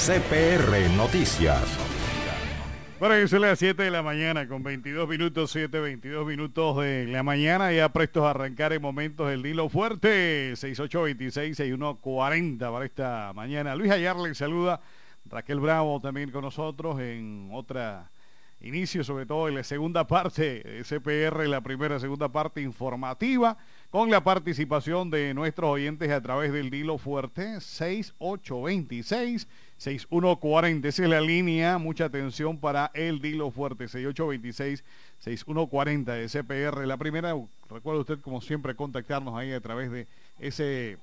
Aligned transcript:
CPR 0.00 0.96
Noticias. 0.96 1.60
Bueno, 2.98 3.14
es 3.16 3.30
las 3.32 3.58
7 3.58 3.82
de 3.82 3.90
la 3.90 4.02
mañana 4.02 4.48
con 4.48 4.62
22 4.62 5.06
minutos, 5.06 5.50
7, 5.50 5.78
22 5.78 6.26
minutos 6.26 6.78
de 6.78 7.06
la 7.06 7.22
mañana, 7.22 7.70
ya 7.70 7.90
prestos 7.90 8.24
a 8.24 8.30
arrancar 8.30 8.72
en 8.72 8.80
momentos 8.80 9.30
el 9.30 9.42
Dilo 9.42 9.68
Fuerte, 9.68 10.54
6826-6140 10.54 12.72
para 12.72 12.86
esta 12.86 13.32
mañana. 13.34 13.76
Luis 13.76 13.90
Ayar 13.90 14.16
le 14.16 14.34
saluda, 14.34 14.80
Raquel 15.26 15.60
Bravo 15.60 16.00
también 16.00 16.30
con 16.30 16.44
nosotros 16.44 16.98
en 16.98 17.50
otra 17.52 18.10
inicio, 18.62 19.04
sobre 19.04 19.26
todo 19.26 19.48
en 19.48 19.56
la 19.56 19.64
segunda 19.64 20.06
parte 20.06 20.62
de 20.62 20.82
CPR, 20.82 21.46
la 21.46 21.60
primera 21.60 22.00
segunda 22.00 22.30
parte 22.30 22.62
informativa, 22.62 23.58
con 23.90 24.10
la 24.10 24.22
participación 24.22 25.10
de 25.10 25.34
nuestros 25.34 25.70
oyentes 25.70 26.10
a 26.10 26.20
través 26.20 26.52
del 26.52 26.70
Dilo 26.70 26.98
Fuerte, 26.98 27.60
6826 27.60 29.46
6140. 29.80 30.88
Esa 30.88 31.04
es 31.04 31.08
la 31.08 31.22
línea. 31.22 31.78
Mucha 31.78 32.04
atención 32.04 32.58
para 32.58 32.90
el 32.92 33.22
Dilo 33.22 33.50
Fuerte. 33.50 33.86
6826-6140 33.86 36.04
de 36.04 36.28
CPR. 36.28 36.86
La 36.86 36.98
primera, 36.98 37.34
recuerda 37.70 38.00
usted 38.00 38.20
como 38.20 38.42
siempre 38.42 38.74
contactarnos 38.74 39.34
ahí 39.34 39.52
a 39.52 39.60
través 39.60 39.90
de 39.90 40.06
ese 40.38 40.98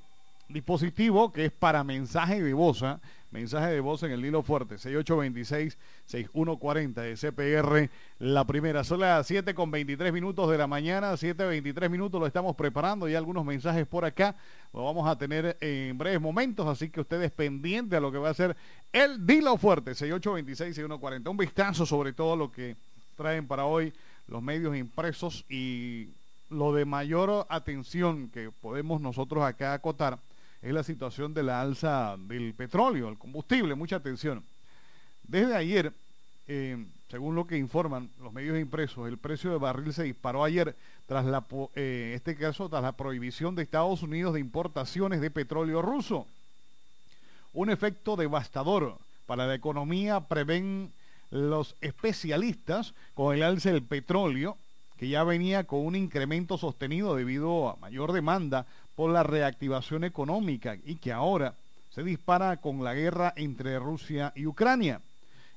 dispositivo 0.47 1.33
que 1.33 1.45
es 1.45 1.51
para 1.51 1.83
mensaje 1.83 2.43
de 2.43 2.53
voz. 2.53 2.83
Mensaje 3.29 3.71
de 3.71 3.81
voz 3.81 4.03
en 4.03 4.11
el 4.11 4.25
hilo 4.25 4.41
fuerte, 4.41 4.75
6826-6140 4.75 6.93
de 6.93 7.15
CPR, 7.15 7.89
la 8.19 8.47
primera. 8.47 8.85
Son 8.85 9.01
las 9.01 9.27
7 9.27 9.53
con 9.53 9.69
23 9.69 10.13
minutos 10.13 10.49
de 10.49 10.57
la 10.57 10.65
mañana, 10.65 11.11
7.23 11.11 11.89
minutos 11.89 12.21
lo 12.21 12.27
estamos 12.27 12.55
preparando, 12.55 13.09
y 13.09 13.15
algunos 13.15 13.43
mensajes 13.43 13.85
por 13.85 14.05
acá, 14.05 14.37
lo 14.73 14.85
vamos 14.85 15.09
a 15.09 15.17
tener 15.17 15.57
en 15.59 15.97
breves 15.97 16.21
momentos, 16.21 16.65
así 16.67 16.89
que 16.89 17.01
ustedes 17.01 17.29
pendientes 17.31 17.97
a 17.97 17.99
lo 17.99 18.13
que 18.13 18.17
va 18.17 18.29
a 18.29 18.33
ser 18.33 18.55
el 18.93 19.27
Dilo 19.27 19.57
Fuerte, 19.57 19.91
6826-6140. 19.91 21.29
Un 21.29 21.37
vistazo 21.37 21.85
sobre 21.85 22.13
todo 22.13 22.37
lo 22.37 22.49
que 22.49 22.77
traen 23.17 23.45
para 23.45 23.65
hoy 23.65 23.91
los 24.27 24.41
medios 24.41 24.77
impresos 24.77 25.43
y 25.49 26.11
lo 26.49 26.73
de 26.73 26.85
mayor 26.85 27.45
atención 27.49 28.29
que 28.29 28.51
podemos 28.51 29.01
nosotros 29.01 29.43
acá 29.43 29.73
acotar 29.73 30.19
es 30.67 30.73
la 30.73 30.83
situación 30.83 31.33
de 31.33 31.43
la 31.43 31.61
alza 31.61 32.17
del 32.19 32.53
petróleo, 32.53 33.07
el 33.07 33.17
combustible. 33.17 33.73
Mucha 33.73 33.95
atención. 33.95 34.43
Desde 35.23 35.55
ayer, 35.55 35.93
eh, 36.45 36.85
según 37.09 37.35
lo 37.35 37.47
que 37.47 37.57
informan 37.57 38.09
los 38.21 38.33
medios 38.33 38.59
impresos, 38.59 39.07
el 39.07 39.17
precio 39.17 39.51
del 39.51 39.59
barril 39.59 39.93
se 39.93 40.03
disparó 40.03 40.43
ayer 40.43 40.75
tras 41.05 41.25
eh, 41.75 42.11
este 42.15 42.35
caso, 42.35 42.67
tras 42.67 42.83
la 42.83 42.91
prohibición 42.91 43.55
de 43.55 43.63
Estados 43.63 44.03
Unidos 44.03 44.33
de 44.33 44.41
importaciones 44.41 45.21
de 45.21 45.31
petróleo 45.31 45.81
ruso. 45.81 46.27
Un 47.53 47.69
efecto 47.69 48.17
devastador 48.17 48.97
para 49.25 49.47
la 49.47 49.55
economía 49.55 50.19
prevén 50.19 50.91
los 51.31 51.77
especialistas 51.79 52.93
con 53.13 53.33
el 53.33 53.43
alza 53.43 53.71
del 53.71 53.83
petróleo, 53.83 54.57
que 54.97 55.07
ya 55.07 55.23
venía 55.23 55.63
con 55.63 55.85
un 55.85 55.95
incremento 55.95 56.57
sostenido 56.57 57.15
debido 57.15 57.69
a 57.69 57.77
mayor 57.77 58.11
demanda 58.11 58.65
por 58.97 59.11
la 59.11 59.21
reactivación 59.21 60.03
económica 60.03 60.75
y 60.83 60.95
que 60.95 61.11
ahora 61.11 61.53
se 61.91 62.03
dispara 62.03 62.57
con 62.57 62.83
la 62.83 62.95
guerra 62.95 63.31
entre 63.35 63.77
Rusia 63.77 64.33
y 64.35 64.47
Ucrania. 64.47 65.01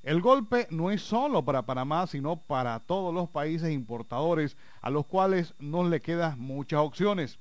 El 0.03 0.21
golpe 0.21 0.67
no 0.71 0.91
es 0.91 1.01
solo 1.01 1.43
para 1.43 1.63
Panamá, 1.63 2.07
sino 2.07 2.37
para 2.37 2.79
todos 2.81 3.15
los 3.15 3.31
países 3.31 3.73
importadores 3.73 4.59
a 4.83 4.91
los 4.91 5.07
cuales 5.07 5.55
no 5.59 5.89
le 5.89 6.03
quedan 6.03 6.39
muchas 6.39 6.81
opciones. 6.81 7.39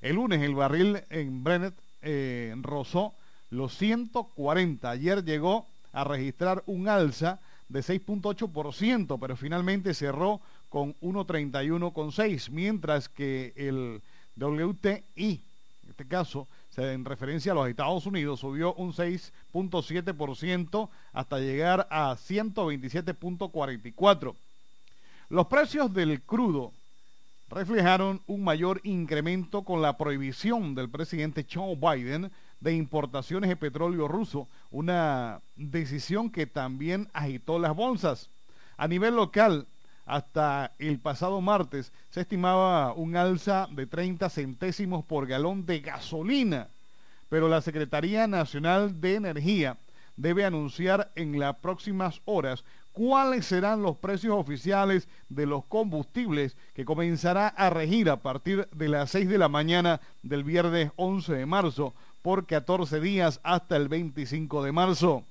El 0.00 0.16
lunes 0.16 0.40
el 0.40 0.54
barril 0.54 1.02
en 1.10 1.42
Brennett 1.42 1.74
eh, 2.00 2.54
rozó 2.62 3.14
los 3.50 3.76
140. 3.76 4.88
Ayer 4.88 5.24
llegó 5.24 5.66
a 5.92 6.04
registrar 6.04 6.62
un 6.66 6.88
alza 6.88 7.40
de 7.68 7.80
6.8%, 7.80 9.18
pero 9.20 9.36
finalmente 9.36 9.94
cerró 9.94 10.40
con 10.68 10.94
1.31,6, 11.00 12.50
mientras 12.50 13.08
que 13.08 13.52
el 13.56 14.00
WTI, 14.36 15.42
en 15.82 15.90
este 15.90 16.06
caso, 16.06 16.46
en 16.76 17.04
referencia 17.04 17.50
a 17.52 17.54
los 17.54 17.68
Estados 17.68 18.06
Unidos, 18.06 18.40
subió 18.40 18.74
un 18.74 18.92
6.7% 18.92 20.88
hasta 21.12 21.38
llegar 21.38 21.86
a 21.90 22.16
127.44. 22.16 24.34
Los 25.28 25.46
precios 25.46 25.92
del 25.92 26.22
crudo 26.22 26.72
reflejaron 27.50 28.22
un 28.26 28.42
mayor 28.44 28.80
incremento 28.84 29.62
con 29.62 29.82
la 29.82 29.98
prohibición 29.98 30.74
del 30.74 30.88
presidente 30.88 31.44
Joe 31.52 31.76
Biden 31.76 32.30
de 32.60 32.74
importaciones 32.74 33.50
de 33.50 33.56
petróleo 33.56 34.06
ruso, 34.06 34.46
una 34.70 35.40
decisión 35.56 36.30
que 36.30 36.46
también 36.46 37.08
agitó 37.12 37.58
las 37.58 37.74
bolsas. 37.74 38.30
A 38.76 38.86
nivel 38.86 39.16
local, 39.16 39.66
hasta 40.10 40.72
el 40.80 40.98
pasado 40.98 41.40
martes 41.40 41.92
se 42.10 42.22
estimaba 42.22 42.92
un 42.94 43.16
alza 43.16 43.68
de 43.70 43.86
30 43.86 44.28
centésimos 44.28 45.04
por 45.04 45.28
galón 45.28 45.66
de 45.66 45.78
gasolina, 45.78 46.66
pero 47.28 47.48
la 47.48 47.60
Secretaría 47.60 48.26
Nacional 48.26 49.00
de 49.00 49.14
Energía 49.14 49.76
debe 50.16 50.44
anunciar 50.44 51.12
en 51.14 51.38
las 51.38 51.56
próximas 51.56 52.22
horas 52.24 52.64
cuáles 52.92 53.46
serán 53.46 53.82
los 53.82 53.98
precios 53.98 54.34
oficiales 54.34 55.08
de 55.28 55.46
los 55.46 55.64
combustibles 55.66 56.56
que 56.74 56.84
comenzará 56.84 57.46
a 57.46 57.70
regir 57.70 58.10
a 58.10 58.16
partir 58.16 58.68
de 58.72 58.88
las 58.88 59.12
6 59.12 59.28
de 59.28 59.38
la 59.38 59.48
mañana 59.48 60.00
del 60.24 60.42
viernes 60.42 60.90
11 60.96 61.34
de 61.34 61.46
marzo 61.46 61.94
por 62.20 62.46
14 62.46 63.00
días 63.00 63.38
hasta 63.44 63.76
el 63.76 63.88
25 63.88 64.64
de 64.64 64.72
marzo. 64.72 65.22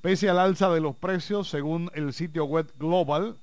Pese 0.00 0.30
al 0.30 0.38
alza 0.38 0.70
de 0.70 0.80
los 0.80 0.94
precios, 0.94 1.48
según 1.48 1.90
el 1.94 2.12
sitio 2.12 2.44
web 2.44 2.72
Global, 2.78 3.36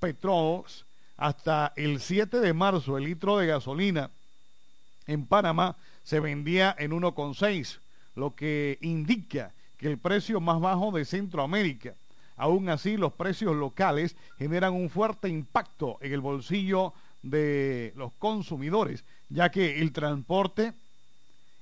Petróleos, 0.00 0.86
hasta 1.16 1.72
el 1.76 2.00
7 2.00 2.40
de 2.40 2.54
marzo 2.54 2.96
el 2.96 3.04
litro 3.04 3.36
de 3.36 3.46
gasolina 3.46 4.10
en 5.06 5.26
Panamá 5.26 5.76
se 6.02 6.18
vendía 6.18 6.74
en 6.78 6.92
1,6, 6.92 7.78
lo 8.16 8.34
que 8.34 8.78
indica 8.80 9.52
que 9.76 9.88
el 9.88 9.98
precio 9.98 10.40
más 10.40 10.60
bajo 10.60 10.90
de 10.92 11.04
Centroamérica. 11.04 11.94
Aún 12.36 12.70
así, 12.70 12.96
los 12.96 13.12
precios 13.12 13.54
locales 13.54 14.16
generan 14.38 14.72
un 14.72 14.88
fuerte 14.88 15.28
impacto 15.28 15.98
en 16.00 16.12
el 16.12 16.20
bolsillo 16.20 16.94
de 17.22 17.92
los 17.96 18.12
consumidores, 18.14 19.04
ya 19.28 19.50
que 19.50 19.80
el 19.80 19.92
transporte 19.92 20.72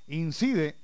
incide 0.06 0.76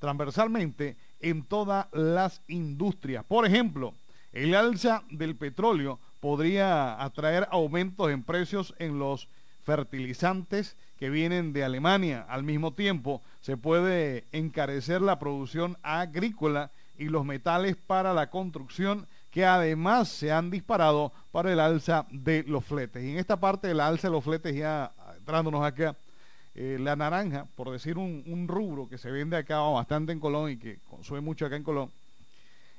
transversalmente 0.00 0.96
en 1.20 1.44
todas 1.44 1.86
las 1.92 2.40
industrias. 2.48 3.24
Por 3.24 3.46
ejemplo, 3.46 3.94
el 4.32 4.54
alza 4.54 5.04
del 5.10 5.36
petróleo 5.36 6.00
podría 6.24 7.04
atraer 7.04 7.46
aumentos 7.50 8.10
en 8.10 8.22
precios 8.22 8.74
en 8.78 8.98
los 8.98 9.28
fertilizantes 9.62 10.74
que 10.98 11.10
vienen 11.10 11.52
de 11.52 11.64
Alemania. 11.64 12.24
Al 12.30 12.44
mismo 12.44 12.72
tiempo, 12.72 13.20
se 13.42 13.58
puede 13.58 14.24
encarecer 14.32 15.02
la 15.02 15.18
producción 15.18 15.76
agrícola 15.82 16.70
y 16.96 17.10
los 17.10 17.26
metales 17.26 17.76
para 17.76 18.14
la 18.14 18.30
construcción 18.30 19.06
que 19.30 19.44
además 19.44 20.08
se 20.08 20.32
han 20.32 20.50
disparado 20.50 21.12
para 21.30 21.52
el 21.52 21.60
alza 21.60 22.06
de 22.10 22.42
los 22.44 22.64
fletes. 22.64 23.04
Y 23.04 23.10
en 23.10 23.18
esta 23.18 23.36
parte 23.36 23.68
del 23.68 23.80
alza 23.80 24.08
de 24.08 24.12
los 24.12 24.24
fletes, 24.24 24.56
ya 24.56 24.92
entrándonos 25.18 25.62
acá, 25.62 25.94
eh, 26.54 26.78
la 26.80 26.96
naranja, 26.96 27.46
por 27.54 27.70
decir 27.70 27.98
un, 27.98 28.24
un, 28.26 28.48
rubro 28.48 28.88
que 28.88 28.96
se 28.96 29.10
vende 29.10 29.36
acá 29.36 29.58
bastante 29.58 30.12
en 30.12 30.20
Colón 30.20 30.52
y 30.52 30.56
que 30.56 30.78
consume 30.88 31.20
mucho 31.20 31.44
acá 31.44 31.56
en 31.56 31.64
Colón, 31.64 31.90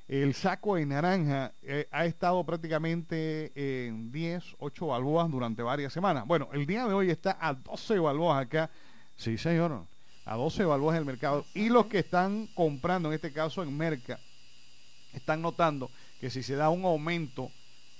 el 0.08 0.34
saco 0.34 0.76
de 0.76 0.86
naranja 0.86 1.52
eh, 1.62 1.88
ha 1.90 2.04
estado 2.04 2.44
prácticamente 2.44 3.52
en 3.86 4.12
10, 4.12 4.56
8 4.58 4.86
balboas 4.86 5.30
durante 5.30 5.62
varias 5.62 5.92
semanas. 5.92 6.24
Bueno, 6.26 6.48
el 6.52 6.64
día 6.66 6.86
de 6.86 6.94
hoy 6.94 7.10
está 7.10 7.36
a 7.40 7.54
12 7.54 7.98
balboas 7.98 8.46
acá. 8.46 8.70
Sí, 9.16 9.36
señor. 9.36 9.84
A 10.24 10.36
12 10.36 10.64
balboas 10.64 10.94
en 10.94 11.00
el 11.00 11.06
mercado. 11.06 11.44
Y 11.54 11.68
los 11.70 11.86
que 11.86 12.00
están 12.00 12.48
comprando, 12.54 13.08
en 13.08 13.14
este 13.14 13.32
caso 13.32 13.62
en 13.62 13.76
Merca, 13.76 14.20
están 15.12 15.42
notando 15.42 15.90
que 16.20 16.30
si 16.30 16.42
se 16.42 16.54
da 16.54 16.70
un 16.70 16.84
aumento, 16.84 17.50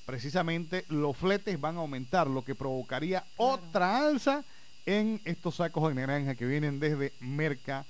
precisamente 0.05 0.85
los 0.89 1.17
fletes 1.17 1.61
van 1.61 1.77
a 1.77 1.81
aumentar, 1.81 2.29
lo 2.29 2.45
que 2.45 2.55
provocaría 2.55 3.25
otra 3.37 4.07
alza 4.07 4.45
en 4.85 5.21
estos 5.25 5.57
sacos 5.57 5.89
de 5.89 5.95
naranja 5.97 6.37
que 6.37 6.47
vienen 6.47 6.79
desde 6.79 7.13
Merca 7.21 7.85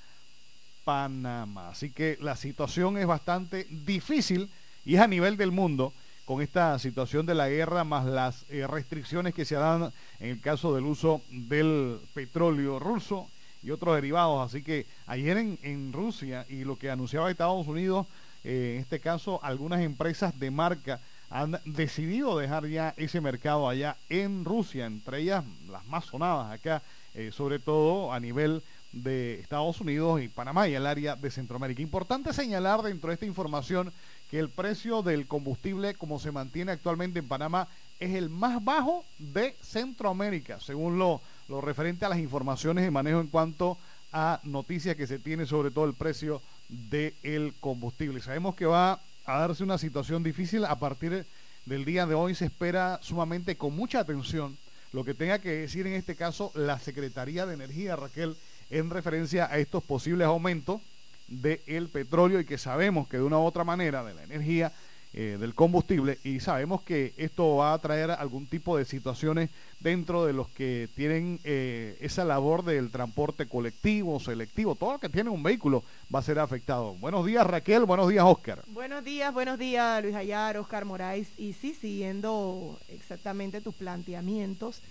Panamá. 0.87 1.71
Así 1.71 1.91
que 1.91 2.17
la 2.21 2.37
situación 2.37 2.97
es 2.97 3.09
bastante 3.09 3.67
difícil 3.69 4.49
y 4.85 4.95
es 4.95 5.01
a 5.01 5.09
nivel 5.09 5.37
del 5.37 5.51
mundo 5.51 5.93
con 6.25 6.41
esta 6.43 6.79
situación 6.79 7.27
de 7.27 7.35
la 7.35 7.49
guerra 7.49 7.83
más 7.83 8.07
las 8.07 8.47
eh, 8.51 8.69
restricciones 8.69 9.35
que 9.35 9.45
se 9.45 9.57
dan 9.57 9.93
en 10.21 10.31
el 10.31 10.41
caso 10.41 10.73
del 10.77 10.85
uso 10.85 11.23
del 11.29 11.99
petróleo 12.15 12.79
ruso 12.79 13.29
y 13.65 13.73
otros 13.73 13.97
derivados. 13.97 14.49
Así 14.49 14.63
que 14.63 14.87
ayer 15.09 15.37
en, 15.39 15.93
Rusia 15.93 16.47
y 16.49 16.63
lo 16.63 16.79
que 16.79 16.89
anunciaba 16.89 17.33
Estados 17.33 17.67
Unidos, 17.67 18.07
eh, 18.45 18.75
en 18.77 18.83
este 18.83 19.01
caso 19.01 19.41
algunas 19.43 19.81
empresas 19.81 20.39
de 20.39 20.53
marca 20.53 21.01
han 21.31 21.59
decidido 21.65 22.39
dejar 22.39 22.69
ya 22.69 22.95
ese 22.97 23.21
mercado 23.21 23.69
allá 23.69 23.97
en 24.09 24.45
Rusia, 24.45 24.87
entre 24.87 25.19
ellas 25.19 25.45
las 25.69 25.85
más 25.87 26.05
sonadas 26.05 26.53
acá, 26.53 26.81
eh, 27.15 27.33
sobre 27.33 27.59
todo 27.59 28.13
a 28.13 28.21
nivel 28.21 28.63
de 29.03 29.41
Estados 29.41 29.81
Unidos 29.81 30.23
y 30.23 30.29
Panamá 30.29 30.69
y 30.69 30.75
el 30.75 30.87
área 30.87 31.17
de 31.17 31.31
Centroamérica. 31.31 31.83
Importante 31.83 32.33
señalar 32.33 32.83
dentro 32.83 33.09
de 33.09 33.15
esta 33.15 33.27
información 33.27 33.93
que 34.31 34.39
el 34.39 34.49
precio 34.49 35.03
del 35.03 35.27
combustible 35.27 35.95
como 35.95 36.19
se 36.19 36.33
mantiene 36.33 36.73
actualmente 36.73 37.19
en 37.19 37.29
Panamá 37.29 37.69
es 38.01 38.15
el 38.15 38.31
más 38.31 38.65
bajo 38.65 39.05
de 39.19 39.55
Centroamérica, 39.63 40.61
según 40.61 40.99
lo, 40.99 41.21
lo 41.49 41.61
referente 41.61 42.05
a 42.05 42.09
las 42.09 42.19
informaciones 42.19 42.85
de 42.85 42.91
manejo 42.91 43.21
en 43.21 43.29
cuanto 43.29 43.79
a 44.13 44.41
noticias 44.45 44.97
que 44.97 45.07
se 45.07 45.19
tiene 45.19 45.47
sobre 45.47 45.71
todo 45.71 45.85
el 45.85 45.95
precio 45.95 46.41
del 46.69 47.55
combustible. 47.61 48.21
Sabemos 48.21 48.55
que 48.55 48.67
va 48.67 49.01
a 49.27 49.39
darse 49.39 49.63
una 49.63 49.79
situación 49.79 50.23
difícil 50.23 50.65
a 50.65 50.79
partir 50.79 51.27
del 51.67 51.85
día 51.85 52.07
de 52.07 52.15
hoy. 52.15 52.35
Se 52.35 52.47
espera 52.47 52.99
sumamente 53.03 53.57
con 53.57 53.77
mucha 53.77 54.01
atención 54.01 54.57
lo 54.93 55.05
que 55.05 55.15
tenga 55.15 55.39
que 55.39 55.51
decir 55.51 55.87
en 55.87 55.95
este 55.95 56.17
caso 56.17 56.51
la 56.55 56.79
Secretaría 56.79 57.45
de 57.45 57.55
Energía, 57.55 57.97
Raquel, 57.97 58.37
en 58.71 58.91
referencia 58.91 59.47
a 59.47 59.59
estos 59.59 59.83
posibles 59.83 60.27
aumentos 60.27 60.81
del 61.29 61.89
petróleo 61.89 62.41
y 62.41 62.45
que 62.45 62.59
sabemos 62.59 63.09
que 63.09 63.17
de 63.17 63.23
una 63.23 63.39
u 63.39 63.45
otra 63.45 63.65
manera 63.65 64.05
de 64.05 64.15
la 64.15 64.23
energía 64.23 64.73
eh, 65.19 65.39
del 65.41 65.55
combustible 65.55 66.19
y 66.25 66.41
sabemos 66.41 66.83
que 66.83 67.15
esto 67.17 67.57
va 67.57 67.73
a 67.73 67.79
traer 67.79 68.11
algún 68.11 68.47
tipo 68.47 68.77
de 68.77 68.85
situaciones 68.85 69.49
dentro 69.81 70.27
de 70.27 70.35
los 70.35 70.49
que 70.49 70.91
tienen 70.95 71.41
eh, 71.43 71.97
esa 72.01 72.23
labor 72.25 72.65
del 72.65 72.91
transporte 72.91 73.47
colectivo, 73.47 74.21
selectivo, 74.21 74.75
todo 74.75 74.93
lo 74.93 74.99
que 74.99 75.09
tiene 75.09 75.31
un 75.31 75.43
vehículo 75.43 75.85
va 76.15 76.19
a 76.19 76.23
ser 76.23 76.39
afectado. 76.39 76.95
Buenos 76.97 77.25
días 77.25 77.47
Raquel, 77.47 77.85
buenos 77.85 78.11
días 78.11 78.25
Oscar. 78.27 78.63
Buenos 78.67 79.05
días, 79.05 79.33
buenos 79.33 79.59
días 79.59 80.03
Luis 80.03 80.15
Ayar, 80.15 80.59
Oscar 80.59 80.85
Moraes 80.85 81.29
y 81.39 81.55
sí, 81.55 81.73
siguiendo 81.73 82.79
exactamente 82.89 83.63
tus 83.63 83.75
planteamientos. 83.75 84.83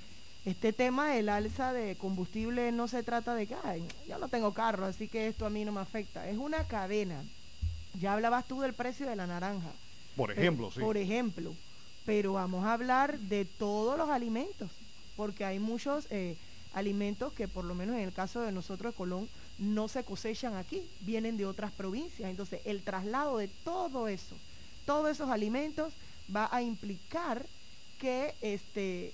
Este 0.45 0.73
tema 0.73 1.09
del 1.09 1.29
alza 1.29 1.73
de 1.73 1.95
combustible 1.95 2.71
no 2.71 2.87
se 2.87 3.01
trata 3.01 3.33
de 3.33 3.47
que, 3.47 3.55
Ay, 3.63 3.83
yo 4.07 4.19
no 4.19 4.27
tengo 4.27 4.53
carro, 4.53 4.85
así 4.85 5.07
que 5.07 5.27
esto 5.27 5.47
a 5.47 5.49
mí 5.49 5.65
no 5.65 5.71
me 5.71 5.81
afecta. 5.81 6.29
Es 6.29 6.37
una 6.37 6.67
cadena. 6.67 7.23
Ya 7.99 8.13
hablabas 8.13 8.47
tú 8.47 8.61
del 8.61 8.73
precio 8.73 9.09
de 9.09 9.15
la 9.15 9.25
naranja. 9.25 9.71
Por 10.15 10.31
ejemplo, 10.31 10.69
sí. 10.71 10.81
Por 10.81 10.97
ejemplo, 10.97 11.55
pero 12.05 12.33
vamos 12.33 12.63
a 12.63 12.73
hablar 12.73 13.17
de 13.17 13.45
todos 13.45 13.97
los 13.97 14.09
alimentos, 14.09 14.69
porque 15.15 15.45
hay 15.45 15.57
muchos 15.57 16.07
eh, 16.11 16.37
alimentos 16.73 17.33
que 17.33 17.47
por 17.47 17.65
lo 17.65 17.73
menos 17.73 17.95
en 17.95 18.03
el 18.03 18.13
caso 18.13 18.41
de 18.41 18.51
nosotros 18.51 18.93
de 18.93 18.97
Colón 18.97 19.27
no 19.57 19.87
se 19.87 20.03
cosechan 20.03 20.55
aquí, 20.55 20.87
vienen 21.01 21.37
de 21.37 21.47
otras 21.47 21.71
provincias. 21.71 22.29
Entonces, 22.29 22.61
el 22.65 22.83
traslado 22.83 23.39
de 23.39 23.47
todo 23.47 24.07
eso, 24.07 24.35
todos 24.85 25.09
esos 25.09 25.31
alimentos 25.31 25.93
va 26.33 26.49
a 26.51 26.61
implicar 26.61 27.45
que 27.97 28.35
este, 28.41 29.13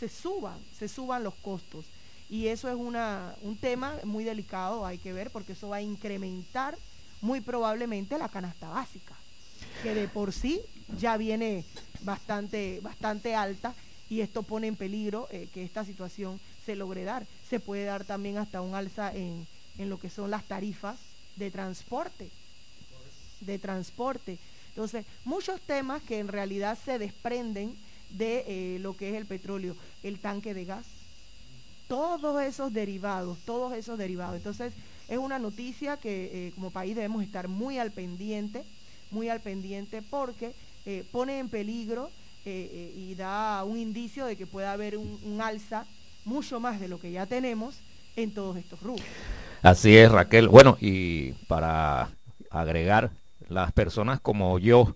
se 0.00 0.08
suban, 0.08 0.58
se 0.76 0.88
suban 0.88 1.22
los 1.22 1.34
costos. 1.34 1.84
Y 2.28 2.48
eso 2.48 2.68
es 2.68 2.74
una, 2.74 3.34
un 3.42 3.56
tema 3.56 3.94
muy 4.04 4.24
delicado, 4.24 4.84
hay 4.84 4.98
que 4.98 5.12
ver, 5.12 5.30
porque 5.30 5.52
eso 5.52 5.68
va 5.68 5.76
a 5.76 5.82
incrementar 5.82 6.76
muy 7.20 7.40
probablemente 7.40 8.18
la 8.18 8.28
canasta 8.28 8.68
básica 8.68 9.14
que 9.82 9.94
de 9.94 10.08
por 10.08 10.32
sí 10.32 10.60
ya 10.98 11.16
viene 11.16 11.64
bastante, 12.02 12.80
bastante 12.80 13.34
alta 13.34 13.74
y 14.08 14.20
esto 14.20 14.42
pone 14.42 14.66
en 14.66 14.76
peligro 14.76 15.28
eh, 15.30 15.48
que 15.52 15.64
esta 15.64 15.84
situación 15.84 16.40
se 16.64 16.76
logre 16.76 17.04
dar. 17.04 17.26
Se 17.48 17.60
puede 17.60 17.84
dar 17.84 18.04
también 18.04 18.38
hasta 18.38 18.60
un 18.60 18.74
alza 18.74 19.12
en, 19.14 19.46
lo 19.78 19.98
que 19.98 20.10
son 20.10 20.30
las 20.30 20.44
tarifas 20.44 20.98
de 21.36 21.50
transporte, 21.50 22.30
de 23.40 23.58
transporte. 23.58 24.38
Entonces, 24.68 25.06
muchos 25.24 25.60
temas 25.62 26.02
que 26.02 26.18
en 26.18 26.28
realidad 26.28 26.78
se 26.84 26.98
desprenden 26.98 27.74
de 28.10 28.44
eh, 28.46 28.78
lo 28.80 28.96
que 28.96 29.10
es 29.10 29.16
el 29.16 29.26
petróleo, 29.26 29.76
el 30.02 30.18
tanque 30.20 30.54
de 30.54 30.64
gas, 30.64 30.86
todos 31.88 32.42
esos 32.42 32.72
derivados, 32.72 33.38
todos 33.44 33.72
esos 33.74 33.98
derivados. 33.98 34.36
Entonces, 34.36 34.72
es 35.08 35.18
una 35.18 35.38
noticia 35.38 35.96
que 35.96 36.48
eh, 36.48 36.52
como 36.54 36.70
país 36.70 36.94
debemos 36.94 37.22
estar 37.22 37.48
muy 37.48 37.78
al 37.78 37.92
pendiente 37.92 38.64
muy 39.10 39.28
al 39.28 39.40
pendiente 39.40 40.02
porque 40.02 40.54
eh, 40.86 41.04
pone 41.10 41.40
en 41.40 41.48
peligro 41.48 42.10
y 42.42 43.14
da 43.16 43.64
un 43.64 43.76
indicio 43.76 44.24
de 44.24 44.34
que 44.34 44.46
puede 44.46 44.66
haber 44.66 44.96
un, 44.96 45.40
alza 45.42 45.84
mucho 46.24 46.58
más 46.58 46.80
de 46.80 46.88
lo 46.88 46.98
que 46.98 47.12
ya 47.12 47.26
tenemos 47.26 47.80
en 48.16 48.32
todos 48.32 48.56
estos 48.56 48.80
rubros. 48.82 49.06
Así 49.62 49.94
es, 49.96 50.10
Raquel. 50.10 50.48
Bueno, 50.48 50.78
y 50.80 51.32
para 51.48 52.08
agregar, 52.50 53.10
las 53.50 53.72
personas 53.72 54.20
como 54.20 54.58
yo, 54.58 54.94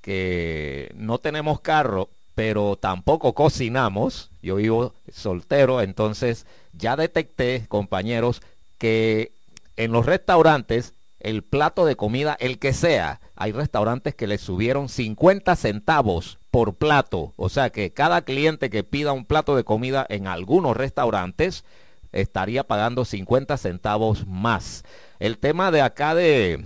que 0.00 0.90
no 0.94 1.18
tenemos 1.18 1.60
carro, 1.60 2.08
pero 2.38 2.76
tampoco 2.76 3.34
cocinamos, 3.34 4.30
yo 4.42 4.54
vivo 4.54 4.94
soltero, 5.12 5.80
entonces 5.80 6.46
ya 6.72 6.94
detecté, 6.94 7.66
compañeros, 7.66 8.42
que 8.78 9.32
en 9.76 9.90
los 9.90 10.06
restaurantes 10.06 10.94
el 11.18 11.42
plato 11.42 11.84
de 11.84 11.96
comida, 11.96 12.36
el 12.38 12.60
que 12.60 12.72
sea. 12.72 13.20
Hay 13.34 13.50
restaurantes 13.50 14.14
que 14.14 14.28
le 14.28 14.38
subieron 14.38 14.88
50 14.88 15.56
centavos 15.56 16.38
por 16.52 16.74
plato. 16.74 17.32
O 17.34 17.48
sea 17.48 17.70
que 17.70 17.92
cada 17.92 18.22
cliente 18.22 18.70
que 18.70 18.84
pida 18.84 19.12
un 19.12 19.24
plato 19.24 19.56
de 19.56 19.64
comida 19.64 20.06
en 20.08 20.28
algunos 20.28 20.76
restaurantes 20.76 21.64
estaría 22.12 22.62
pagando 22.62 23.04
50 23.04 23.56
centavos 23.56 24.28
más. 24.28 24.84
El 25.18 25.38
tema 25.38 25.72
de 25.72 25.80
acá 25.82 26.14
de 26.14 26.64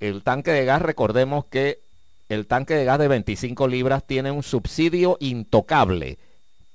el 0.00 0.22
tanque 0.22 0.50
de 0.50 0.66
gas, 0.66 0.82
recordemos 0.82 1.46
que 1.46 1.87
el 2.28 2.46
tanque 2.46 2.74
de 2.74 2.84
gas 2.84 2.98
de 2.98 3.08
25 3.08 3.68
libras 3.68 4.04
tiene 4.06 4.30
un 4.30 4.42
subsidio 4.42 5.16
intocable 5.20 6.18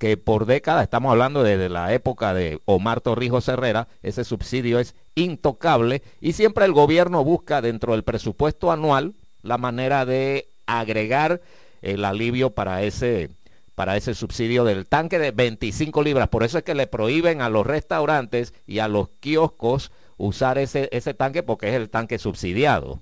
que 0.04 0.18
por 0.18 0.46
décadas, 0.46 0.84
estamos 0.84 1.12
hablando 1.12 1.44
desde 1.44 1.70
la 1.70 1.94
época 1.94 2.34
de 2.34 2.60
Omar 2.66 3.00
Torrijos 3.00 3.48
Herrera, 3.48 3.88
ese 4.02 4.26
subsidio 4.26 4.80
es 4.80 4.96
intocable 5.16 6.02
y 6.20 6.34
siempre 6.34 6.66
el 6.66 6.74
gobierno 6.74 7.24
busca 7.24 7.62
dentro 7.62 7.94
del 7.94 8.04
presupuesto 8.04 8.70
anual 8.70 9.14
la 9.44 9.58
manera 9.58 10.06
de 10.06 10.48
agregar 10.66 11.40
el 11.82 12.04
alivio 12.04 12.50
para 12.50 12.84
ese 12.84 13.30
para 13.76 13.96
ese 13.96 14.14
subsidio 14.14 14.66
del 14.66 14.86
tanque 14.86 15.20
de 15.20 15.32
25 15.32 16.04
libras. 16.04 16.28
Por 16.28 16.44
eso 16.44 16.58
es 16.58 16.66
que 16.66 16.76
le 16.76 16.86
prohíben 16.86 17.42
a 17.42 17.48
los 17.48 17.66
restaurantes 17.66 18.54
y 18.68 18.80
a 18.80 18.90
los 18.90 19.08
kioscos 19.22 19.94
usar 20.18 20.58
ese, 20.58 20.90
ese 20.92 21.14
tanque 21.14 21.44
porque 21.44 21.70
es 21.70 21.76
el 21.76 21.90
tanque 21.90 22.20
subsidiado. 22.20 23.00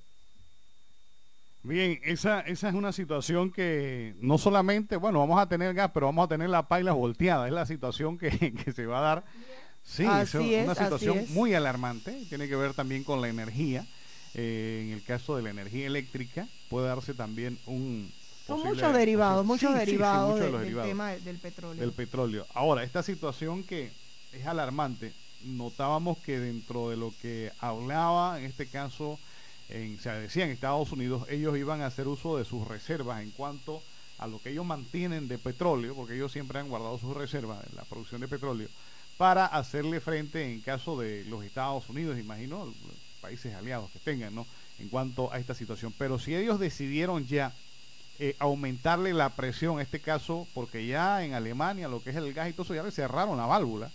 Bien, 1.64 2.00
esa, 2.04 2.40
esa 2.42 2.70
es 2.70 2.74
una 2.74 2.92
situación 2.92 3.52
que 3.52 4.16
no 4.20 4.40
solamente, 4.40 4.96
bueno, 4.96 5.20
vamos 5.20 5.40
a 5.40 5.48
tener 5.48 5.74
gas, 5.76 5.92
pero 5.94 6.08
vamos 6.08 6.26
a 6.26 6.30
tener 6.30 6.50
la 6.50 6.68
paila 6.68 6.94
volteada. 6.94 7.48
Es 7.48 7.54
la 7.54 7.66
situación 7.66 8.18
que, 8.18 8.32
se 8.76 8.86
va 8.86 9.00
a 9.00 9.02
dar. 9.02 9.24
Sí, 9.84 10.06
es 10.06 10.34
una 10.34 10.76
situación 10.76 11.26
muy 11.30 11.54
alarmante. 11.54 12.26
Tiene 12.30 12.48
que 12.48 12.56
ver 12.56 12.74
también 12.74 13.04
con 13.04 13.22
la 13.22 13.30
energía. 13.30 13.86
Eh, 14.34 14.86
en 14.86 14.94
el 14.94 15.04
caso 15.04 15.36
de 15.36 15.44
la 15.44 15.50
energía 15.50 15.88
eléctrica, 15.88 16.48
puede 16.70 16.88
darse 16.88 17.14
también 17.14 17.60
un. 17.66 18.12
Son 18.48 18.64
muchos 18.64 18.94
derivados, 18.94 19.46
muchos 19.46 19.74
derivados, 19.76 20.40
del 20.40 20.76
tema 20.82 21.12
del 21.12 21.38
petróleo. 21.38 21.82
Del 21.82 21.94
petróleo. 21.94 22.48
Ahora, 22.54 22.84
esta 22.84 23.04
situación 23.04 23.64
que 23.64 23.92
es 24.32 24.46
alarmante, 24.48 25.14
notábamos 25.44 26.18
que 26.20 26.40
dentro 26.40 26.90
de 26.90 26.98
lo 26.98 27.14
que 27.22 27.52
hablaba, 27.60 28.40
en 28.40 28.46
este 28.46 28.68
caso, 28.68 29.20
se 30.00 30.12
decía 30.12 30.46
en 30.46 30.52
Estados 30.52 30.92
Unidos, 30.92 31.28
ellos 31.30 31.58
iban 31.58 31.82
a 31.82 31.88
hacer 31.88 32.08
uso 32.08 32.38
de 32.38 32.46
sus 32.46 32.68
reservas 32.68 33.22
en 33.22 33.32
cuanto 33.32 33.82
a 34.18 34.28
lo 34.28 34.42
que 34.42 34.52
ellos 34.52 34.66
mantienen 34.66 35.28
de 35.28 35.38
petróleo, 35.38 35.96
porque 35.96 36.16
ellos 36.16 36.32
siempre 36.32 36.60
han 36.60 36.70
guardado 36.70 37.00
sus 37.00 37.16
reservas 37.16 37.66
en 37.70 37.76
la 37.76 37.84
producción 37.84 38.22
de 38.22 38.28
petróleo, 38.28 38.70
para 39.18 39.46
hacerle 39.46 40.00
frente 40.00 40.52
en 40.52 40.62
caso 40.62 41.00
de 41.00 41.26
los 41.26 41.44
Estados 41.44 41.90
Unidos, 41.90 42.20
imagino, 42.20 42.74
países 43.22 43.54
aliados 43.54 43.90
que 43.92 44.00
tengan, 44.00 44.34
¿no? 44.34 44.46
En 44.80 44.90
cuanto 44.90 45.32
a 45.32 45.40
esta 45.40 45.54
situación. 45.54 45.94
Pero 45.98 46.20
si 46.20 46.36
ellos 46.36 46.60
decidieron 46.60 47.26
ya 47.28 47.54
eh, 48.20 48.36
aumentarle 48.40 49.14
la 49.14 49.30
presión, 49.30 49.76
en 49.76 49.82
este 49.82 50.00
caso, 50.00 50.48
porque 50.54 50.86
ya 50.86 51.24
en 51.24 51.34
Alemania 51.34 51.88
lo 51.88 52.02
que 52.02 52.12
es 52.12 52.16
el 52.16 52.34
gas 52.34 52.50
y 52.50 52.54
todo 52.54 52.64
eso, 52.64 52.76
ya 52.76 52.84
le 52.84 52.92
cerraron 52.92 53.38
la 53.38 53.46
válvula, 53.46 53.92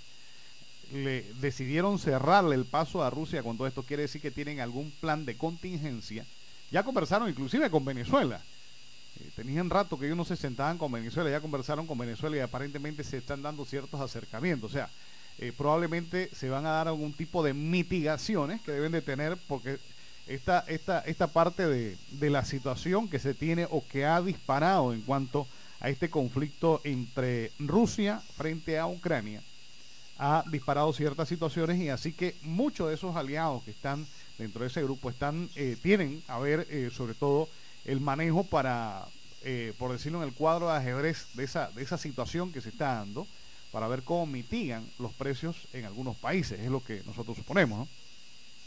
le 0.93 1.23
decidieron 1.41 1.99
cerrarle 1.99 2.55
el 2.55 2.65
paso 2.65 3.03
a 3.03 3.11
Rusia 3.11 3.43
con 3.43 3.57
todo 3.57 3.67
esto, 3.67 3.83
quiere 3.83 4.03
decir 4.03 4.21
que 4.21 4.31
tienen 4.31 4.61
algún 4.61 4.91
plan 5.01 5.25
de 5.25 5.37
contingencia. 5.37 6.25
Ya 6.71 6.83
conversaron 6.83 7.29
inclusive 7.29 7.71
con 7.71 7.85
Venezuela. 7.85 8.41
Eh, 9.21 9.31
tenían 9.35 9.71
rato 9.71 9.99
que 9.99 10.07
ellos 10.07 10.17
no 10.17 10.25
se 10.25 10.37
sentaban 10.37 10.79
con 10.79 10.93
Venezuela, 10.93 11.31
ya 11.31 11.41
conversaron 11.41 11.87
con 11.87 11.99
Venezuela 11.99 12.37
y 12.37 12.41
aparentemente 12.41 13.05
se 13.05 13.19
están 13.19 13.43
dando 13.43 13.65
ciertos 13.65 14.01
acercamientos. 14.01 14.71
O 14.71 14.73
sea, 14.73 14.91
eh, 15.39 15.53
probablemente 15.57 16.31
se 16.35 16.49
van 16.49 16.67
a 16.67 16.71
dar 16.71 16.89
algún 16.89 17.13
tipo 17.13 17.43
de 17.43 17.55
mitigaciones 17.55 18.61
que 18.63 18.73
deben 18.73 18.93
de 18.93 19.03
tener 19.03 19.37
porque 19.49 19.79
esta, 20.27 20.65
esta, 20.67 21.01
esta 21.01 21.29
parte 21.29 21.67
de, 21.67 21.97
de 22.13 22.31
la 22.31 22.45
situación 22.45 23.09
que 23.09 23.19
se 23.19 23.35
tiene 23.35 23.67
o 23.71 23.85
que 23.87 24.05
ha 24.05 24.21
disparado 24.21 24.93
en 24.93 25.03
cuanto 25.03 25.47
a 25.81 25.89
este 25.89 26.11
conflicto 26.11 26.81
entre 26.85 27.53
Rusia 27.59 28.23
frente 28.37 28.79
a 28.79 28.87
Ucrania 28.87 29.43
ha 30.19 30.45
disparado 30.51 30.93
ciertas 30.93 31.29
situaciones 31.29 31.79
y 31.79 31.89
así 31.89 32.13
que 32.13 32.37
muchos 32.43 32.89
de 32.89 32.95
esos 32.95 33.17
aliados 33.17 33.63
que 33.65 33.71
están 33.71 34.07
dentro 34.39 34.63
de 34.63 34.69
ese 34.69 34.83
grupo 34.83 35.11
están 35.11 35.49
eh, 35.57 35.77
tienen 35.83 36.23
a 36.29 36.39
ver 36.39 36.67
eh, 36.71 36.91
sobre 36.95 37.15
todo 37.15 37.49
el 37.85 38.01
manejo 38.01 38.45
para 38.45 39.05
eh, 39.45 39.73
por 39.79 39.93
decirlo 39.93 40.23
en 40.23 40.29
el 40.29 40.35
cuadro 40.35 40.69
de 40.69 40.77
ajedrez 40.77 41.29
de 41.35 41.45
esa 41.45 41.71
de 41.71 41.83
esa 41.83 41.99
situación 41.99 42.53
que 42.53 42.61
se 42.61 42.71
está 42.71 42.95
dando 42.95 43.27
para 43.73 43.89
ver 43.89 44.03
cómo 44.03 44.27
mitigan 44.27 44.87
los 44.99 45.13
precios 45.13 45.69
en 45.75 45.85
algunos 45.85 46.17
países, 46.17 46.61
es 46.61 46.71
lo 46.71 46.83
que 46.83 47.03
nosotros 47.05 47.37
suponemos. 47.37 47.89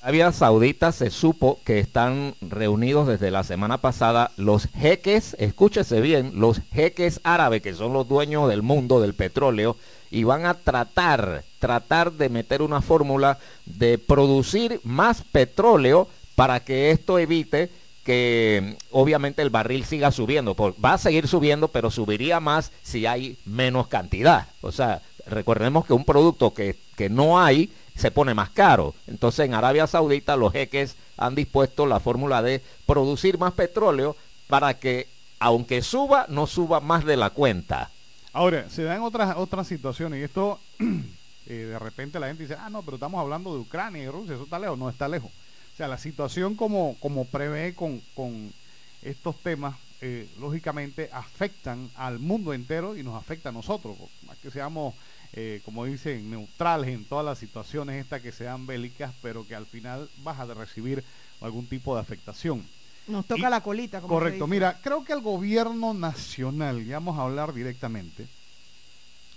Arabia 0.01 0.31
Saudita 0.31 0.93
se 0.93 1.09
supo 1.09 1.59
que 1.65 1.79
están 1.79 2.35
reunidos 2.39 3.07
desde 3.07 3.31
la 3.31 3.43
semana 3.43 3.79
pasada 3.79 4.31
los 4.37 4.67
jeques, 4.67 5.35
escúchese 5.39 5.99
bien, 5.99 6.33
los 6.35 6.61
jeques 6.71 7.19
árabes 7.23 7.61
que 7.61 7.73
son 7.73 7.91
los 7.91 8.07
dueños 8.07 8.47
del 8.47 8.61
mundo 8.61 9.01
del 9.01 9.13
petróleo 9.13 9.75
y 10.11 10.23
van 10.23 10.45
a 10.45 10.55
tratar, 10.55 11.43
tratar 11.59 12.13
de 12.13 12.29
meter 12.29 12.61
una 12.61 12.81
fórmula 12.81 13.37
de 13.65 13.97
producir 13.97 14.81
más 14.83 15.21
petróleo 15.21 16.07
para 16.35 16.61
que 16.61 16.91
esto 16.91 17.19
evite 17.19 17.69
que 18.03 18.77
obviamente 18.91 19.41
el 19.41 19.49
barril 19.49 19.85
siga 19.85 20.11
subiendo. 20.11 20.55
Va 20.83 20.93
a 20.93 20.97
seguir 20.97 21.27
subiendo, 21.27 21.67
pero 21.67 21.91
subiría 21.91 22.39
más 22.39 22.71
si 22.81 23.05
hay 23.05 23.37
menos 23.45 23.87
cantidad. 23.87 24.47
O 24.61 24.71
sea, 24.71 25.01
recordemos 25.27 25.85
que 25.85 25.93
un 25.93 26.05
producto 26.05 26.53
que, 26.53 26.75
que 26.95 27.09
no 27.09 27.39
hay 27.39 27.71
se 27.95 28.09
pone 28.11 28.33
más 28.33 28.49
caro. 28.49 28.95
Entonces 29.07 29.45
en 29.45 29.53
Arabia 29.53 29.85
Saudita 29.85 30.37
los 30.37 30.53
jeques 30.53 30.95
han 31.17 31.35
dispuesto 31.35 31.85
la 31.85 31.99
fórmula 31.99 32.41
de 32.41 32.63
producir 32.85 33.37
más 33.37 33.53
petróleo 33.53 34.15
para 34.47 34.73
que 34.75 35.07
aunque 35.39 35.81
suba, 35.81 36.25
no 36.29 36.47
suba 36.47 36.79
más 36.79 37.05
de 37.05 37.17
la 37.17 37.29
cuenta. 37.29 37.91
Ahora, 38.33 38.69
se 38.69 38.83
dan 38.83 39.01
otras, 39.01 39.35
otras 39.37 39.67
situaciones 39.67 40.19
y 40.19 40.23
esto 40.23 40.59
eh, 40.79 41.53
de 41.53 41.79
repente 41.79 42.19
la 42.19 42.27
gente 42.27 42.43
dice, 42.43 42.55
ah, 42.59 42.69
no, 42.69 42.83
pero 42.83 42.95
estamos 42.95 43.19
hablando 43.19 43.53
de 43.53 43.59
Ucrania 43.59 44.03
y 44.03 44.09
Rusia, 44.09 44.35
eso 44.35 44.43
está 44.43 44.59
lejos, 44.59 44.77
no 44.77 44.89
está 44.89 45.07
lejos. 45.07 45.31
O 45.73 45.77
sea, 45.77 45.87
la 45.87 45.97
situación 45.97 46.55
como, 46.55 46.97
como 46.99 47.25
prevé 47.25 47.73
con, 47.73 48.01
con 48.13 48.53
estos 49.01 49.39
temas, 49.41 49.75
eh, 50.01 50.29
lógicamente 50.39 51.09
afectan 51.11 51.89
al 51.95 52.19
mundo 52.19 52.53
entero 52.53 52.95
y 52.95 53.03
nos 53.03 53.15
afecta 53.15 53.49
a 53.49 53.51
nosotros, 53.51 53.97
más 54.25 54.37
que 54.37 54.51
seamos 54.51 54.93
eh, 55.33 55.61
como 55.63 55.85
dicen, 55.85 56.29
neutrales 56.31 56.89
en 56.89 57.05
todas 57.05 57.23
las 57.25 57.37
situaciones 57.37 58.01
estas 58.01 58.21
que 58.21 58.31
sean 58.31 58.65
bélicas, 58.65 59.13
pero 59.21 59.45
que 59.45 59.55
al 59.55 59.67
final 59.67 60.09
vas 60.23 60.39
a 60.39 60.53
recibir 60.53 61.03
algún 61.41 61.67
tipo 61.67 61.93
de 61.93 62.01
afectación. 62.01 62.65
Nos 63.09 63.25
toca 63.25 63.49
la 63.49 63.61
colita. 63.61 64.01
Como 64.01 64.13
correcto, 64.13 64.47
mira, 64.47 64.79
creo 64.81 65.03
que 65.03 65.13
el 65.13 65.21
gobierno 65.21 65.93
nacional, 65.93 66.85
ya 66.85 66.95
vamos 66.95 67.17
a 67.17 67.23
hablar 67.23 67.53
directamente, 67.53 68.27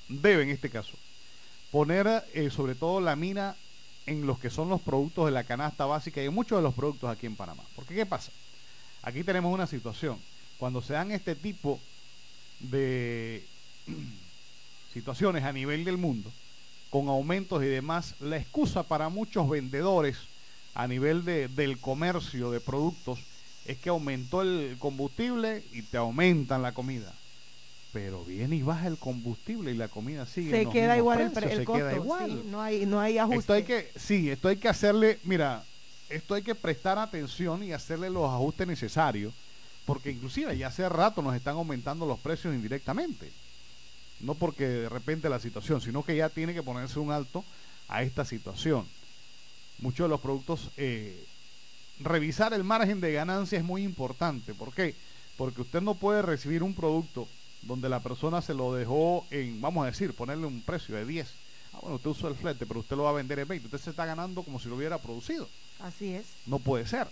debe 0.09 0.43
en 0.43 0.51
este 0.51 0.71
caso 0.71 0.97
poner 1.71 2.25
eh, 2.35 2.51
sobre 2.51 2.75
todo 2.75 3.01
la 3.01 3.17
mina 3.17 3.57
en 4.05 4.27
los 4.27 4.39
que 4.39 4.51
son 4.51 4.69
los 4.69 4.81
productos 4.83 5.25
de 5.27 5.33
la 5.33 5.45
canasta 5.45 5.87
básica 5.87 6.23
y 6.23 6.27
en 6.27 6.35
muchos 6.35 6.59
de 6.59 6.63
los 6.63 6.75
productos 6.75 7.11
aquí 7.11 7.27
en 7.27 7.35
Panamá. 7.35 7.63
Porque 7.75 7.95
¿qué 7.95 8.05
pasa? 8.05 8.31
Aquí 9.03 9.25
tenemos 9.25 9.53
una 9.53 9.67
situación. 9.67 10.19
Cuando 10.59 10.83
se 10.83 10.93
dan 10.93 11.11
este 11.11 11.35
tipo 11.35 11.81
de 12.61 13.45
situaciones 14.93 15.45
a 15.45 15.53
nivel 15.53 15.85
del 15.85 15.97
mundo, 15.97 16.31
con 16.91 17.09
aumentos 17.09 17.63
y 17.63 17.67
demás, 17.67 18.17
la 18.21 18.37
excusa 18.37 18.83
para 18.83 19.09
muchos 19.09 19.49
vendedores 19.49 20.19
a 20.75 20.87
nivel 20.87 21.25
de, 21.25 21.49
del 21.49 21.79
comercio 21.79 22.51
de 22.51 22.61
productos 22.61 23.19
es 23.67 23.79
que 23.79 23.89
aumentó 23.89 24.43
el 24.43 24.77
combustible 24.79 25.63
y 25.73 25.83
te 25.83 25.97
aumentan 25.97 26.63
la 26.63 26.73
comida. 26.73 27.13
Pero 27.93 28.25
viene 28.25 28.57
y 28.57 28.63
baja 28.63 28.87
el 28.87 28.97
combustible 28.97 29.71
y 29.71 29.77
la 29.77 29.89
comida 29.89 30.25
sigue. 30.25 30.51
Se 30.51 30.71
queda 30.71 30.97
igual 30.97 31.21
el, 31.21 31.35
se 31.35 31.65
Queda 31.65 31.95
igual. 31.95 32.51
no 32.51 32.61
hay, 32.61 32.87
no 32.87 33.01
hay 33.01 33.19
ajuste. 33.19 33.41
Esto 33.41 33.53
hay 33.53 33.63
que, 33.65 33.91
sí, 33.97 34.31
esto 34.31 34.49
hay 34.49 34.57
que 34.57 34.69
hacerle, 34.69 35.19
mira, 35.25 35.65
esto 36.09 36.35
hay 36.35 36.43
que 36.43 36.55
prestar 36.55 36.99
atención 36.99 37.63
y 37.63 37.73
hacerle 37.73 38.09
los 38.09 38.29
ajustes 38.29 38.67
necesarios, 38.67 39.35
porque 39.85 40.11
inclusive 40.11 40.57
ya 40.57 40.69
hace 40.69 40.89
rato 40.89 41.21
nos 41.21 41.35
están 41.37 41.57
aumentando 41.57 42.07
los 42.07 42.19
precios 42.19 42.55
indirectamente 42.55 43.31
no 44.23 44.35
porque 44.35 44.67
de 44.67 44.89
repente 44.89 45.29
la 45.29 45.41
situación, 45.41 45.81
sino 45.81 46.03
que 46.05 46.17
ya 46.17 46.29
tiene 46.29 46.55
que 46.55 46.63
ponerse 46.63 46.99
un 46.99 47.11
alto 47.11 47.45
a 47.89 48.03
esta 48.03 48.25
situación. 48.25 48.87
Muchos 49.79 50.05
de 50.05 50.09
los 50.09 50.21
productos, 50.21 50.71
eh, 50.77 51.25
revisar 52.01 52.53
el 52.53 52.65
margen 52.65 53.01
de 53.01 53.13
ganancia 53.13 53.59
es 53.59 53.65
muy 53.65 53.83
importante. 53.83 54.55
¿Por 54.55 54.73
qué? 54.73 54.95
Porque 55.37 55.63
usted 55.63 55.81
no 55.81 55.95
puede 55.95 56.23
recibir 56.23 56.63
un 56.63 56.75
producto 56.75 57.29
donde 57.63 57.89
la 57.89 58.01
persona 58.01 58.43
se 58.43 58.55
lo 58.55 58.75
dejó 58.75 59.27
en, 59.31 59.61
vamos 59.61 59.85
a 59.85 59.91
decir, 59.91 60.13
ponerle 60.15 60.47
un 60.47 60.63
precio 60.63 60.95
de 60.97 61.07
10. 61.07 61.29
Ah, 61.73 61.79
bueno, 61.81 61.97
usted 61.97 62.11
usó 62.11 62.29
el 62.29 62.35
flete, 62.35 62.67
pero 62.67 62.81
usted 62.81 62.97
lo 62.97 63.05
va 63.05 63.11
a 63.11 63.15
vender 63.15 63.39
en 63.39 63.49
20. 63.49 63.67
Usted 63.67 63.79
se 63.79 63.91
está 63.91 64.05
ganando 64.05 64.43
como 64.43 64.59
si 64.59 64.69
lo 64.69 64.77
hubiera 64.77 64.99
producido. 64.99 65.49
Así 65.81 66.13
es. 66.15 66.27
No 66.47 66.59
puede 66.59 66.87
ser. 66.87 67.09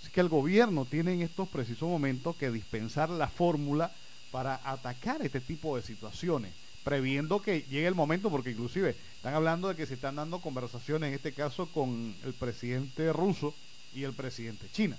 Así 0.00 0.12
que 0.12 0.20
el 0.20 0.28
gobierno 0.28 0.84
tiene 0.84 1.14
en 1.14 1.22
estos 1.22 1.48
precisos 1.48 1.88
momentos 1.88 2.36
que 2.36 2.50
dispensar 2.50 3.08
la 3.08 3.28
fórmula 3.28 3.90
para 4.30 4.60
atacar 4.64 5.22
este 5.22 5.40
tipo 5.40 5.76
de 5.76 5.82
situaciones, 5.82 6.52
previendo 6.82 7.40
que 7.40 7.62
llegue 7.62 7.86
el 7.86 7.94
momento, 7.94 8.30
porque 8.30 8.50
inclusive 8.50 8.96
están 9.16 9.34
hablando 9.34 9.68
de 9.68 9.76
que 9.76 9.86
se 9.86 9.94
están 9.94 10.16
dando 10.16 10.40
conversaciones, 10.40 11.08
en 11.08 11.14
este 11.14 11.32
caso, 11.32 11.66
con 11.66 12.14
el 12.24 12.34
presidente 12.34 13.12
ruso 13.12 13.54
y 13.94 14.04
el 14.04 14.12
presidente 14.12 14.66
china. 14.72 14.96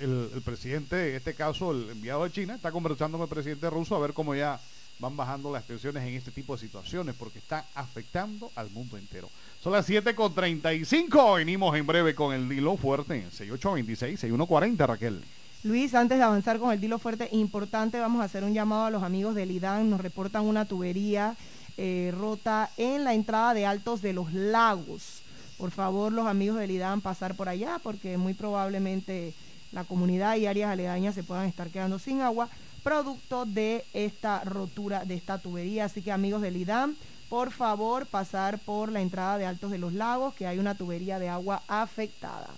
El, 0.00 0.42
presidente, 0.44 1.10
en 1.10 1.16
este 1.16 1.34
caso, 1.34 1.70
el 1.70 1.88
enviado 1.90 2.24
de 2.24 2.32
China, 2.32 2.56
está 2.56 2.72
conversando 2.72 3.16
con 3.16 3.24
el 3.24 3.30
presidente 3.30 3.70
ruso 3.70 3.94
a 3.94 4.00
ver 4.00 4.12
cómo 4.12 4.34
ya 4.34 4.60
van 4.98 5.16
bajando 5.16 5.52
las 5.52 5.64
tensiones 5.64 6.02
en 6.02 6.14
este 6.14 6.32
tipo 6.32 6.54
de 6.54 6.60
situaciones, 6.60 7.14
porque 7.16 7.38
está 7.38 7.66
afectando 7.74 8.50
al 8.56 8.70
mundo 8.70 8.96
entero. 8.96 9.30
Son 9.62 9.72
las 9.72 9.88
7.35, 9.88 11.36
venimos 11.36 11.76
en 11.76 11.86
breve 11.86 12.14
con 12.14 12.34
el 12.34 12.50
hilo 12.52 12.76
fuerte 12.76 13.14
en 13.14 13.30
6826, 13.30 14.20
6140, 14.20 14.86
Raquel. 14.86 15.22
Luis, 15.64 15.94
antes 15.94 16.18
de 16.18 16.24
avanzar 16.24 16.58
con 16.58 16.72
el 16.72 16.80
dilo 16.80 16.98
fuerte, 16.98 17.28
importante, 17.32 17.98
vamos 17.98 18.20
a 18.20 18.24
hacer 18.24 18.44
un 18.44 18.52
llamado 18.52 18.84
a 18.84 18.90
los 18.90 19.02
amigos 19.02 19.34
del 19.34 19.50
IDAN. 19.50 19.88
Nos 19.88 20.00
reportan 20.00 20.44
una 20.44 20.66
tubería 20.66 21.36
eh, 21.78 22.12
rota 22.16 22.70
en 22.76 23.02
la 23.02 23.14
entrada 23.14 23.54
de 23.54 23.64
Altos 23.64 24.02
de 24.02 24.12
los 24.12 24.32
Lagos. 24.34 25.23
Por 25.58 25.70
favor, 25.70 26.12
los 26.12 26.26
amigos 26.26 26.58
del 26.58 26.70
IDAN, 26.70 27.00
pasar 27.00 27.36
por 27.36 27.48
allá 27.48 27.80
porque 27.82 28.18
muy 28.18 28.34
probablemente 28.34 29.34
la 29.72 29.84
comunidad 29.84 30.36
y 30.36 30.46
áreas 30.46 30.70
aledañas 30.70 31.14
se 31.14 31.22
puedan 31.22 31.46
estar 31.46 31.68
quedando 31.68 31.98
sin 31.98 32.20
agua 32.20 32.48
producto 32.84 33.46
de 33.46 33.84
esta 33.94 34.44
rotura 34.44 35.04
de 35.04 35.14
esta 35.14 35.38
tubería. 35.38 35.86
Así 35.86 36.02
que 36.02 36.12
amigos 36.12 36.42
del 36.42 36.56
IDAN, 36.56 36.96
por 37.28 37.50
favor, 37.50 38.06
pasar 38.06 38.58
por 38.60 38.92
la 38.92 39.00
entrada 39.00 39.38
de 39.38 39.46
Altos 39.46 39.70
de 39.70 39.78
los 39.78 39.92
Lagos, 39.92 40.34
que 40.34 40.46
hay 40.46 40.58
una 40.58 40.76
tubería 40.76 41.18
de 41.18 41.28
agua 41.28 41.62
afectada. 41.66 42.50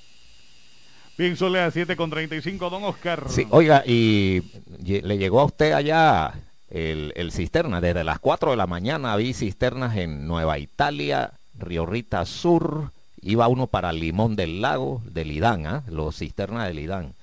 Bien, 1.16 1.34
son 1.36 1.52
las 1.52 1.72
7 1.72 1.96
con 1.96 2.10
35, 2.10 2.68
don 2.68 2.84
Oscar. 2.84 3.24
Sí, 3.30 3.46
oiga, 3.50 3.82
y 3.86 4.42
le 4.84 5.16
llegó 5.16 5.40
a 5.40 5.44
usted 5.44 5.72
allá 5.72 6.34
el, 6.68 7.32
cisterna. 7.32 7.80
Desde 7.80 8.04
las 8.04 8.18
4 8.18 8.50
de 8.50 8.56
la 8.56 8.66
mañana 8.66 9.16
vi 9.16 9.32
cisternas 9.32 9.96
en 9.96 10.26
Nueva 10.26 10.58
Italia, 10.58 11.32
Río 11.58 11.86
Rita 11.86 12.24
Sur. 12.24 12.90
Iba 13.22 13.48
uno 13.48 13.66
para 13.66 13.92
Limón 13.92 14.36
del 14.36 14.60
Lago, 14.60 15.02
del 15.04 15.28
Lidán, 15.28 15.66
¿ah? 15.66 15.82
los 15.88 16.16
cisternas 16.16 16.68
del 16.68 16.76
Lidán. 16.76 17.14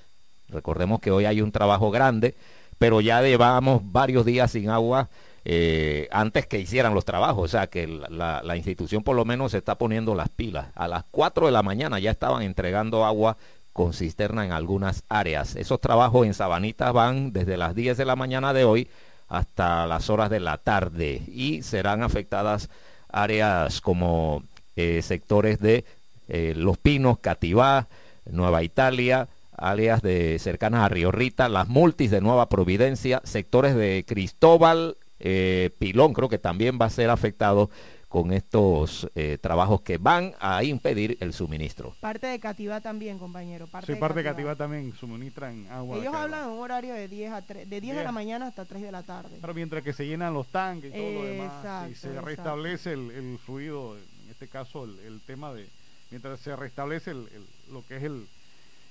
Recordemos 0.50 1.00
que 1.00 1.12
hoy 1.12 1.26
hay 1.26 1.42
un 1.42 1.52
trabajo 1.52 1.92
grande, 1.92 2.36
pero 2.78 3.00
ya 3.00 3.22
llevamos 3.22 3.82
varios 3.92 4.26
días 4.26 4.52
sin 4.52 4.70
agua 4.70 5.08
eh, 5.46 6.08
antes 6.12 6.46
que 6.46 6.60
hicieran 6.60 6.94
los 6.94 7.06
trabajos. 7.06 7.46
O 7.46 7.48
sea 7.48 7.68
que 7.68 7.88
la, 7.88 8.42
la, 8.44 8.58
institución 8.58 9.04
por 9.04 9.16
lo 9.16 9.24
menos 9.26 9.52
se 9.52 9.58
está 9.60 9.76
poniendo 9.76 10.16
las 10.16 10.30
pilas. 10.30 10.68
A 10.76 10.88
las 10.88 11.06
4 11.12 11.46
de 11.46 11.52
la 11.52 11.64
mañana 11.64 12.00
ya 12.00 12.12
estaban 12.12 12.44
entregando 12.44 13.06
agua 13.06 13.38
con 13.74 13.94
cisterna 13.94 14.46
en 14.46 14.52
algunas 14.52 15.04
áreas. 15.10 15.56
Esos 15.56 15.82
trabajos 15.82 16.26
en 16.26 16.34
Sabanita 16.34 16.92
van 16.92 17.34
desde 17.34 17.58
las 17.58 17.76
10 17.76 17.98
de 17.98 18.06
la 18.06 18.16
mañana 18.16 18.54
de 18.54 18.66
hoy 18.66 18.88
hasta 19.28 19.88
las 19.88 20.10
horas 20.10 20.30
de 20.30 20.40
la 20.40 20.58
tarde 20.58 21.24
y 21.28 21.64
serán 21.64 22.04
afectadas 22.04 22.70
áreas 23.14 23.80
como 23.80 24.44
eh, 24.76 25.02
sectores 25.02 25.60
de 25.60 25.86
eh, 26.28 26.54
Los 26.56 26.78
Pinos, 26.78 27.20
Cativá, 27.20 27.88
Nueva 28.26 28.64
Italia, 28.64 29.28
áreas 29.58 30.02
de 30.02 30.40
cercanas 30.40 30.84
a 30.84 30.90
Río 30.90 31.12
Rita, 31.12 31.48
las 31.48 31.68
multis 31.68 32.12
de 32.12 32.22
Nueva 32.22 32.50
Providencia, 32.50 33.22
sectores 33.24 33.76
de 33.76 34.04
Cristóbal, 34.08 34.98
eh, 35.20 35.70
Pilón 35.80 36.14
creo 36.14 36.28
que 36.28 36.38
también 36.38 36.78
va 36.82 36.88
a 36.88 36.90
ser 36.90 37.10
afectado 37.10 37.70
con 38.14 38.32
estos 38.32 39.10
eh, 39.16 39.40
trabajos 39.42 39.82
que 39.82 39.98
van 39.98 40.36
a 40.40 40.64
impedir 40.64 41.18
el 41.20 41.34
suministro. 41.34 41.96
Parte 42.00 42.28
de 42.28 42.40
Cativa 42.40 42.80
también, 42.80 43.18
compañero. 43.18 43.66
Parte 43.66 43.88
sí, 43.88 43.94
de 43.94 44.00
parte 44.00 44.20
de 44.20 44.26
Cativa 44.26 44.56
también 44.56 44.94
suministran 44.94 45.66
agua. 45.72 45.98
Ellos 45.98 46.14
hablan 46.14 46.44
en 46.44 46.50
un 46.52 46.60
horario 46.60 46.94
de 46.94 47.08
10 47.08 47.32
a 47.32 47.42
3, 47.42 47.68
de 47.68 47.82
10 47.82 47.96
de 47.96 48.04
la 48.04 48.12
mañana 48.12 48.46
hasta 48.46 48.66
3 48.66 48.84
de 48.84 48.92
la 48.92 49.02
tarde. 49.02 49.40
Pero 49.42 49.56
mientras 49.56 49.84
que 49.84 49.94
se 49.94 50.06
llenan 50.06 50.32
los 50.36 50.46
tanques 50.46 50.94
y 50.94 50.96
todo 50.96 51.12
lo 51.12 51.24
demás, 51.24 51.90
y 51.90 51.96
se 51.96 52.22
restablece 52.22 52.94
el, 52.94 53.40
fluido, 53.44 53.98
en 53.98 54.30
este 54.30 54.48
caso 54.48 54.84
el, 54.84 55.20
tema 55.26 55.52
de, 55.52 55.68
mientras 56.12 56.40
se 56.40 56.56
restablece 56.56 57.16
lo 57.16 57.84
que 57.88 57.98
es 57.98 58.04
el, 58.04 58.28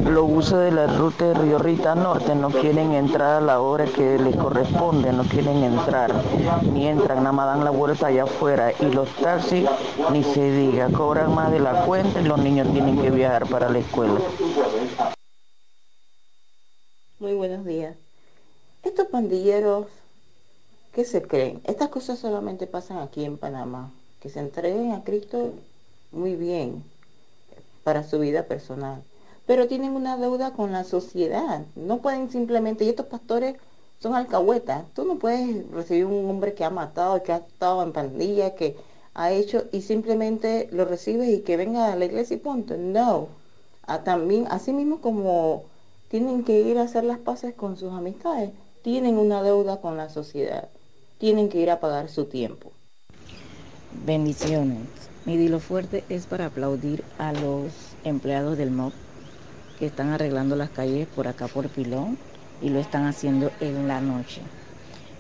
Los 0.03 0.27
buses 0.27 0.57
de 0.57 0.71
la 0.71 0.87
ruta 0.87 1.25
de 1.25 1.33
Río 1.33 1.59
Rita 1.59 1.93
Norte 1.93 2.33
no 2.33 2.49
quieren 2.49 2.93
entrar 2.93 3.41
a 3.41 3.45
la 3.45 3.59
hora 3.59 3.85
que 3.85 4.17
les 4.17 4.35
corresponde, 4.35 5.11
no 5.11 5.23
quieren 5.23 5.63
entrar, 5.63 6.13
ni 6.71 6.87
entran, 6.87 7.17
nada 7.17 7.31
más 7.33 7.45
dan 7.47 7.65
la 7.65 7.71
vuelta 7.71 8.07
allá 8.07 8.23
afuera. 8.23 8.71
Y 8.79 8.85
los 8.85 9.09
taxis, 9.15 9.67
ni 10.11 10.23
se 10.23 10.51
diga, 10.51 10.89
cobran 10.89 11.35
más 11.35 11.51
de 11.51 11.59
la 11.59 11.85
cuenta 11.85 12.21
y 12.21 12.25
los 12.25 12.39
niños 12.39 12.71
tienen 12.71 13.01
que 13.01 13.11
viajar 13.11 13.47
para 13.47 13.69
la 13.69 13.79
escuela. 13.79 14.19
Muy 17.19 17.33
buenos 17.33 17.65
días. 17.65 17.95
Estos 18.83 19.07
pandilleros, 19.07 19.87
¿qué 20.93 21.03
se 21.03 21.21
creen? 21.21 21.61
Estas 21.65 21.89
cosas 21.89 22.19
solamente 22.19 22.67
pasan 22.67 22.99
aquí 22.99 23.25
en 23.25 23.37
Panamá. 23.37 23.91
Que 24.21 24.29
se 24.29 24.39
entreguen 24.39 24.93
a 24.93 25.03
Cristo 25.03 25.51
muy 26.11 26.35
bien 26.35 26.83
para 27.83 28.03
su 28.03 28.19
vida 28.19 28.43
personal. 28.43 29.03
Pero 29.47 29.67
tienen 29.67 29.93
una 29.93 30.17
deuda 30.17 30.51
con 30.51 30.71
la 30.71 30.83
sociedad. 30.83 31.65
No 31.75 31.97
pueden 31.97 32.29
simplemente, 32.29 32.83
y 32.83 32.89
estos 32.89 33.07
pastores 33.07 33.55
son 33.99 34.13
alcahuetas. 34.13 34.85
Tú 34.93 35.05
no 35.05 35.15
puedes 35.15 35.67
recibir 35.71 36.05
un 36.05 36.29
hombre 36.29 36.53
que 36.53 36.63
ha 36.63 36.69
matado, 36.69 37.23
que 37.23 37.31
ha 37.31 37.37
estado 37.37 37.81
en 37.81 37.93
pandilla, 37.93 38.53
que 38.53 38.75
ha 39.15 39.31
hecho, 39.31 39.63
y 39.71 39.81
simplemente 39.81 40.67
lo 40.71 40.85
recibes 40.85 41.29
y 41.29 41.41
que 41.41 41.57
venga 41.57 41.91
a 41.91 41.95
la 41.95 42.05
iglesia 42.05 42.35
y 42.35 42.39
punto. 42.39 42.75
No. 42.77 43.29
También, 44.03 44.45
así 44.49 44.73
mismo 44.73 44.99
como 44.99 45.63
tienen 46.09 46.43
que 46.43 46.59
ir 46.59 46.77
a 46.77 46.83
hacer 46.83 47.05
las 47.05 47.17
paces 47.17 47.55
con 47.55 47.77
sus 47.77 47.93
amistades, 47.93 48.51
tienen 48.81 49.17
una 49.17 49.41
deuda 49.41 49.79
con 49.79 49.95
la 49.95 50.09
sociedad, 50.09 50.67
tienen 51.17 51.47
que 51.47 51.59
ir 51.59 51.71
a 51.71 51.79
pagar 51.79 52.09
su 52.09 52.25
tiempo. 52.25 52.71
Bendiciones. 54.05 54.79
Mi 55.25 55.37
dilo 55.37 55.59
fuerte 55.59 56.03
es 56.09 56.25
para 56.25 56.47
aplaudir 56.47 57.03
a 57.17 57.31
los 57.33 57.71
empleados 58.03 58.57
del 58.57 58.71
MOP 58.71 58.93
que 59.77 59.85
están 59.85 60.09
arreglando 60.09 60.55
las 60.55 60.69
calles 60.69 61.07
por 61.07 61.27
acá 61.27 61.47
por 61.47 61.69
Pilón 61.69 62.17
y 62.61 62.69
lo 62.69 62.79
están 62.79 63.05
haciendo 63.05 63.51
en 63.59 63.87
la 63.87 64.01
noche. 64.01 64.41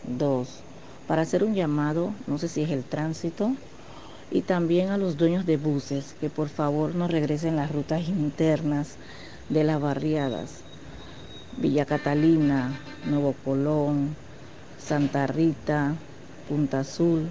Dos, 0.05 0.61
para 1.07 1.21
hacer 1.21 1.43
un 1.43 1.55
llamado, 1.55 2.13
no 2.27 2.37
sé 2.37 2.47
si 2.47 2.61
es 2.61 2.69
el 2.69 2.83
tránsito, 2.83 3.51
y 4.31 4.41
también 4.41 4.89
a 4.89 4.97
los 4.97 5.17
dueños 5.17 5.45
de 5.45 5.57
buses 5.57 6.15
que 6.19 6.29
por 6.29 6.49
favor 6.49 6.95
nos 6.95 7.11
regresen 7.11 7.55
las 7.55 7.71
rutas 7.71 8.07
internas 8.09 8.95
de 9.49 9.63
las 9.63 9.79
barriadas. 9.79 10.61
Villa 11.57 11.85
Catalina, 11.85 12.77
Nuevo 13.05 13.33
Colón, 13.45 14.15
Santa 14.77 15.27
Rita, 15.27 15.95
Punta 16.49 16.81
Azul. 16.81 17.29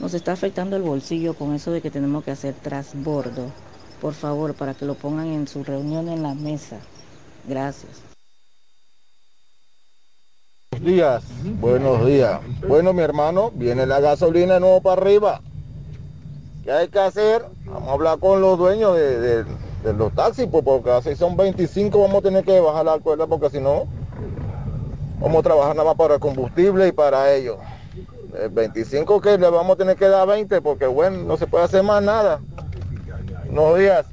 Nos 0.00 0.14
está 0.14 0.32
afectando 0.32 0.76
el 0.76 0.82
bolsillo 0.82 1.34
con 1.34 1.54
eso 1.54 1.70
de 1.70 1.80
que 1.80 1.90
tenemos 1.90 2.24
que 2.24 2.30
hacer 2.30 2.54
trasbordo. 2.54 3.52
Por 4.04 4.12
favor, 4.12 4.52
para 4.52 4.74
que 4.74 4.84
lo 4.84 4.92
pongan 4.96 5.28
en 5.28 5.48
su 5.48 5.64
reunión 5.64 6.10
en 6.10 6.22
la 6.22 6.34
mesa. 6.34 6.76
Gracias. 7.48 8.02
Buenos 10.72 10.86
días, 10.86 11.24
buenos 11.58 12.04
días. 12.04 12.40
Bueno, 12.68 12.92
mi 12.92 13.00
hermano, 13.00 13.50
viene 13.54 13.86
la 13.86 14.00
gasolina 14.00 14.54
de 14.54 14.60
nuevo 14.60 14.82
para 14.82 15.00
arriba. 15.00 15.40
¿Qué 16.64 16.70
hay 16.70 16.88
que 16.88 16.98
hacer? 16.98 17.46
Vamos 17.64 17.88
a 17.88 17.92
hablar 17.92 18.18
con 18.18 18.42
los 18.42 18.58
dueños 18.58 18.94
de, 18.94 19.46
los 19.96 20.12
taxis, 20.12 20.48
pues 20.52 20.62
porque 20.62 20.90
así 20.90 21.16
son 21.16 21.34
25, 21.34 21.98
vamos 21.98 22.18
a 22.18 22.22
tener 22.24 22.44
que 22.44 22.60
bajar 22.60 22.84
la 22.84 22.98
cuerda 22.98 23.26
porque 23.26 23.48
si 23.48 23.58
no, 23.58 23.86
vamos 25.18 25.38
a 25.38 25.42
trabajar 25.44 25.74
nada 25.74 25.88
más 25.88 25.96
para 25.96 26.16
el 26.16 26.20
combustible 26.20 26.88
y 26.88 26.92
para 26.92 27.32
ellos. 27.32 27.56
El 28.38 28.50
25 28.50 29.18
que 29.22 29.38
le 29.38 29.48
vamos 29.48 29.72
a 29.72 29.76
tener 29.76 29.96
que 29.96 30.08
dar 30.08 30.28
20 30.28 30.60
porque 30.60 30.84
bueno, 30.84 31.24
no 31.24 31.38
se 31.38 31.46
puede 31.46 31.64
hacer 31.64 31.82
más 31.82 32.02
nada. 32.02 32.42
Buenos 33.54 33.78
días. 33.78 34.06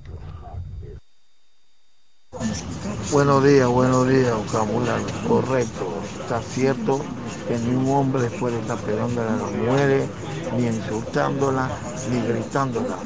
Buenos 3.12 3.44
días, 3.44 3.68
buenos 3.68 4.08
días, 4.08 4.36
vocabulario. 4.36 5.08
Correcto, 5.28 5.94
está 6.22 6.44
cierto 6.44 7.02
que 7.48 7.58
ni 7.58 7.74
un 7.74 7.90
hombre 7.90 8.30
puede 8.40 8.60
estar 8.60 8.78
pegando 8.78 9.20
a 9.20 9.26
la 9.26 9.32
mujer, 9.32 10.08
ni 10.56 10.68
insultándola, 10.68 11.72
ni 12.12 12.22
gritándola. 12.22 12.98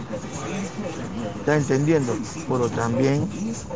¿Está 1.39 1.55
entendiendo? 1.55 2.13
Pero 2.49 2.67
también 2.67 3.29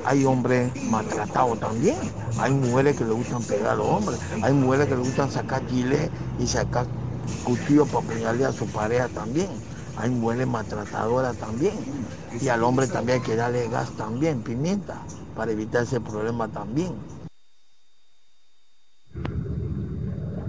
hay 0.04 0.26
hombres 0.26 0.69
maltratados 0.84 1.62
también. 1.62 1.95
Hay 2.39 2.52
mujeres 2.52 2.98
que 2.98 3.06
le 3.06 3.12
gustan 3.12 3.41
pegar 3.41 3.67
a 3.67 3.76
los 3.76 3.88
hombres. 3.88 4.19
Hay 4.41 4.52
mujeres 4.52 4.88
que 4.88 4.95
le 4.95 5.02
gustan 5.02 5.32
sacar 5.32 5.65
chile 5.67 6.12
y 6.39 6.45
sacar 6.45 6.88
cuchillo 7.45 7.86
para 7.86 8.06
pegarle 8.06 8.43
a 8.43 8.52
su 8.52 8.67
pareja 8.67 9.08
también. 9.08 9.48
Hay 9.95 10.10
mujeres 10.10 10.45
maltratadoras 10.45 11.38
también. 11.38 11.74
Y 12.38 12.48
al 12.50 12.63
hombre 12.63 12.88
también 12.88 13.20
hay 13.20 13.26
que 13.26 13.36
darle 13.36 13.68
gas 13.70 13.92
también, 13.98 14.44
pimienta, 14.44 15.02
para 15.36 15.52
evitar 15.52 15.84
ese 15.84 16.00
problema 16.00 16.48
también. 16.48 16.96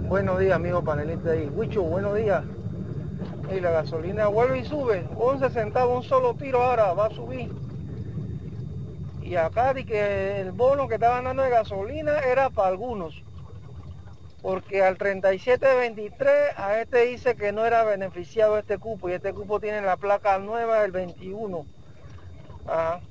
Buenos 0.07 0.39
días, 0.39 0.55
amigo 0.55 0.83
panelista 0.83 1.31
ahí. 1.31 1.49
Huicho, 1.49 1.81
buenos 1.83 2.15
días. 2.15 2.43
Y 3.55 3.59
la 3.59 3.71
gasolina 3.71 4.27
vuelve 4.27 4.59
y 4.59 4.65
sube. 4.65 5.07
11 5.17 5.49
centavos 5.49 6.03
un 6.03 6.09
solo 6.09 6.35
tiro 6.35 6.61
ahora, 6.61 6.93
va 6.93 7.07
a 7.07 7.15
subir. 7.15 7.51
Y 9.21 9.35
acá 9.35 9.73
di 9.73 9.83
que 9.83 10.41
el 10.41 10.51
bono 10.51 10.87
que 10.87 10.95
estaban 10.95 11.23
dando 11.23 11.43
de 11.43 11.49
gasolina 11.49 12.19
era 12.19 12.49
para 12.49 12.69
algunos. 12.69 13.23
Porque 14.41 14.83
al 14.83 14.97
3723 14.97 16.57
a 16.57 16.79
este 16.81 17.05
dice 17.05 17.35
que 17.35 17.51
no 17.51 17.65
era 17.65 17.83
beneficiado 17.83 18.57
este 18.57 18.77
cupo 18.77 19.09
y 19.09 19.13
este 19.13 19.33
cupo 19.33 19.59
tiene 19.59 19.81
la 19.81 19.97
placa 19.97 20.39
nueva 20.39 20.81
del 20.81 20.91
21. 20.91 21.65
Ajá. 22.67 23.01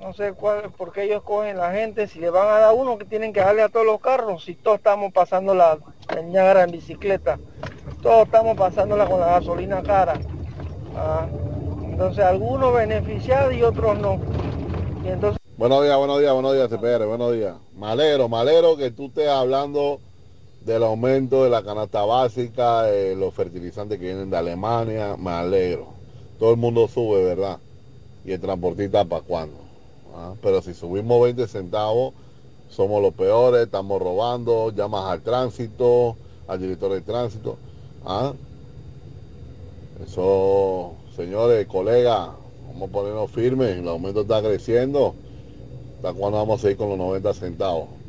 No 0.00 0.14
sé 0.14 0.32
cuál, 0.32 0.70
por 0.70 0.92
qué 0.92 1.02
ellos 1.02 1.22
cogen 1.22 1.58
la 1.58 1.72
gente, 1.72 2.06
si 2.06 2.20
le 2.20 2.30
van 2.30 2.48
a 2.48 2.58
dar 2.58 2.74
uno 2.74 2.96
que 2.96 3.04
tienen 3.04 3.34
que 3.34 3.40
darle 3.40 3.60
a 3.60 3.68
todos 3.68 3.84
los 3.84 4.00
carros, 4.00 4.44
si 4.44 4.54
todos 4.54 4.78
estamos 4.78 5.12
pasando 5.12 5.54
la 5.54 5.78
ñara 6.24 6.62
en 6.62 6.70
bicicleta, 6.70 7.38
todos 8.02 8.24
estamos 8.24 8.56
pasándola 8.56 9.04
con 9.06 9.20
la 9.20 9.26
gasolina 9.26 9.82
cara. 9.82 10.14
Entonces 11.82 12.24
algunos 12.24 12.72
beneficiados 12.72 13.52
y 13.52 13.62
otros 13.62 13.98
no. 13.98 14.18
Y 15.04 15.08
entonces 15.08 15.38
Buenos 15.58 15.82
días, 15.82 15.98
buenos 15.98 16.18
días, 16.18 16.32
buenos 16.32 16.54
días, 16.54 16.70
CPR, 16.70 17.04
buenos 17.04 17.34
días. 17.34 17.56
Malero, 17.74 18.30
malero 18.30 18.78
que 18.78 18.90
tú 18.90 19.08
estés 19.08 19.28
hablando 19.28 20.00
del 20.64 20.82
aumento 20.82 21.44
de 21.44 21.50
la 21.50 21.62
canasta 21.62 22.04
básica, 22.04 22.90
eh, 22.90 23.14
los 23.16 23.34
fertilizantes 23.34 23.98
que 23.98 24.06
vienen 24.06 24.30
de 24.30 24.36
Alemania, 24.36 25.16
me 25.16 25.30
alegro. 25.30 25.88
Todo 26.38 26.50
el 26.52 26.56
mundo 26.58 26.86
sube, 26.88 27.24
¿verdad? 27.24 27.58
Y 28.24 28.32
el 28.32 28.40
transportista 28.40 29.04
para 29.04 29.22
cuándo. 29.22 29.56
Ah, 30.14 30.34
Pero 30.42 30.60
si 30.60 30.74
subimos 30.74 31.22
20 31.22 31.46
centavos, 31.46 32.12
somos 32.68 33.02
los 33.02 33.14
peores, 33.14 33.64
estamos 33.64 34.00
robando, 34.00 34.70
llamas 34.70 35.06
al 35.06 35.22
tránsito, 35.22 36.16
al 36.46 36.60
director 36.60 36.92
de 36.92 37.00
tránsito. 37.00 37.56
¿ah? 38.04 38.32
Eso, 40.04 40.92
señores, 41.16 41.66
colegas, 41.66 42.30
vamos 42.66 42.88
a 42.88 42.92
ponernos 42.92 43.30
firmes, 43.30 43.78
el 43.78 43.88
aumento 43.88 44.22
está 44.22 44.42
creciendo. 44.42 45.14
¿Hasta 45.96 46.12
cuándo 46.14 46.38
vamos 46.38 46.64
a 46.64 46.70
ir 46.70 46.76
con 46.76 46.88
los 46.90 46.98
90 46.98 47.34
centavos? 47.34 47.99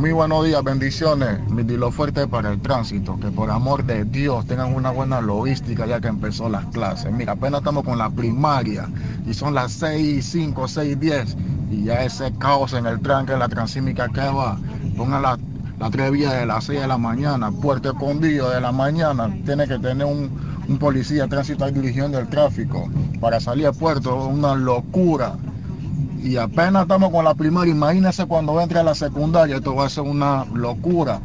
Muy 0.00 0.12
buenos 0.12 0.46
días, 0.46 0.64
bendiciones. 0.64 1.46
Mi 1.50 1.62
dilo 1.62 1.92
fuerte 1.92 2.26
para 2.26 2.52
el 2.52 2.62
tránsito. 2.62 3.20
Que 3.20 3.30
por 3.30 3.50
amor 3.50 3.84
de 3.84 4.06
Dios 4.06 4.46
tengan 4.46 4.74
una 4.74 4.90
buena 4.90 5.20
logística 5.20 5.84
ya 5.84 6.00
que 6.00 6.08
empezó 6.08 6.48
las 6.48 6.64
clases. 6.68 7.12
Mira, 7.12 7.32
apenas 7.32 7.60
estamos 7.60 7.84
con 7.84 7.98
la 7.98 8.08
primaria 8.08 8.88
y 9.26 9.34
son 9.34 9.52
las 9.52 9.72
6, 9.72 10.24
5, 10.24 10.68
6, 10.68 10.98
10 10.98 11.36
y 11.70 11.84
ya 11.84 12.02
ese 12.02 12.32
caos 12.38 12.72
en 12.72 12.86
el 12.86 12.98
tranque, 13.00 13.36
la 13.36 13.50
transímica 13.50 14.08
que 14.08 14.22
va. 14.22 14.58
Pongan 14.96 15.20
la, 15.20 15.38
la 15.78 15.90
tres 15.90 16.10
vías 16.12 16.32
de 16.32 16.46
las 16.46 16.64
6 16.64 16.80
de 16.80 16.86
la 16.86 16.96
mañana, 16.96 17.52
Puerto 17.52 17.90
Escondido 17.90 18.48
de 18.48 18.62
la 18.62 18.72
mañana. 18.72 19.30
Tiene 19.44 19.68
que 19.68 19.78
tener 19.78 20.06
un, 20.06 20.30
un 20.66 20.78
policía 20.78 21.24
de 21.24 21.28
tránsito 21.28 21.70
dirigiendo 21.70 22.18
el 22.18 22.26
tráfico 22.30 22.88
para 23.20 23.38
salir 23.38 23.66
al 23.66 23.74
puerto. 23.74 24.16
Una 24.28 24.54
locura 24.54 25.36
y 26.22 26.36
apenas 26.36 26.82
estamos 26.82 27.10
con 27.10 27.24
la 27.24 27.34
primaria, 27.34 27.72
imagínense 27.72 28.26
cuando 28.26 28.60
entre 28.60 28.78
a 28.78 28.82
la 28.82 28.94
secundaria, 28.94 29.56
esto 29.56 29.74
va 29.74 29.86
a 29.86 29.90
ser 29.90 30.04
una 30.04 30.44
locura. 30.46 31.20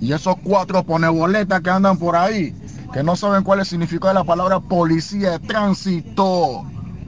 Y 0.00 0.12
esos 0.12 0.36
cuatro 0.42 0.82
poneboletas 0.82 1.60
que 1.60 1.70
andan 1.70 1.98
por 1.98 2.16
ahí, 2.16 2.54
que 2.92 3.02
no 3.02 3.16
saben 3.16 3.44
cuál 3.44 3.60
es 3.60 3.68
el 3.68 3.70
significado 3.70 4.08
de 4.08 4.20
la 4.20 4.24
palabra 4.24 4.60
policía 4.60 5.32
de 5.32 5.38
tránsito. 5.40 6.64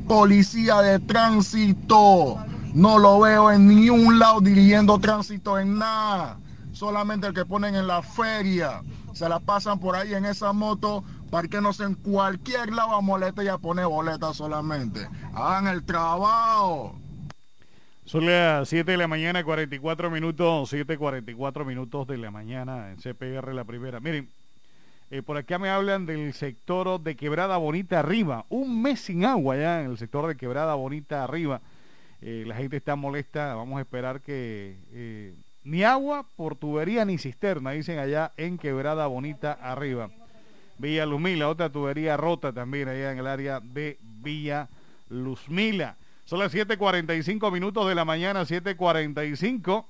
Policía 0.07 0.83
de 0.83 0.99
tránsito. 1.01 2.37
No 2.75 2.99
lo 2.99 3.21
veo 3.21 3.51
en 3.51 3.67
ningún 3.67 4.19
lado 4.19 4.41
dirigiendo 4.41 4.99
tránsito 4.99 5.59
en 5.59 5.79
nada. 5.79 6.39
Solamente 6.73 7.27
el 7.27 7.35
que 7.35 7.45
ponen 7.45 7.75
en 7.75 7.87
la 7.87 8.03
feria. 8.03 8.83
Se 9.15 9.29
la 9.29 9.41
pasan 9.41 9.79
por 9.79 9.97
ahí 9.97 10.15
en 10.15 10.25
esa 10.25 10.53
moto 10.53 11.03
parquenos 11.31 11.81
en 11.81 11.95
cualquier 11.95 12.73
lado 12.73 12.95
a 12.95 13.01
molestar 13.01 13.45
y 13.45 13.49
a 13.49 13.57
poner 13.57 13.87
boletas 13.87 14.37
solamente. 14.37 15.09
Hagan 15.35 15.67
el 15.67 15.83
trabajo. 15.83 16.95
Son 18.13 18.27
las 18.27 18.69
7 18.69 18.93
de 18.93 18.99
la 18.99 19.09
mañana, 19.09 19.43
44 19.43 20.11
minutos, 20.11 20.71
7.44 20.71 21.65
minutos 21.65 22.07
de 22.07 22.19
la 22.19 22.31
mañana 22.31 22.91
en 22.91 22.99
CPR 22.99 23.55
la 23.55 23.65
primera. 23.65 24.01
Miren, 24.01 24.29
eh, 25.11 25.23
por 25.23 25.39
acá 25.39 25.59
me 25.59 25.71
hablan 25.71 26.05
del 26.05 26.35
sector 26.35 27.01
de 27.01 27.17
Quebrada 27.17 27.57
Bonita 27.57 28.01
Arriba. 28.01 28.45
Un 28.51 28.83
mes 28.83 29.01
sin 29.01 29.25
agua 29.25 29.57
ya 29.57 29.81
en 29.81 29.93
el 29.93 29.97
sector 29.97 30.29
de 30.29 30.37
Quebrada 30.37 30.75
Bonita 30.75 31.25
Arriba. 31.25 31.63
Eh, 32.21 32.45
la 32.47 32.55
gente 32.55 32.77
está 32.77 32.97
molesta. 32.97 33.55
Vamos 33.55 33.79
a 33.79 33.81
esperar 33.81 34.21
que 34.21 34.77
eh, 34.93 35.35
ni 35.65 35.83
agua 35.83 36.27
por 36.37 36.55
tubería 36.55 37.07
ni 37.07 37.17
cisterna, 37.17 37.71
dicen 37.71 37.99
allá 37.99 38.33
en 38.37 38.59
Quebrada 38.59 39.07
Bonita 39.07 39.53
Arriba. 39.55 40.11
Villa 40.77 41.07
Luzmila, 41.07 41.49
otra 41.49 41.71
tubería 41.71 42.19
rota 42.19 42.53
también 42.53 42.91
allá 42.91 43.11
en 43.11 43.21
el 43.21 43.27
área 43.27 43.61
de 43.61 43.97
Villa 44.03 44.69
Luzmila. 45.09 45.97
Son 46.33 46.39
las 46.39 46.55
7:45 46.55 47.53
minutos 47.53 47.87
de 47.87 47.95
la 47.95 48.07
mañana, 48.07 48.47
7:45. 48.47 49.85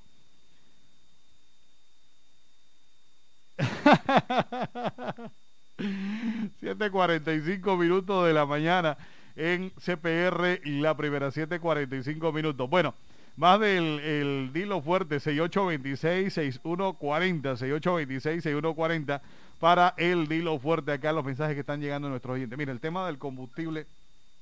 ...7.45 6.61 7.77
minutos 7.79 8.27
de 8.27 8.33
la 8.33 8.45
mañana 8.45 8.97
en 9.37 9.71
CPR 9.79 10.59
la 10.65 10.97
primera 10.97 11.29
7.45 11.29 12.33
minutos. 12.33 12.69
Bueno, 12.69 12.93
más 13.37 13.61
del 13.61 14.01
el 14.01 14.51
dilo 14.51 14.81
fuerte 14.81 15.21
6826-6140, 15.21 17.55
6826-6140 17.55 19.21
para 19.61 19.93
el 19.95 20.27
dilo 20.27 20.59
fuerte 20.59 20.91
acá 20.91 21.13
los 21.13 21.23
mensajes 21.23 21.53
que 21.53 21.61
están 21.61 21.79
llegando 21.79 22.09
a 22.09 22.11
nuestros 22.11 22.35
oyentes. 22.35 22.59
Mira, 22.59 22.73
el 22.73 22.81
tema 22.81 23.05
del 23.05 23.17
combustible 23.17 23.87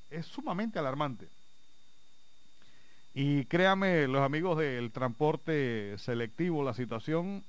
es 0.09 0.25
sumamente 0.25 0.79
alarmante. 0.79 1.27
Y 3.13 3.45
créame, 3.45 4.07
los 4.07 4.21
amigos 4.21 4.57
del 4.57 4.91
transporte 4.91 5.97
selectivo, 5.97 6.63
la 6.63 6.73
situación 6.73 7.43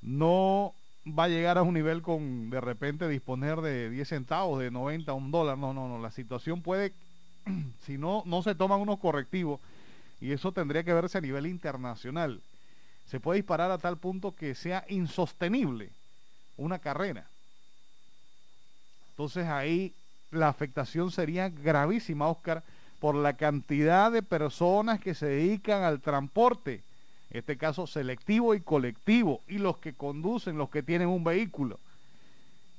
no 0.00 0.74
va 1.06 1.24
a 1.24 1.28
llegar 1.28 1.58
a 1.58 1.62
un 1.62 1.74
nivel 1.74 2.00
con 2.00 2.48
de 2.48 2.60
repente 2.60 3.08
disponer 3.08 3.60
de 3.60 3.90
10 3.90 4.08
centavos, 4.08 4.60
de 4.60 4.70
90 4.70 5.12
a 5.12 5.14
un 5.14 5.30
dólar. 5.30 5.58
No, 5.58 5.74
no, 5.74 5.88
no. 5.88 5.98
La 5.98 6.10
situación 6.10 6.62
puede, 6.62 6.92
si 7.84 7.98
no, 7.98 8.22
no 8.24 8.42
se 8.42 8.54
toman 8.54 8.80
unos 8.80 8.98
correctivos, 8.98 9.60
y 10.20 10.32
eso 10.32 10.52
tendría 10.52 10.84
que 10.84 10.94
verse 10.94 11.18
a 11.18 11.20
nivel 11.20 11.46
internacional, 11.46 12.40
se 13.06 13.20
puede 13.20 13.40
disparar 13.40 13.70
a 13.70 13.78
tal 13.78 13.98
punto 13.98 14.34
que 14.34 14.54
sea 14.54 14.84
insostenible 14.88 15.90
una 16.56 16.78
carrera. 16.78 17.26
Entonces 19.10 19.46
ahí 19.46 19.92
la 20.30 20.48
afectación 20.48 21.10
sería 21.10 21.50
gravísima, 21.50 22.28
Oscar 22.28 22.64
por 23.04 23.16
la 23.16 23.34
cantidad 23.34 24.10
de 24.10 24.22
personas 24.22 24.98
que 24.98 25.12
se 25.12 25.26
dedican 25.26 25.82
al 25.82 26.00
transporte, 26.00 26.80
en 27.30 27.40
este 27.40 27.58
caso 27.58 27.86
selectivo 27.86 28.54
y 28.54 28.62
colectivo, 28.62 29.42
y 29.46 29.58
los 29.58 29.76
que 29.76 29.92
conducen, 29.92 30.56
los 30.56 30.70
que 30.70 30.82
tienen 30.82 31.08
un 31.08 31.22
vehículo. 31.22 31.78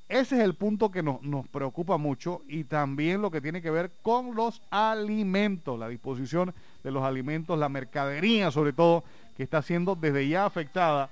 Ese 0.09 0.38
es 0.38 0.43
el 0.43 0.55
punto 0.55 0.89
que 0.89 1.03
nos, 1.03 1.21
nos, 1.21 1.47
preocupa 1.47 1.97
mucho 1.97 2.41
y 2.47 2.63
también 2.63 3.21
lo 3.21 3.29
que 3.29 3.39
tiene 3.39 3.61
que 3.61 3.69
ver 3.69 3.91
con 4.01 4.33
los 4.33 4.63
alimentos, 4.71 5.77
la 5.77 5.89
disposición 5.89 6.55
de 6.83 6.89
los 6.89 7.03
alimentos, 7.03 7.59
la 7.59 7.69
mercadería 7.69 8.49
sobre 8.49 8.73
todo, 8.73 9.03
que 9.38 9.43
está 9.43 9.61
siendo 9.61 9.95
desde 9.95 10.27
ya 10.27 10.47
afectada 10.47 11.11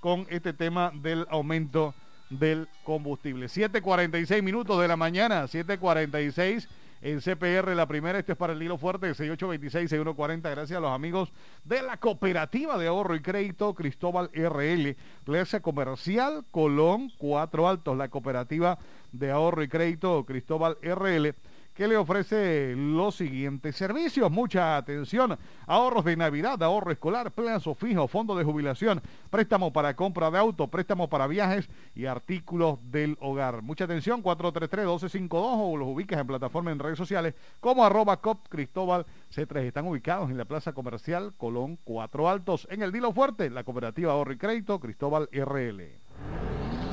con 0.00 0.26
este 0.30 0.52
tema 0.52 0.90
del 0.92 1.28
aumento 1.30 1.94
del 2.28 2.66
combustible. 2.82 3.46
7.46 3.46 4.42
minutos 4.42 4.80
de 4.80 4.88
la 4.88 4.96
mañana, 4.96 5.44
7.46 5.44 6.66
en 7.02 7.20
CPR. 7.20 7.74
La 7.74 7.86
primera, 7.86 8.18
este 8.18 8.32
es 8.32 8.38
para 8.38 8.52
el 8.52 8.62
hilo 8.62 8.78
fuerte, 8.78 9.10
6826-6140. 9.12 10.42
Gracias 10.42 10.76
a 10.76 10.80
los 10.80 10.90
amigos 10.90 11.32
de 11.64 11.82
la 11.82 11.96
Cooperativa 11.96 12.78
de 12.78 12.88
Ahorro 12.88 13.14
y 13.14 13.20
Crédito 13.20 13.74
Cristóbal 13.74 14.30
RL. 14.32 14.96
Plaza 15.24 15.60
Comercial 15.60 16.44
Colón, 16.50 17.12
Cuatro 17.18 17.68
Altos. 17.68 17.96
La 17.96 18.08
Cooperativa 18.08 18.78
de 19.12 19.30
Ahorro 19.30 19.62
y 19.62 19.68
Crédito 19.68 20.24
Cristóbal 20.24 20.76
RL 20.82 21.34
que 21.78 21.86
le 21.86 21.96
ofrece 21.96 22.74
los 22.76 23.14
siguientes 23.14 23.76
servicios. 23.76 24.28
Mucha 24.32 24.76
atención. 24.76 25.38
Ahorros 25.64 26.04
de 26.04 26.16
Navidad, 26.16 26.60
ahorro 26.60 26.90
escolar, 26.90 27.30
plazo 27.30 27.72
fijo, 27.76 28.08
fondo 28.08 28.34
de 28.34 28.42
jubilación, 28.42 29.00
préstamo 29.30 29.72
para 29.72 29.94
compra 29.94 30.28
de 30.32 30.38
auto, 30.38 30.66
préstamo 30.66 31.08
para 31.08 31.28
viajes 31.28 31.70
y 31.94 32.06
artículos 32.06 32.80
del 32.90 33.16
hogar. 33.20 33.62
Mucha 33.62 33.84
atención, 33.84 34.24
433-1252 34.24 35.30
o 35.30 35.76
los 35.76 35.86
ubicas 35.86 36.18
en 36.18 36.26
plataforma 36.26 36.72
en 36.72 36.80
redes 36.80 36.98
sociales 36.98 37.36
como 37.60 37.84
arroba 37.84 38.20
cop 38.20 38.48
Cristóbal 38.48 39.06
C3. 39.32 39.58
Están 39.58 39.86
ubicados 39.86 40.30
en 40.30 40.36
la 40.36 40.46
Plaza 40.46 40.72
Comercial 40.72 41.32
Colón 41.36 41.78
Cuatro 41.84 42.28
Altos, 42.28 42.66
en 42.72 42.82
el 42.82 42.90
Dilo 42.90 43.12
Fuerte, 43.12 43.50
la 43.50 43.62
Cooperativa 43.62 44.14
Ahorro 44.14 44.32
y 44.32 44.36
Crédito 44.36 44.80
Cristóbal 44.80 45.28
RL. 45.30 46.87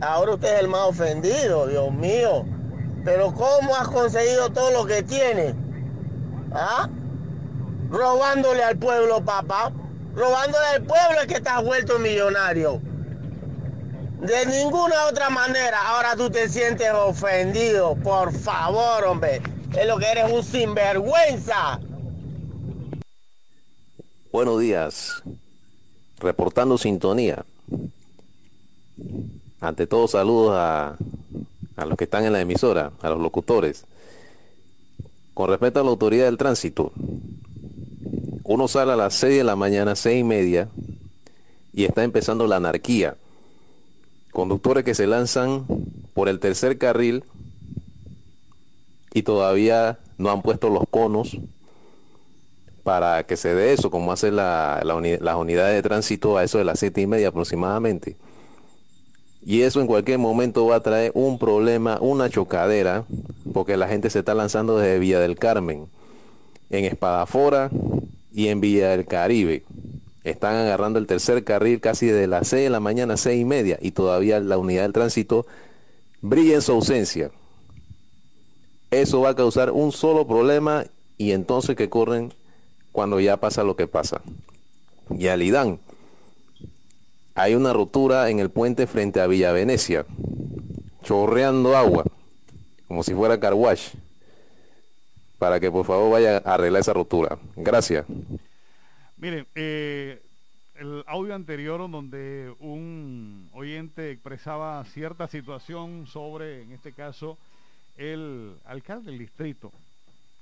Ahora 0.00 0.32
usted 0.32 0.54
es 0.54 0.60
el 0.60 0.68
más 0.68 0.88
ofendido, 0.88 1.66
Dios 1.66 1.92
mío. 1.92 2.46
Pero 3.04 3.34
¿cómo 3.34 3.76
has 3.76 3.88
conseguido 3.88 4.50
todo 4.50 4.70
lo 4.70 4.86
que 4.86 5.02
tiene? 5.02 5.54
¿Ah? 6.54 6.88
Robándole 7.90 8.62
al 8.62 8.76
pueblo, 8.76 9.24
papá. 9.24 9.72
Robándole 10.14 10.66
al 10.76 10.82
pueblo 10.82 11.20
es 11.20 11.26
que 11.26 11.34
estás 11.34 11.62
vuelto 11.64 11.98
millonario. 11.98 12.80
De 14.20 14.46
ninguna 14.46 15.06
otra 15.06 15.30
manera. 15.30 15.78
Ahora 15.88 16.14
tú 16.16 16.30
te 16.30 16.48
sientes 16.48 16.90
ofendido. 16.92 17.96
Por 17.96 18.32
favor, 18.32 19.04
hombre. 19.04 19.42
Es 19.76 19.86
lo 19.86 19.98
que 19.98 20.10
eres 20.10 20.30
un 20.30 20.42
sinvergüenza. 20.42 21.80
Buenos 24.30 24.60
días. 24.60 25.22
Reportando 26.18 26.78
sintonía. 26.78 27.44
Ante 29.60 29.86
todo, 29.86 30.08
saludos 30.08 30.56
a, 30.56 30.96
a 31.76 31.86
los 31.86 31.96
que 31.96 32.04
están 32.04 32.24
en 32.24 32.32
la 32.32 32.40
emisora, 32.40 32.92
a 33.00 33.10
los 33.10 33.20
locutores. 33.20 33.84
Con 35.34 35.48
respecto 35.48 35.80
a 35.80 35.84
la 35.84 35.90
autoridad 35.90 36.26
del 36.26 36.36
tránsito, 36.36 36.92
uno 38.44 38.68
sale 38.68 38.92
a 38.92 38.96
las 38.96 39.14
6 39.14 39.38
de 39.38 39.44
la 39.44 39.56
mañana, 39.56 39.96
seis 39.96 40.20
y 40.20 40.24
media, 40.24 40.68
y 41.72 41.84
está 41.84 42.04
empezando 42.04 42.46
la 42.46 42.56
anarquía. 42.56 43.16
Conductores 44.30 44.84
que 44.84 44.94
se 44.94 45.06
lanzan 45.06 45.64
por 46.12 46.28
el 46.28 46.38
tercer 46.38 46.76
carril 46.76 47.24
y 49.14 49.22
todavía 49.22 49.98
no 50.18 50.30
han 50.30 50.42
puesto 50.42 50.68
los 50.70 50.84
conos 50.90 51.38
para 52.82 53.24
que 53.24 53.36
se 53.36 53.54
dé 53.54 53.72
eso, 53.72 53.90
como 53.90 54.12
hacen 54.12 54.36
la, 54.36 54.82
las 54.84 55.36
unidades 55.36 55.74
de 55.74 55.82
tránsito 55.82 56.36
a 56.36 56.44
eso 56.44 56.58
de 56.58 56.64
las 56.64 56.78
siete 56.78 57.00
y 57.00 57.06
media 57.06 57.28
aproximadamente. 57.28 58.16
Y 59.44 59.62
eso 59.62 59.80
en 59.80 59.86
cualquier 59.86 60.18
momento 60.18 60.66
va 60.66 60.76
a 60.76 60.82
traer 60.82 61.10
un 61.14 61.38
problema, 61.38 61.98
una 62.00 62.30
chocadera, 62.30 63.04
porque 63.52 63.76
la 63.76 63.88
gente 63.88 64.08
se 64.08 64.20
está 64.20 64.34
lanzando 64.34 64.78
desde 64.78 64.98
Villa 64.98 65.18
del 65.18 65.38
Carmen, 65.38 65.86
en 66.70 66.84
Espadafora 66.84 67.70
y 68.32 68.48
en 68.48 68.60
Villa 68.60 68.90
del 68.90 69.04
Caribe. 69.04 69.64
Están 70.22 70.54
agarrando 70.54 71.00
el 71.00 71.08
tercer 71.08 71.42
carril 71.42 71.80
casi 71.80 72.06
de 72.06 72.28
las 72.28 72.46
6 72.48 72.64
de 72.64 72.70
la 72.70 72.78
mañana, 72.78 73.16
seis 73.16 73.40
y 73.40 73.44
media, 73.44 73.78
y 73.82 73.90
todavía 73.90 74.38
la 74.38 74.58
unidad 74.58 74.82
del 74.82 74.92
tránsito 74.92 75.46
brilla 76.20 76.54
en 76.54 76.62
su 76.62 76.72
ausencia. 76.72 77.32
Eso 78.92 79.20
va 79.20 79.30
a 79.30 79.34
causar 79.34 79.72
un 79.72 79.90
solo 79.90 80.26
problema 80.26 80.84
y 81.18 81.32
entonces 81.32 81.74
que 81.76 81.88
corren 81.88 82.32
cuando 82.92 83.18
ya 83.18 83.38
pasa 83.38 83.64
lo 83.64 83.74
que 83.74 83.88
pasa. 83.88 84.20
Y 85.10 85.26
Alidán, 85.26 85.80
hay 87.34 87.54
una 87.54 87.72
rotura 87.72 88.28
en 88.30 88.38
el 88.38 88.50
puente 88.50 88.86
frente 88.86 89.20
a 89.20 89.26
Villa 89.26 89.52
Venecia, 89.52 90.04
chorreando 91.02 91.76
agua, 91.76 92.04
como 92.86 93.02
si 93.02 93.14
fuera 93.14 93.40
carwash, 93.40 93.94
para 95.38 95.58
que 95.58 95.70
por 95.70 95.86
favor 95.86 96.12
vaya 96.12 96.42
a 96.44 96.54
arreglar 96.54 96.80
esa 96.80 96.92
rotura. 96.92 97.38
Gracias. 97.56 98.04
Miren, 99.16 99.46
eh, 99.54 100.20
el 100.74 101.04
audio 101.06 101.34
anterior 101.34 101.78
donde 101.90 102.54
un 102.60 103.48
oyente 103.52 104.10
expresaba 104.10 104.84
cierta 104.84 105.26
situación 105.28 106.06
sobre, 106.06 106.62
en 106.62 106.72
este 106.72 106.92
caso, 106.92 107.38
el 107.96 108.56
alcalde 108.64 109.10
del 109.10 109.18
distrito 109.18 109.72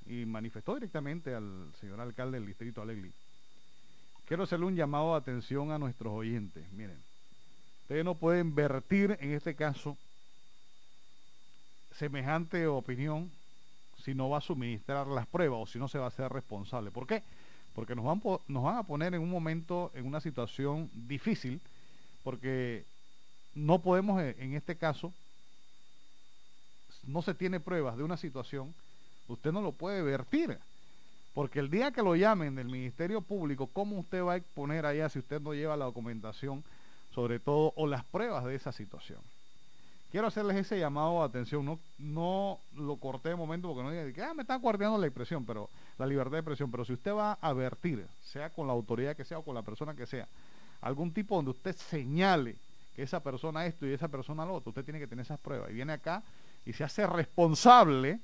y 0.07 0.25
manifestó 0.25 0.75
directamente 0.75 1.35
al 1.35 1.73
señor 1.81 2.01
alcalde 2.01 2.39
del 2.39 2.47
distrito 2.47 2.83
Alegli 2.83 3.13
quiero 4.31 4.45
hacerle 4.45 4.67
un 4.67 4.77
llamado 4.77 5.11
de 5.11 5.17
atención 5.17 5.73
a 5.73 5.79
nuestros 5.81 6.13
oyentes. 6.13 6.65
Miren, 6.71 7.03
ustedes 7.83 8.05
no 8.05 8.15
pueden 8.15 8.55
vertir 8.55 9.19
en 9.21 9.33
este 9.33 9.57
caso 9.57 9.97
semejante 11.97 12.69
opinión 12.69 13.29
si 14.05 14.15
no 14.15 14.31
va 14.31 14.39
a 14.39 14.41
suministrar 14.41 15.09
las 15.09 15.27
pruebas 15.27 15.59
o 15.61 15.67
si 15.67 15.81
no 15.81 15.89
se 15.89 15.99
va 15.99 16.07
a 16.07 16.13
ser 16.13 16.31
responsable. 16.31 16.93
¿Por 16.93 17.09
qué? 17.09 17.25
Porque 17.75 17.97
nos 17.97 18.05
van, 18.05 18.23
nos 18.47 18.63
van 18.63 18.77
a 18.77 18.85
poner 18.85 19.15
en 19.15 19.21
un 19.21 19.31
momento, 19.31 19.91
en 19.97 20.07
una 20.07 20.21
situación 20.21 20.89
difícil, 20.95 21.61
porque 22.23 22.85
no 23.57 23.83
podemos, 23.83 24.23
eh, 24.23 24.37
en 24.39 24.55
este 24.55 24.77
caso, 24.77 25.13
no 27.03 27.21
se 27.21 27.35
tiene 27.35 27.59
pruebas 27.59 27.97
de 27.97 28.05
una 28.05 28.17
situación, 28.17 28.73
usted 29.27 29.51
no 29.51 29.61
lo 29.61 29.73
puede 29.73 30.03
vertir. 30.03 30.57
Porque 31.35 31.61
el 31.61 31.71
día 31.71 31.93
que 31.93 32.03
lo 32.03 32.17
llamen 32.17 32.57
del 32.57 32.69
Ministerio 32.69 33.21
Público, 33.21 33.69
¿cómo 33.73 33.99
usted 33.99 34.23
va 34.25 34.33
a 34.33 34.37
exponer 34.37 34.85
allá 34.85 35.09
si 35.09 35.21
usted 35.21 35.41
no 35.41 35.55
lleva 35.55 35.77
la 35.77 35.85
documentación, 35.85 36.65
sobre 37.15 37.39
todo, 37.39 37.73
o 37.77 37.87
las 37.87 38.05
pruebas 38.05 38.45
de 38.45 38.57
esa 38.57 38.73
situación? 38.73 39.21
Quiero 40.11 40.27
hacerles 40.27 40.57
ese 40.57 40.77
llamado 40.77 41.21
de 41.21 41.27
atención, 41.27 41.65
no, 41.65 41.79
no 41.99 42.59
lo 42.75 42.97
corté 42.97 43.29
de 43.29 43.37
momento 43.37 43.69
porque 43.69 43.85
no 43.85 43.93
diga 43.93 44.13
que 44.13 44.23
ah, 44.23 44.35
me 44.35 44.43
está 44.43 44.57
guardando 44.57 44.99
la 44.99 45.07
expresión, 45.07 45.47
pero 45.47 45.71
la 45.99 46.07
libertad 46.07 46.33
de 46.33 46.39
expresión, 46.39 46.69
pero 46.69 46.85
si 46.85 46.95
usted 46.95 47.15
va 47.15 47.39
a 47.41 47.49
advertir, 47.49 48.05
sea 48.25 48.51
con 48.51 48.67
la 48.67 48.73
autoridad 48.73 49.17
que 49.17 49.25
sea 49.25 49.39
o 49.39 49.45
con 49.45 49.55
la 49.55 49.63
persona 49.63 49.95
que 49.95 50.07
sea, 50.07 50.27
algún 50.81 51.13
tipo 51.13 51.37
donde 51.37 51.53
usted 51.53 51.77
señale 51.77 52.57
que 52.97 53.05
esa 53.05 53.21
persona 53.21 53.67
esto 53.67 53.87
y 53.87 53.93
esa 53.93 54.09
persona 54.09 54.45
lo 54.45 54.55
otro, 54.55 54.71
usted 54.71 54.85
tiene 54.85 54.99
que 54.99 55.07
tener 55.07 55.25
esas 55.25 55.39
pruebas 55.39 55.71
y 55.71 55.75
viene 55.75 55.93
acá 55.93 56.25
y 56.67 56.73
se 56.73 56.83
hace 56.83 57.07
responsable 57.07 58.19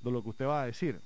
de 0.00 0.10
lo 0.10 0.24
que 0.24 0.30
usted 0.30 0.46
va 0.46 0.62
a 0.62 0.66
decir. 0.66 1.00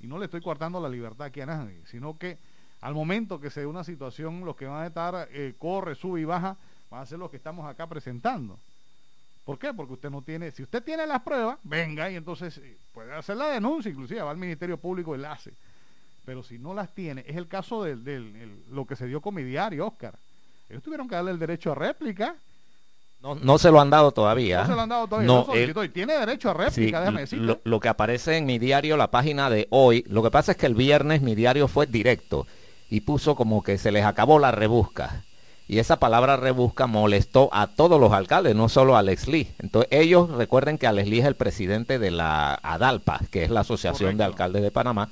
Y 0.00 0.06
no 0.06 0.18
le 0.18 0.26
estoy 0.26 0.40
cortando 0.40 0.80
la 0.80 0.88
libertad 0.88 1.26
aquí 1.26 1.40
a 1.40 1.46
nadie, 1.46 1.80
sino 1.86 2.18
que 2.18 2.38
al 2.80 2.94
momento 2.94 3.40
que 3.40 3.50
se 3.50 3.60
dé 3.60 3.66
una 3.66 3.84
situación, 3.84 4.44
los 4.44 4.56
que 4.56 4.66
van 4.66 4.82
a 4.82 4.86
estar, 4.86 5.28
eh, 5.32 5.54
corre, 5.58 5.94
sube 5.94 6.20
y 6.20 6.24
baja, 6.24 6.56
van 6.90 7.02
a 7.02 7.06
ser 7.06 7.18
los 7.18 7.30
que 7.30 7.36
estamos 7.36 7.66
acá 7.66 7.86
presentando. 7.86 8.58
¿Por 9.44 9.58
qué? 9.58 9.72
Porque 9.72 9.94
usted 9.94 10.10
no 10.10 10.22
tiene, 10.22 10.50
si 10.50 10.62
usted 10.62 10.82
tiene 10.82 11.06
las 11.06 11.22
pruebas, 11.22 11.58
venga 11.62 12.10
y 12.10 12.16
entonces 12.16 12.58
eh, 12.58 12.76
puede 12.92 13.14
hacer 13.14 13.36
la 13.36 13.48
denuncia, 13.48 13.90
inclusive 13.90 14.20
va 14.20 14.30
al 14.30 14.36
Ministerio 14.36 14.76
Público 14.76 15.14
y 15.14 15.18
la 15.18 15.32
hace. 15.32 15.52
Pero 16.24 16.42
si 16.42 16.58
no 16.58 16.74
las 16.74 16.92
tiene, 16.92 17.24
es 17.26 17.36
el 17.36 17.46
caso 17.46 17.84
de 17.84 17.94
lo 18.70 18.84
que 18.86 18.96
se 18.96 19.06
dio 19.06 19.20
con 19.20 19.34
mi 19.34 19.44
diario, 19.44 19.86
Oscar. 19.86 20.18
Ellos 20.68 20.82
tuvieron 20.82 21.08
que 21.08 21.14
darle 21.14 21.30
el 21.30 21.38
derecho 21.38 21.70
a 21.70 21.76
réplica 21.76 22.34
no, 23.20 23.58
se 23.58 23.70
lo 23.70 23.80
han 23.80 23.90
dado 23.90 24.12
todavía. 24.12 24.60
No 24.60 24.66
se 24.66 24.74
lo 24.74 24.80
han 24.80 24.88
dado 24.88 25.06
todavía. 25.08 25.26
No, 25.26 25.90
tiene 25.90 26.14
derecho 26.14 26.50
a 26.50 26.54
réplica, 26.54 27.00
déjame. 27.00 27.24
Lo, 27.64 27.80
que 27.80 27.88
aparece 27.88 28.36
en 28.36 28.46
mi 28.46 28.58
diario, 28.58 28.96
la 28.96 29.10
página 29.10 29.50
de 29.50 29.66
hoy, 29.70 30.04
lo 30.08 30.22
que 30.22 30.30
pasa 30.30 30.52
es 30.52 30.58
que 30.58 30.66
el 30.66 30.74
viernes 30.74 31.22
mi 31.22 31.34
diario 31.34 31.66
fue 31.66 31.86
directo 31.86 32.46
y 32.88 33.00
puso 33.00 33.34
como 33.34 33.62
que 33.62 33.78
se 33.78 33.90
les 33.90 34.04
acabó 34.04 34.38
la 34.38 34.52
rebusca. 34.52 35.24
Y 35.68 35.80
esa 35.80 35.98
palabra 35.98 36.36
rebusca 36.36 36.86
molestó 36.86 37.48
a 37.52 37.66
todos 37.66 38.00
los 38.00 38.12
alcaldes, 38.12 38.54
no 38.54 38.68
solo 38.68 38.94
a 38.94 39.00
Alex 39.00 39.26
Lee. 39.26 39.48
Entonces 39.58 39.88
ellos 39.90 40.30
recuerden 40.30 40.78
que 40.78 40.86
Alex 40.86 41.08
Lee 41.08 41.18
es 41.20 41.26
el 41.26 41.34
presidente 41.34 41.98
de 41.98 42.12
la 42.12 42.54
ADALPA, 42.62 43.20
que 43.32 43.42
es 43.42 43.50
la 43.50 43.60
Asociación 43.60 44.16
de 44.16 44.22
Alcaldes 44.22 44.62
de 44.62 44.70
Panamá. 44.70 45.08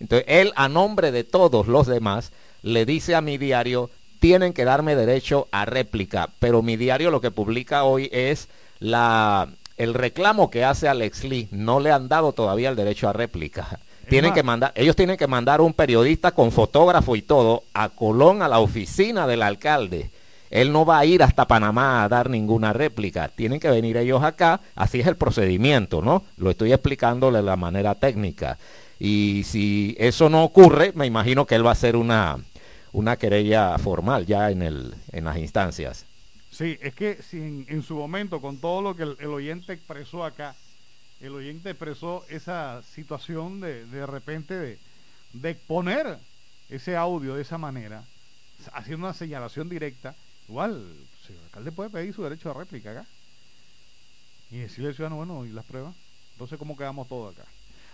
Entonces 0.00 0.24
él, 0.28 0.52
a 0.56 0.68
nombre 0.68 1.12
de 1.12 1.24
todos 1.24 1.66
los 1.66 1.86
demás, 1.86 2.32
le 2.62 2.86
dice 2.86 3.14
a 3.14 3.20
mi 3.20 3.36
diario, 3.36 3.90
tienen 4.20 4.52
que 4.52 4.64
darme 4.64 4.96
derecho 4.96 5.48
a 5.52 5.64
réplica. 5.64 6.30
Pero 6.38 6.62
mi 6.62 6.76
diario 6.76 7.10
lo 7.10 7.20
que 7.20 7.30
publica 7.30 7.84
hoy 7.84 8.08
es 8.12 8.48
la, 8.80 9.48
el 9.76 9.94
reclamo 9.94 10.50
que 10.50 10.64
hace 10.64 10.88
Alex 10.88 11.24
Lee. 11.24 11.48
No 11.50 11.80
le 11.80 11.92
han 11.92 12.08
dado 12.08 12.32
todavía 12.32 12.68
el 12.70 12.76
derecho 12.76 13.08
a 13.08 13.12
réplica. 13.12 13.78
Tienen 14.08 14.32
que 14.32 14.42
mandar, 14.42 14.72
ellos 14.74 14.96
tienen 14.96 15.18
que 15.18 15.26
mandar 15.26 15.60
un 15.60 15.74
periodista 15.74 16.30
con 16.30 16.50
fotógrafo 16.50 17.14
y 17.14 17.20
todo 17.20 17.64
a 17.74 17.90
Colón, 17.90 18.40
a 18.40 18.48
la 18.48 18.58
oficina 18.58 19.26
del 19.26 19.42
alcalde. 19.42 20.10
Él 20.50 20.72
no 20.72 20.86
va 20.86 20.98
a 20.98 21.04
ir 21.04 21.22
hasta 21.22 21.46
Panamá 21.46 22.02
a 22.02 22.08
dar 22.08 22.30
ninguna 22.30 22.72
réplica. 22.72 23.28
Tienen 23.28 23.60
que 23.60 23.68
venir 23.68 23.98
ellos 23.98 24.22
acá. 24.22 24.60
Así 24.74 25.00
es 25.00 25.06
el 25.06 25.16
procedimiento, 25.16 26.00
¿no? 26.00 26.24
Lo 26.38 26.50
estoy 26.50 26.72
explicando 26.72 27.30
de 27.30 27.42
la 27.42 27.56
manera 27.56 27.94
técnica. 27.94 28.56
Y 28.98 29.44
si 29.44 29.94
eso 29.98 30.28
no 30.28 30.42
ocurre, 30.42 30.92
me 30.94 31.06
imagino 31.06 31.44
que 31.44 31.54
él 31.54 31.64
va 31.64 31.70
a 31.70 31.72
hacer 31.72 31.94
una, 31.94 32.38
una 32.92 33.16
querella 33.16 33.76
formal 33.78 34.26
ya 34.26 34.50
en, 34.50 34.62
el, 34.62 34.94
en 35.12 35.24
las 35.24 35.36
instancias. 35.36 36.06
Sí, 36.50 36.78
es 36.80 36.94
que 36.94 37.22
si 37.22 37.38
en, 37.68 37.82
su 37.82 37.96
momento, 37.96 38.40
con 38.40 38.58
todo 38.58 38.82
lo 38.82 38.96
que 38.96 39.02
el, 39.02 39.26
oyente 39.26 39.72
expresó 39.74 40.24
acá, 40.24 40.56
el 41.20 41.34
oyente 41.34 41.70
expresó 41.70 42.24
esa 42.28 42.82
situación 42.82 43.60
de, 43.60 43.84
de 43.86 44.06
repente 44.06 44.54
de, 44.54 44.78
de 45.32 45.50
exponer 45.50 46.18
ese 46.68 46.96
audio 46.96 47.34
de 47.34 47.42
esa 47.42 47.58
manera, 47.58 48.04
haciendo 48.72 49.06
una 49.06 49.14
señalación 49.14 49.68
directa, 49.68 50.14
igual, 50.48 50.94
el 51.28 51.38
alcalde 51.44 51.72
puede 51.72 51.90
pedir 51.90 52.14
su 52.14 52.22
derecho 52.22 52.50
a 52.50 52.54
réplica 52.54 52.90
acá. 52.90 53.06
Y 54.50 54.58
decirle 54.58 54.88
al 54.88 54.94
ciudadano, 54.94 55.16
bueno, 55.16 55.44
¿y 55.44 55.50
las 55.50 55.64
pruebas? 55.64 55.94
Entonces, 56.32 56.58
¿cómo 56.58 56.76
quedamos 56.76 57.06
todos 57.08 57.34
acá? 57.34 57.46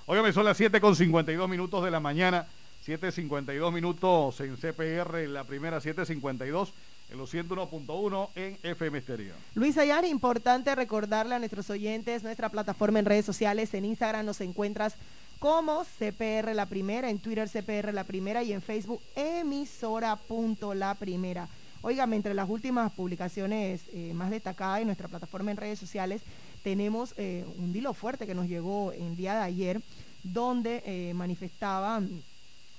Óigame, 0.06 0.32
son 0.32 0.44
las 0.44 0.56
7 0.56 0.80
con 0.80 0.94
52 0.94 1.48
minutos 1.48 1.82
de 1.84 1.90
la 1.90 1.98
mañana. 1.98 2.46
7.52 2.86 3.72
minutos 3.72 4.40
en 4.40 4.56
CPR, 4.56 5.26
la 5.28 5.44
primera 5.44 5.80
7.52 5.80 6.68
en 7.10 7.18
los 7.18 7.32
101.1 7.32 8.28
en 8.34 8.58
FM 8.62 8.98
Exterior. 8.98 9.36
Luis 9.54 9.78
Ayar, 9.78 10.04
importante 10.04 10.74
recordarle 10.74 11.34
a 11.34 11.38
nuestros 11.38 11.70
oyentes 11.70 12.22
nuestra 12.22 12.50
plataforma 12.50 12.98
en 12.98 13.06
redes 13.06 13.24
sociales. 13.24 13.72
En 13.72 13.86
Instagram 13.86 14.26
nos 14.26 14.40
encuentras 14.42 14.96
como 15.38 15.84
CPR 15.84 16.54
La 16.54 16.66
Primera, 16.66 17.08
en 17.08 17.18
Twitter 17.18 17.48
CPR 17.48 17.92
La 17.94 18.04
Primera 18.04 18.42
y 18.42 18.52
en 18.52 18.60
Facebook 18.60 19.00
emisora.la 19.16 20.94
Primera. 20.94 21.48
Óigame, 21.80 22.16
entre 22.16 22.34
las 22.34 22.48
últimas 22.48 22.92
publicaciones 22.92 23.82
eh, 23.92 24.12
más 24.14 24.30
destacadas 24.30 24.80
en 24.80 24.86
nuestra 24.86 25.08
plataforma 25.08 25.50
en 25.50 25.56
redes 25.56 25.78
sociales, 25.78 26.22
tenemos 26.62 27.14
eh, 27.16 27.44
un 27.58 27.72
dilo 27.72 27.92
fuerte 27.92 28.26
que 28.26 28.34
nos 28.34 28.46
llegó 28.46 28.92
el 28.92 29.16
día 29.16 29.34
de 29.34 29.42
ayer, 29.42 29.82
donde 30.22 30.82
eh, 30.86 31.12
manifestaban 31.14 32.22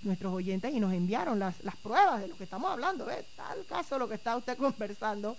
nuestros 0.06 0.34
oyentes 0.34 0.74
y 0.74 0.80
nos 0.80 0.94
enviaron 0.94 1.40
las, 1.40 1.56
pruebas 1.84 2.22
de 2.22 2.28
lo 2.28 2.36
que 2.38 2.44
estamos 2.44 2.72
hablando, 2.72 3.06
¿ves? 3.06 3.26
Tal 3.36 3.66
caso 3.66 4.00
lo 4.00 4.08
que 4.08 4.16
está 4.16 4.38
usted 4.38 4.58
conversando, 4.58 5.36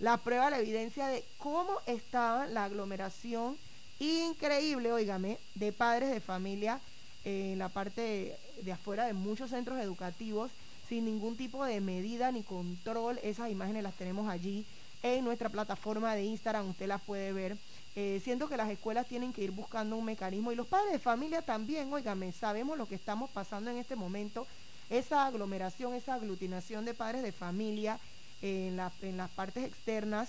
la 0.00 0.16
prueba, 0.18 0.50
la 0.50 0.58
evidencia 0.58 1.08
de 1.08 1.24
cómo 1.38 1.72
estaba 1.86 2.46
la 2.46 2.64
aglomeración 2.64 3.56
increíble, 3.98 4.92
óigame, 4.92 5.38
de 5.54 5.72
padres 5.72 6.10
de 6.10 6.20
familia 6.20 6.80
en 7.24 7.58
la 7.58 7.68
parte 7.68 8.36
de, 8.62 8.72
afuera 8.72 9.06
de 9.06 9.12
muchos 9.12 9.50
centros 9.50 9.78
educativos 9.80 10.50
sin 10.88 11.04
ningún 11.04 11.36
tipo 11.36 11.64
de 11.64 11.80
medida 11.80 12.32
ni 12.32 12.42
control. 12.42 13.18
Esas 13.22 13.50
imágenes 13.50 13.82
las 13.82 13.94
tenemos 13.94 14.28
allí 14.28 14.64
en 15.02 15.24
nuestra 15.24 15.48
plataforma 15.48 16.14
de 16.14 16.24
Instagram, 16.24 16.70
usted 16.70 16.86
las 16.86 17.02
puede 17.02 17.32
ver. 17.32 17.56
Eh, 18.00 18.20
siento 18.22 18.48
que 18.48 18.56
las 18.56 18.70
escuelas 18.70 19.08
tienen 19.08 19.32
que 19.32 19.42
ir 19.42 19.50
buscando 19.50 19.96
un 19.96 20.04
mecanismo 20.04 20.52
y 20.52 20.54
los 20.54 20.68
padres 20.68 20.92
de 20.92 21.00
familia 21.00 21.42
también, 21.42 21.92
óigame, 21.92 22.30
sabemos 22.30 22.78
lo 22.78 22.86
que 22.86 22.94
estamos 22.94 23.28
pasando 23.28 23.72
en 23.72 23.76
este 23.76 23.96
momento, 23.96 24.46
esa 24.88 25.26
aglomeración, 25.26 25.94
esa 25.94 26.14
aglutinación 26.14 26.84
de 26.84 26.94
padres 26.94 27.24
de 27.24 27.32
familia 27.32 27.98
en, 28.40 28.76
las 28.76 29.30
partes 29.34 29.64
externas 29.64 30.28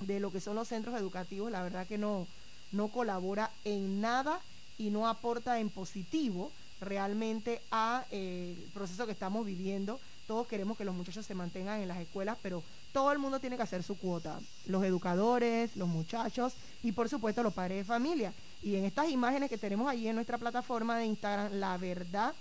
de 0.00 0.18
lo 0.18 0.32
que 0.32 0.40
son 0.40 0.56
los 0.56 0.68
centros 0.68 0.98
educativos, 0.98 1.52
la 1.52 1.62
verdad 1.62 1.86
que 1.86 1.98
no, 1.98 2.26
no 2.72 2.88
colabora 2.88 3.50
en 3.66 4.00
nada 4.00 4.40
y 4.78 4.88
no 4.88 5.08
aporta 5.08 5.60
en 5.60 5.68
positivo 5.68 6.50
realmente 6.80 7.60
a 7.70 8.06
eh, 8.10 8.56
el 8.64 8.70
proceso 8.70 9.04
que 9.04 9.12
estamos 9.12 9.44
viviendo. 9.44 10.00
Todos 10.26 10.46
queremos 10.46 10.78
que 10.78 10.86
los 10.86 10.94
muchachos 10.94 11.26
se 11.26 11.34
mantengan 11.34 11.82
en 11.82 11.88
las 11.88 11.98
escuelas, 11.98 12.38
pero 12.42 12.62
todo 12.92 13.12
el 13.12 13.18
mundo 13.18 13.40
tiene 13.40 13.56
que 13.56 13.62
hacer 13.62 13.82
su 13.82 13.98
cuota. 13.98 14.40
Los 14.66 14.84
educadores, 14.84 15.76
los 15.76 15.88
muchachos 15.88 16.54
y 16.82 16.92
por 16.92 17.08
supuesto 17.08 17.42
los 17.42 17.54
padres 17.54 17.78
de 17.78 17.84
familia. 17.84 18.32
Y 18.62 18.76
en 18.76 18.84
estas 18.84 19.08
imágenes 19.10 19.50
que 19.50 19.58
tenemos 19.58 19.88
allí 19.88 20.08
en 20.08 20.14
nuestra 20.14 20.38
plataforma 20.38 20.98
de 20.98 21.06
Instagram, 21.06 21.52
la 21.54 21.76
verdad 21.76 22.34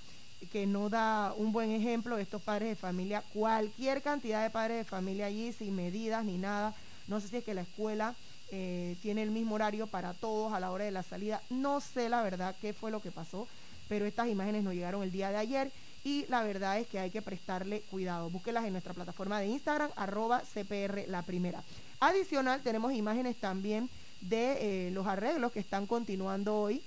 que 0.52 0.68
no 0.68 0.90
da 0.90 1.34
un 1.36 1.52
buen 1.52 1.72
ejemplo 1.72 2.16
de 2.16 2.24
estos 2.24 2.42
padres 2.42 2.70
de 2.70 2.76
familia. 2.76 3.24
Cualquier 3.34 4.02
cantidad 4.02 4.44
de 4.44 4.50
padres 4.50 4.78
de 4.78 4.84
familia 4.84 5.26
allí 5.26 5.52
sin 5.52 5.76
medidas 5.76 6.24
ni 6.24 6.38
nada. 6.38 6.76
No 7.08 7.20
sé 7.20 7.28
si 7.28 7.38
es 7.38 7.44
que 7.44 7.54
la 7.54 7.62
escuela 7.62 8.16
eh, 8.52 8.96
tiene 9.02 9.24
el 9.24 9.32
mismo 9.32 9.56
horario 9.56 9.88
para 9.88 10.14
todos 10.14 10.54
a 10.54 10.60
la 10.60 10.72
hora 10.72 10.86
de 10.86 10.92
la 10.92 11.04
salida. 11.04 11.42
No 11.50 11.82
sé 11.82 12.10
la 12.10 12.22
verdad 12.22 12.56
qué 12.62 12.74
fue 12.74 12.92
lo 12.92 13.02
que 13.02 13.12
pasó, 13.12 13.48
pero 13.90 14.06
estas 14.06 14.28
imágenes 14.28 14.64
nos 14.64 14.74
llegaron 14.74 15.04
el 15.04 15.12
día 15.12 15.30
de 15.30 15.38
ayer 15.38 15.72
y 16.08 16.26
la 16.30 16.42
verdad 16.42 16.80
es 16.80 16.88
que 16.88 17.00
hay 17.00 17.12
que 17.12 17.22
prestarle 17.22 17.82
cuidado. 17.82 18.30
Búsquelas 18.30 18.64
en 18.64 18.72
nuestra 18.72 18.94
plataforma 18.94 19.42
de 19.42 19.48
Instagram, 19.48 19.92
arroba 19.98 20.42
CPR 20.42 21.04
la 21.10 21.22
primera. 21.24 21.62
Adicional, 22.00 22.62
tenemos 22.62 22.94
imágenes 22.94 23.36
también 23.36 23.90
de 24.22 24.88
eh, 24.88 24.92
los 24.92 25.06
arreglos 25.06 25.52
que 25.52 25.60
están 25.60 25.86
continuando 25.86 26.56
hoy 26.56 26.82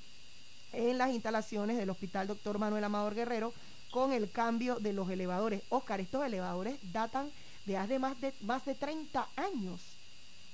en 0.72 0.96
las 0.96 1.10
instalaciones 1.10 1.76
del 1.76 1.90
Hospital 1.90 2.28
Doctor 2.28 2.58
Manuel 2.58 2.82
Amador 2.82 3.14
Guerrero 3.14 3.52
con 3.90 4.14
el 4.14 4.30
cambio 4.30 4.76
de 4.76 4.94
los 4.94 5.10
elevadores. 5.10 5.60
Oscar, 5.68 6.00
estos 6.00 6.24
elevadores 6.24 6.78
datan 6.90 7.30
de 7.66 7.76
hace 7.76 7.98
más 7.98 8.18
de, 8.22 8.32
más 8.40 8.64
de 8.64 8.74
30 8.74 9.28
años. 9.36 9.82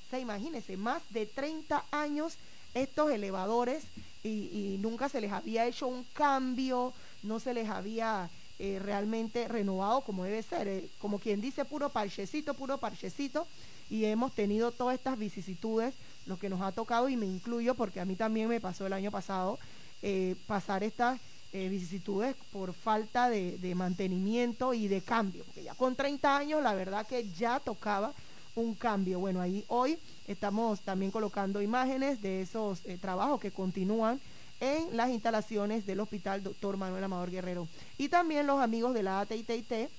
O 0.08 0.10
sea, 0.10 0.18
imagínense, 0.18 0.76
más 0.76 1.02
de 1.10 1.26
30 1.26 1.84
años 1.92 2.36
estos 2.74 3.12
elevadores 3.12 3.84
y, 4.24 4.76
nunca 4.80 5.08
se 5.08 5.20
les 5.20 5.30
había 5.30 5.66
hecho 5.66 5.86
un 5.86 6.02
cambio, 6.12 6.92
no 7.22 7.38
se 7.38 7.54
les 7.54 7.68
había 7.68 8.28
eh, 8.58 8.78
realmente 8.82 9.48
renovado 9.48 10.00
como 10.00 10.24
debe 10.24 10.42
ser. 10.42 10.66
Eh, 10.68 10.88
como 10.98 11.18
quien 11.18 11.40
dice, 11.40 11.64
puro 11.64 11.90
parchecito, 11.90 12.54
puro 12.54 12.78
parchecito. 12.78 13.46
Y 13.90 14.04
hemos 14.06 14.34
tenido 14.34 14.72
todas 14.72 14.96
estas 14.96 15.18
vicisitudes, 15.18 15.94
lo 16.26 16.38
que 16.38 16.48
nos 16.48 16.60
ha 16.60 16.72
tocado, 16.72 17.08
y 17.08 17.16
me 17.16 17.26
incluyo 17.26 17.74
porque 17.74 18.00
a 18.00 18.04
mí 18.04 18.16
también 18.16 18.48
me 18.48 18.60
pasó 18.60 18.86
el 18.86 18.92
año 18.92 19.10
pasado, 19.10 19.58
eh, 20.02 20.36
pasar 20.46 20.82
estas 20.82 21.20
vicisitudes 21.52 22.36
por 22.52 22.74
falta 22.74 23.30
de, 23.30 23.74
mantenimiento 23.74 24.74
y 24.74 24.88
de 24.88 25.00
cambio. 25.00 25.42
Porque 25.44 25.62
ya 25.62 25.74
con 25.74 25.96
30 25.96 26.36
años, 26.36 26.62
la 26.62 26.74
verdad 26.74 27.06
que 27.06 27.30
ya 27.30 27.60
tocaba 27.60 28.12
un 28.56 28.74
cambio. 28.74 29.20
Bueno, 29.20 29.40
ahí 29.40 29.64
hoy 29.68 29.98
estamos 30.26 30.80
también 30.80 31.10
colocando 31.10 31.62
imágenes 31.62 32.20
de 32.20 32.42
esos 32.42 32.84
eh, 32.84 32.98
trabajos 33.00 33.40
que 33.40 33.52
continúan 33.52 34.20
en 34.60 34.96
las 34.96 35.10
instalaciones 35.10 35.86
del 35.86 36.00
Hospital 36.00 36.42
Doctor 36.42 36.76
Manuel 36.76 37.04
Amador 37.04 37.30
Guerrero. 37.30 37.68
Y 37.98 38.08
también 38.08 38.46
los 38.46 38.60
amigos 38.60 38.94
de 38.94 39.02
la 39.02 39.20
ATITT 39.20 39.90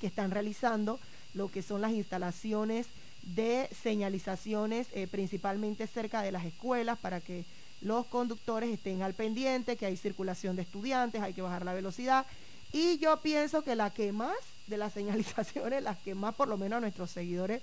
que 0.00 0.06
están 0.06 0.30
realizando 0.30 0.98
lo 1.34 1.50
que 1.50 1.62
son 1.62 1.80
las 1.80 1.92
instalaciones 1.92 2.86
de 3.22 3.68
señalizaciones, 3.82 4.88
eh, 4.92 5.06
principalmente 5.06 5.86
cerca 5.86 6.22
de 6.22 6.32
las 6.32 6.44
escuelas, 6.44 6.98
para 6.98 7.20
que 7.20 7.44
los 7.80 8.06
conductores 8.06 8.70
estén 8.70 9.02
al 9.02 9.14
pendiente, 9.14 9.76
que 9.76 9.86
hay 9.86 9.96
circulación 9.96 10.56
de 10.56 10.62
estudiantes, 10.62 11.22
hay 11.22 11.32
que 11.32 11.42
bajar 11.42 11.64
la 11.64 11.74
velocidad. 11.74 12.26
Y 12.72 12.98
yo 12.98 13.20
pienso 13.20 13.62
que 13.62 13.76
la 13.76 13.90
que 13.90 14.12
más 14.12 14.36
de 14.66 14.76
las 14.76 14.92
señalizaciones, 14.94 15.82
las 15.82 15.98
que 15.98 16.14
más 16.14 16.34
por 16.34 16.48
lo 16.48 16.56
menos 16.56 16.78
a 16.78 16.80
nuestros 16.80 17.10
seguidores 17.10 17.62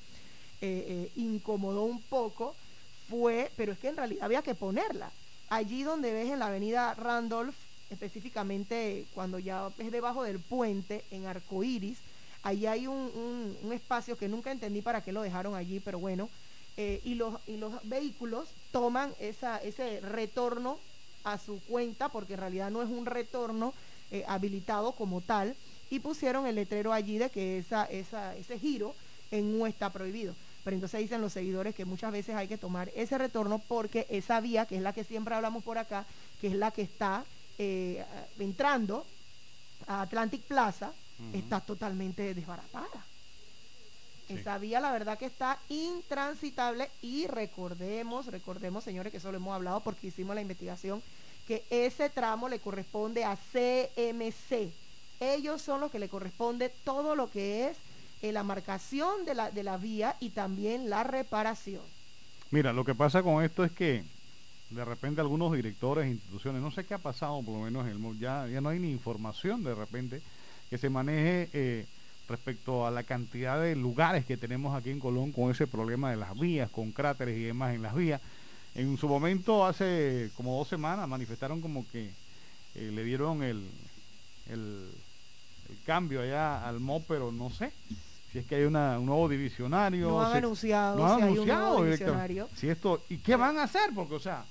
eh, 0.61 0.85
eh, 0.87 1.11
incomodó 1.15 1.83
un 1.83 2.01
poco 2.01 2.55
fue, 3.09 3.51
pero 3.57 3.71
es 3.73 3.79
que 3.79 3.89
en 3.89 3.97
realidad 3.97 4.23
había 4.23 4.41
que 4.41 4.55
ponerla. 4.55 5.11
Allí 5.51 5.83
donde 5.83 6.13
ves 6.13 6.31
en 6.31 6.39
la 6.39 6.47
avenida 6.47 6.93
Randolph, 6.93 7.57
específicamente 7.89 9.05
cuando 9.13 9.37
ya 9.37 9.69
es 9.79 9.91
debajo 9.91 10.23
del 10.23 10.39
puente 10.39 11.03
en 11.11 11.25
Arcoiris, 11.25 11.97
allí 12.41 12.67
hay 12.67 12.87
un, 12.87 13.57
espacio 13.73 14.17
que 14.17 14.29
nunca 14.29 14.49
entendí 14.49 14.81
para 14.81 15.03
qué 15.03 15.11
lo 15.11 15.21
dejaron 15.21 15.55
allí, 15.55 15.81
pero 15.81 15.99
bueno, 15.99 16.29
eh, 16.77 17.01
y, 17.03 17.15
los, 17.15 17.35
y 17.47 17.57
los 17.57 17.73
vehículos 17.83 18.47
toman 18.71 19.13
ese 19.19 19.99
retorno 19.99 20.79
a 21.25 21.37
su 21.37 21.59
cuenta, 21.65 22.07
porque 22.07 22.35
en 22.35 22.39
realidad 22.39 22.71
no 22.71 22.81
es 22.81 22.87
un 22.87 23.05
retorno 23.05 23.73
habilitado 24.27 24.93
como 24.93 25.19
tal, 25.19 25.57
y 25.89 25.99
pusieron 25.99 26.47
el 26.47 26.55
letrero 26.55 26.93
allí 26.93 27.17
de 27.17 27.29
que 27.29 27.57
esa, 27.57 27.83
esa, 27.87 28.37
ese 28.37 28.57
giro 28.57 28.95
en 29.31 29.59
no 29.59 29.67
está 29.67 29.91
prohibido. 29.91 30.33
Pero 30.63 30.75
entonces 30.75 30.99
dicen 31.01 31.21
los 31.21 31.33
seguidores 31.33 31.73
que 31.73 31.85
muchas 31.85 32.11
veces 32.11 32.35
hay 32.35 32.47
que 32.47 32.57
tomar 32.57 32.91
ese 32.95 33.17
retorno 33.17 33.59
porque 33.59 34.05
esa 34.09 34.39
vía, 34.39 34.65
que 34.65 34.75
es 34.75 34.81
la 34.81 34.93
que 34.93 35.03
siempre 35.03 35.33
hablamos 35.33 35.63
por 35.63 35.77
acá, 35.77 36.05
que 36.39 36.47
es 36.47 36.53
la 36.53 36.71
que 36.71 36.83
está 36.83 37.25
eh, 37.57 38.03
entrando 38.39 39.05
a 39.87 40.01
Atlantic 40.01 40.41
Plaza, 40.43 40.93
está 41.33 41.59
totalmente 41.59 42.33
desbaratada. 42.33 43.05
Esa 44.29 44.57
vía, 44.57 44.79
la 44.79 44.91
verdad 44.91 45.17
que 45.17 45.25
está 45.25 45.59
intransitable 45.67 46.89
y 47.01 47.27
recordemos, 47.27 48.27
recordemos, 48.27 48.83
señores, 48.83 49.11
que 49.11 49.17
eso 49.17 49.31
lo 49.31 49.37
hemos 49.37 49.53
hablado 49.53 49.81
porque 49.81 50.07
hicimos 50.07 50.35
la 50.35 50.41
investigación, 50.41 51.03
que 51.47 51.65
ese 51.69 52.09
tramo 52.09 52.47
le 52.47 52.59
corresponde 52.59 53.25
a 53.25 53.35
CMC. 53.35 54.71
Ellos 55.19 55.61
son 55.61 55.81
los 55.81 55.91
que 55.91 55.99
le 55.99 56.07
corresponde 56.07 56.69
todo 56.69 57.15
lo 57.15 57.29
que 57.29 57.67
es 57.67 57.77
en 58.21 58.33
la 58.33 58.43
marcación 58.43 59.25
de 59.25 59.35
la, 59.35 59.51
de 59.51 59.63
la 59.63 59.77
vía 59.77 60.15
y 60.19 60.29
también 60.29 60.89
la 60.89 61.03
reparación. 61.03 61.81
Mira, 62.51 62.73
lo 62.73 62.83
que 62.83 62.95
pasa 62.95 63.23
con 63.23 63.43
esto 63.43 63.63
es 63.63 63.71
que 63.71 64.03
de 64.71 64.85
repente 64.85 65.21
algunos 65.21 65.53
directores, 65.53 66.09
instituciones, 66.09 66.61
no 66.61 66.71
sé 66.71 66.85
qué 66.85 66.93
ha 66.93 66.99
pasado, 66.99 67.41
por 67.43 67.55
lo 67.55 67.61
menos 67.61 67.87
en 67.87 68.03
el 68.03 68.19
ya, 68.19 68.47
ya 68.47 68.61
no 68.61 68.69
hay 68.69 68.79
ni 68.79 68.91
información 68.91 69.63
de 69.63 69.75
repente 69.75 70.21
que 70.69 70.77
se 70.77 70.89
maneje 70.89 71.49
eh, 71.53 71.85
respecto 72.29 72.85
a 72.85 72.91
la 72.91 73.03
cantidad 73.03 73.61
de 73.61 73.75
lugares 73.75 74.25
que 74.25 74.37
tenemos 74.37 74.75
aquí 74.75 74.89
en 74.89 74.99
Colón 74.99 75.33
con 75.33 75.51
ese 75.51 75.67
problema 75.67 76.11
de 76.11 76.17
las 76.17 76.37
vías, 76.39 76.69
con 76.69 76.91
cráteres 76.91 77.37
y 77.37 77.43
demás 77.43 77.75
en 77.75 77.81
las 77.81 77.93
vías. 77.95 78.21
En 78.73 78.97
su 78.97 79.09
momento, 79.09 79.65
hace 79.65 80.31
como 80.37 80.57
dos 80.57 80.69
semanas, 80.69 81.07
manifestaron 81.09 81.59
como 81.59 81.85
que 81.89 82.11
eh, 82.75 82.91
le 82.93 83.03
dieron 83.03 83.43
el, 83.43 83.67
el, 84.47 84.89
el, 85.69 85.77
cambio 85.85 86.21
allá 86.21 86.65
al 86.65 86.79
MO, 86.79 87.03
pero 87.05 87.33
no 87.33 87.49
sé 87.49 87.73
si 88.31 88.39
es 88.39 88.45
que 88.45 88.55
hay 88.55 88.63
una, 88.63 88.97
un 88.97 89.07
nuevo 89.07 89.27
divisionario. 89.27 90.09
No 90.09 90.21
han 90.21 90.31
si, 90.31 90.37
anunciado, 90.37 90.97
no 90.97 91.05
han 91.05 91.17
si 91.17 91.23
anunciado, 91.23 91.51
hay 91.51 91.65
un 91.65 91.69
nuevo 91.69 91.83
divisionario. 91.83 92.49
Si 92.55 92.69
esto, 92.69 93.03
¿Y 93.09 93.17
qué 93.17 93.35
van 93.35 93.57
a 93.57 93.63
hacer? 93.63 93.91
Porque, 93.93 94.15
o 94.15 94.19
sea, 94.19 94.45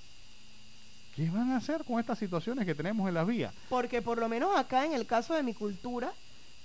¿qué 1.17 1.31
van 1.31 1.51
a 1.51 1.57
hacer 1.57 1.85
con 1.85 1.99
estas 1.99 2.19
situaciones 2.19 2.67
que 2.67 2.75
tenemos 2.75 3.09
en 3.09 3.15
las 3.15 3.27
vías? 3.27 3.55
Porque 3.69 4.03
por 4.03 4.19
lo 4.19 4.29
menos 4.29 4.57
acá 4.57 4.85
en 4.85 4.93
el 4.93 5.07
caso 5.07 5.35
de 5.35 5.43
mi 5.43 5.55
cultura, 5.55 6.13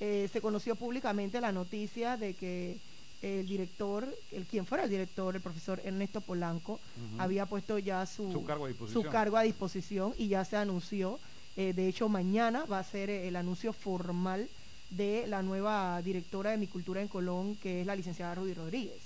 eh, 0.02 0.30
se 0.32 0.42
conoció 0.42 0.76
públicamente 0.76 1.40
la 1.40 1.54
noticia 1.54 2.18
de 2.18 2.34
que 2.34 2.80
el 3.22 3.48
director, 3.48 4.14
el 4.34 4.46
quien 4.46 4.66
fuera 4.66 4.84
el 4.84 4.90
director, 4.90 5.36
el 5.36 5.42
profesor 5.42 5.82
Ernesto 5.86 6.20
Polanco, 6.20 6.74
uh 6.74 6.78
-huh. 6.78 7.22
había 7.22 7.46
puesto 7.46 7.80
ya 7.80 8.06
su, 8.06 8.30
su, 8.32 8.44
cargo 8.44 8.68
su, 8.88 9.04
cargo 9.04 9.38
a 9.38 9.44
disposición 9.44 10.14
y 10.18 10.28
ya 10.28 10.44
se 10.44 10.58
anunció. 10.58 11.18
Eh, 11.56 11.72
de 11.74 11.88
hecho, 11.88 12.10
mañana 12.10 12.66
va 12.66 12.80
a 12.80 12.84
ser 12.84 13.10
el 13.10 13.38
anuncio 13.38 13.72
formal 13.72 14.50
de 14.90 15.26
la 15.28 15.42
nueva 15.42 16.02
directora 16.02 16.52
de 16.52 16.58
mi 16.58 16.68
cultura 16.68 17.02
en 17.02 17.08
Colón, 17.08 17.56
que 17.56 17.82
es 17.82 17.88
la 17.88 17.96
licenciada 17.96 18.36
Rudy 18.36 18.54
Rodríguez. 18.54 19.02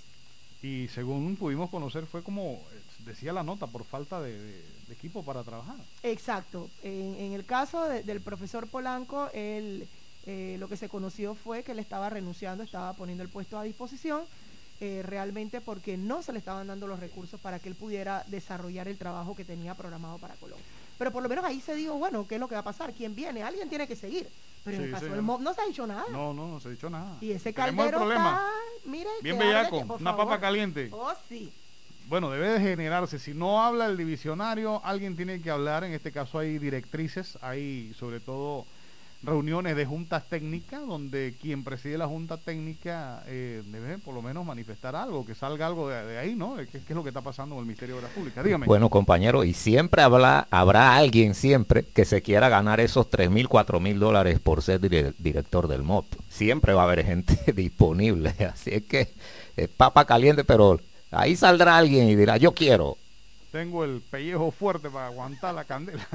Y 0.62 0.88
según 0.90 1.38
pudimos 1.38 1.70
conocer, 1.70 2.06
fue 2.06 2.22
como 2.22 2.62
decía 3.06 3.32
la 3.32 3.44
nota, 3.44 3.66
por 3.66 3.86
falta 3.86 4.22
de, 4.22 4.38
de, 4.38 4.64
de 4.88 4.94
equipo 4.94 5.24
para 5.24 5.44
trabajar. 5.44 5.78
Exacto. 6.04 6.70
En, 6.84 7.16
en 7.16 7.34
el 7.34 7.46
caso 7.46 7.86
de, 7.86 8.04
del 8.04 8.20
profesor 8.20 8.68
Polanco, 8.68 9.30
él, 9.34 9.88
eh, 10.26 10.58
lo 10.60 10.68
que 10.68 10.76
se 10.76 10.90
conoció 10.90 11.34
fue 11.34 11.64
que 11.64 11.72
él 11.72 11.80
estaba 11.80 12.10
renunciando, 12.10 12.62
estaba 12.62 12.94
poniendo 12.94 13.24
el 13.24 13.30
puesto 13.30 13.58
a 13.58 13.64
disposición, 13.64 14.24
eh, 14.82 15.02
realmente 15.04 15.62
porque 15.62 15.98
no 15.98 16.22
se 16.22 16.34
le 16.34 16.40
estaban 16.40 16.68
dando 16.68 16.88
los 16.88 17.00
recursos 17.00 17.40
para 17.40 17.60
que 17.60 17.70
él 17.70 17.76
pudiera 17.76 18.24
desarrollar 18.28 18.88
el 18.90 18.98
trabajo 18.98 19.36
que 19.36 19.46
tenía 19.46 19.76
programado 19.76 20.18
para 20.18 20.36
Colón. 20.36 20.60
Pero 20.98 21.14
por 21.14 21.24
lo 21.24 21.30
menos 21.30 21.46
ahí 21.46 21.62
se 21.62 21.76
dijo, 21.76 21.94
bueno, 21.96 22.28
¿qué 22.28 22.36
es 22.36 22.42
lo 22.42 22.50
que 22.50 22.56
va 22.56 22.62
a 22.62 22.66
pasar? 22.66 22.94
¿Quién 22.94 23.16
viene? 23.16 23.44
Alguien 23.44 23.70
tiene 23.70 23.88
que 23.88 23.96
seguir. 23.96 24.28
Pero 24.64 24.78
sí, 24.78 24.84
en 24.84 24.90
el 24.90 24.94
caso 24.94 25.06
sí, 25.06 25.12
del 25.12 25.22
MOB 25.22 25.42
no 25.42 25.54
se 25.54 25.62
ha 25.62 25.66
dicho 25.66 25.88
nada. 25.88 26.06
No, 26.12 26.34
no, 26.34 26.48
no 26.48 26.60
se 26.60 26.68
ha 26.68 26.72
dicho 26.72 26.90
nada. 26.90 27.18
Y 27.22 27.32
ese 27.32 27.54
caldero 27.54 28.12
está, 28.12 28.46
mire, 28.86 29.10
bien 29.22 29.38
bellaco, 29.38 29.78
una 29.78 29.98
favor. 29.98 30.26
papa 30.26 30.40
caliente. 30.40 30.90
Oh, 30.92 31.14
sí. 31.28 31.52
Bueno, 32.08 32.32
debe 32.32 32.50
de 32.50 32.60
generarse. 32.60 33.20
Si 33.20 33.34
no 33.36 33.62
habla 33.64 33.86
el 33.86 33.96
divisionario, 33.96 34.82
alguien 34.84 35.16
tiene 35.16 35.42
que 35.42 35.52
hablar. 35.52 35.84
En 35.84 35.94
este 35.94 36.12
caso 36.12 36.40
hay 36.40 36.58
directrices, 36.58 37.38
hay 37.42 37.94
sobre 37.94 38.20
todo 38.20 38.66
reuniones 39.22 39.76
de 39.76 39.86
juntas 39.86 40.24
técnicas 40.30 40.86
donde 40.88 41.36
quien 41.42 41.64
preside 41.64 41.98
la 41.98 42.08
junta 42.08 42.38
técnica 42.38 43.22
eh, 43.28 43.62
debe 43.66 43.98
por 43.98 44.14
lo 44.14 44.22
menos 44.22 44.46
manifestar 44.46 44.96
algo, 44.96 45.26
que 45.26 45.36
salga 45.36 45.68
algo 45.68 45.90
de, 45.90 46.06
de 46.06 46.18
ahí, 46.18 46.36
¿no? 46.36 46.56
¿Qué, 46.56 46.68
¿Qué, 46.68 46.80
es 46.88 46.96
lo 46.96 47.04
que 47.04 47.10
está 47.10 47.22
pasando 47.22 47.56
con 47.56 47.64
el 47.64 47.68
Ministerio 47.68 47.98
de 47.98 48.04
la 48.04 48.08
Pública? 48.08 48.42
Dígame. 48.42 48.66
Bueno, 48.66 48.90
compañero, 48.90 49.44
y 49.44 49.54
siempre 49.54 50.02
habrá, 50.02 50.48
habrá 50.50 50.96
alguien 50.96 51.36
siempre 51.36 51.84
que 51.84 52.06
se 52.06 52.22
quiera 52.22 52.48
ganar 52.48 52.80
esos 52.80 53.10
tres 53.10 53.30
mil, 53.30 53.50
cuatro 53.50 53.80
mil 53.80 54.00
dólares 54.00 54.40
por 54.40 54.62
ser 54.62 54.80
dire 54.80 55.14
director 55.18 55.68
del 55.68 55.84
MOP. 55.84 56.06
Siempre 56.30 56.74
va 56.74 56.82
a 56.82 56.86
haber 56.86 57.06
gente 57.06 57.38
disponible, 57.54 58.34
así 58.52 58.72
es 58.72 58.84
que 58.84 59.10
es 59.58 59.68
papa 59.68 60.06
caliente, 60.06 60.46
pero 60.46 60.80
ahí 61.12 61.36
saldrá 61.36 61.78
alguien 61.78 62.08
y 62.08 62.16
dirá, 62.16 62.38
yo 62.38 62.54
quiero. 62.54 62.98
Tengo 63.52 63.84
el 63.84 64.02
pellejo 64.02 64.52
fuerte 64.52 64.90
para 64.90 65.08
aguantar 65.08 65.56
la 65.56 65.66
candela. 65.66 66.08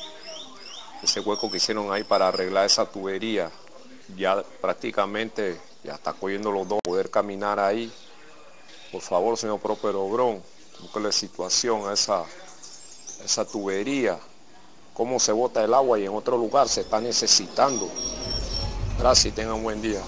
Ese 1.02 1.22
hueco 1.22 1.50
que 1.50 1.58
hicieron 1.58 1.91
ahí 1.91 2.04
para 2.04 2.28
arreglar 2.28 2.68
esa 2.68 2.86
tubería, 2.86 3.50
ya 4.16 4.43
prácticamente 4.62 5.60
ya 5.84 5.96
está 5.96 6.14
cogiendo 6.14 6.52
los 6.52 6.68
dos, 6.68 6.82
poder 6.84 7.10
caminar 7.10 7.60
ahí. 7.60 7.91
Por 8.91 9.02
favor, 9.02 9.39
señor 9.39 9.60
Próspero 9.60 10.08
Brón, 10.08 10.43
la 11.02 11.12
situación 11.12 11.89
a 11.89 11.93
esa, 11.93 12.24
esa 13.24 13.43
tubería, 13.43 14.20
cómo 14.96 15.20
se 15.20 15.34
bota 15.34 15.64
el 15.64 15.74
agua 15.74 16.00
y 16.00 16.06
en 16.06 16.14
otro 16.14 16.38
lugar 16.38 16.68
se 16.70 16.82
está 16.82 17.00
necesitando. 17.00 17.88
Gracias 18.98 19.26
y 19.26 19.36
tengan 19.36 19.62
buen 19.62 19.82
día. 19.82 20.00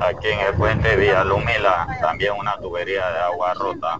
Aquí 0.00 0.28
en 0.28 0.40
el 0.40 0.54
puente 0.54 0.94
Villa 0.96 1.24
Lumila, 1.24 1.98
también 2.00 2.34
una 2.38 2.60
tubería 2.60 3.08
de 3.10 3.18
agua 3.20 3.54
rota. 3.54 3.98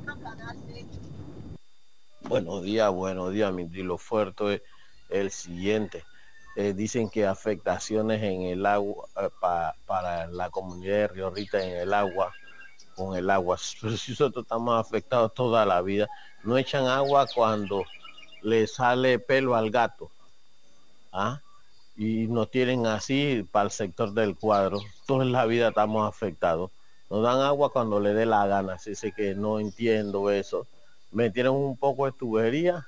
Buenos 2.20 2.62
días, 2.62 2.90
buenos 2.92 3.32
días, 3.32 3.52
mi 3.52 3.66
trilo 3.66 3.96
fuerte 3.96 4.56
es 4.56 4.62
el 5.08 5.30
siguiente. 5.30 6.04
Eh, 6.56 6.74
dicen 6.74 7.08
que 7.08 7.26
afectaciones 7.26 8.22
en 8.22 8.42
el 8.42 8.66
agua 8.66 9.06
eh, 9.16 9.30
pa- 9.40 9.74
para 9.86 10.26
la 10.26 10.50
comunidad 10.50 10.94
de 10.96 11.08
Río 11.08 11.30
Rita 11.30 11.62
en 11.62 11.74
el 11.76 11.94
agua, 11.94 12.32
con 12.94 13.16
el 13.16 13.30
agua. 13.30 13.56
Pero 13.80 13.96
si 13.96 14.10
nosotros 14.12 14.44
estamos 14.44 14.78
afectados 14.78 15.32
toda 15.32 15.64
la 15.64 15.80
vida, 15.80 16.06
no 16.44 16.58
echan 16.58 16.86
agua 16.86 17.26
cuando 17.34 17.82
le 18.42 18.66
sale 18.66 19.18
pelo 19.18 19.54
al 19.54 19.70
gato. 19.70 20.10
¿ah? 21.12 21.40
Y 21.96 22.26
nos 22.28 22.50
tienen 22.50 22.86
así 22.86 23.46
para 23.50 23.64
el 23.66 23.70
sector 23.70 24.12
del 24.12 24.36
cuadro. 24.36 24.80
Toda 25.06 25.24
la 25.24 25.46
vida 25.46 25.68
estamos 25.68 26.08
afectados. 26.08 26.70
Nos 27.10 27.22
dan 27.22 27.40
agua 27.40 27.72
cuando 27.72 27.98
le 28.00 28.14
dé 28.14 28.26
la 28.26 28.46
gana. 28.46 28.74
Así 28.74 29.12
que 29.12 29.34
no 29.34 29.58
entiendo 29.58 30.30
eso. 30.30 30.66
Me 31.10 31.30
tienen 31.30 31.52
un 31.52 31.76
poco 31.76 32.06
de 32.06 32.12
tubería 32.12 32.86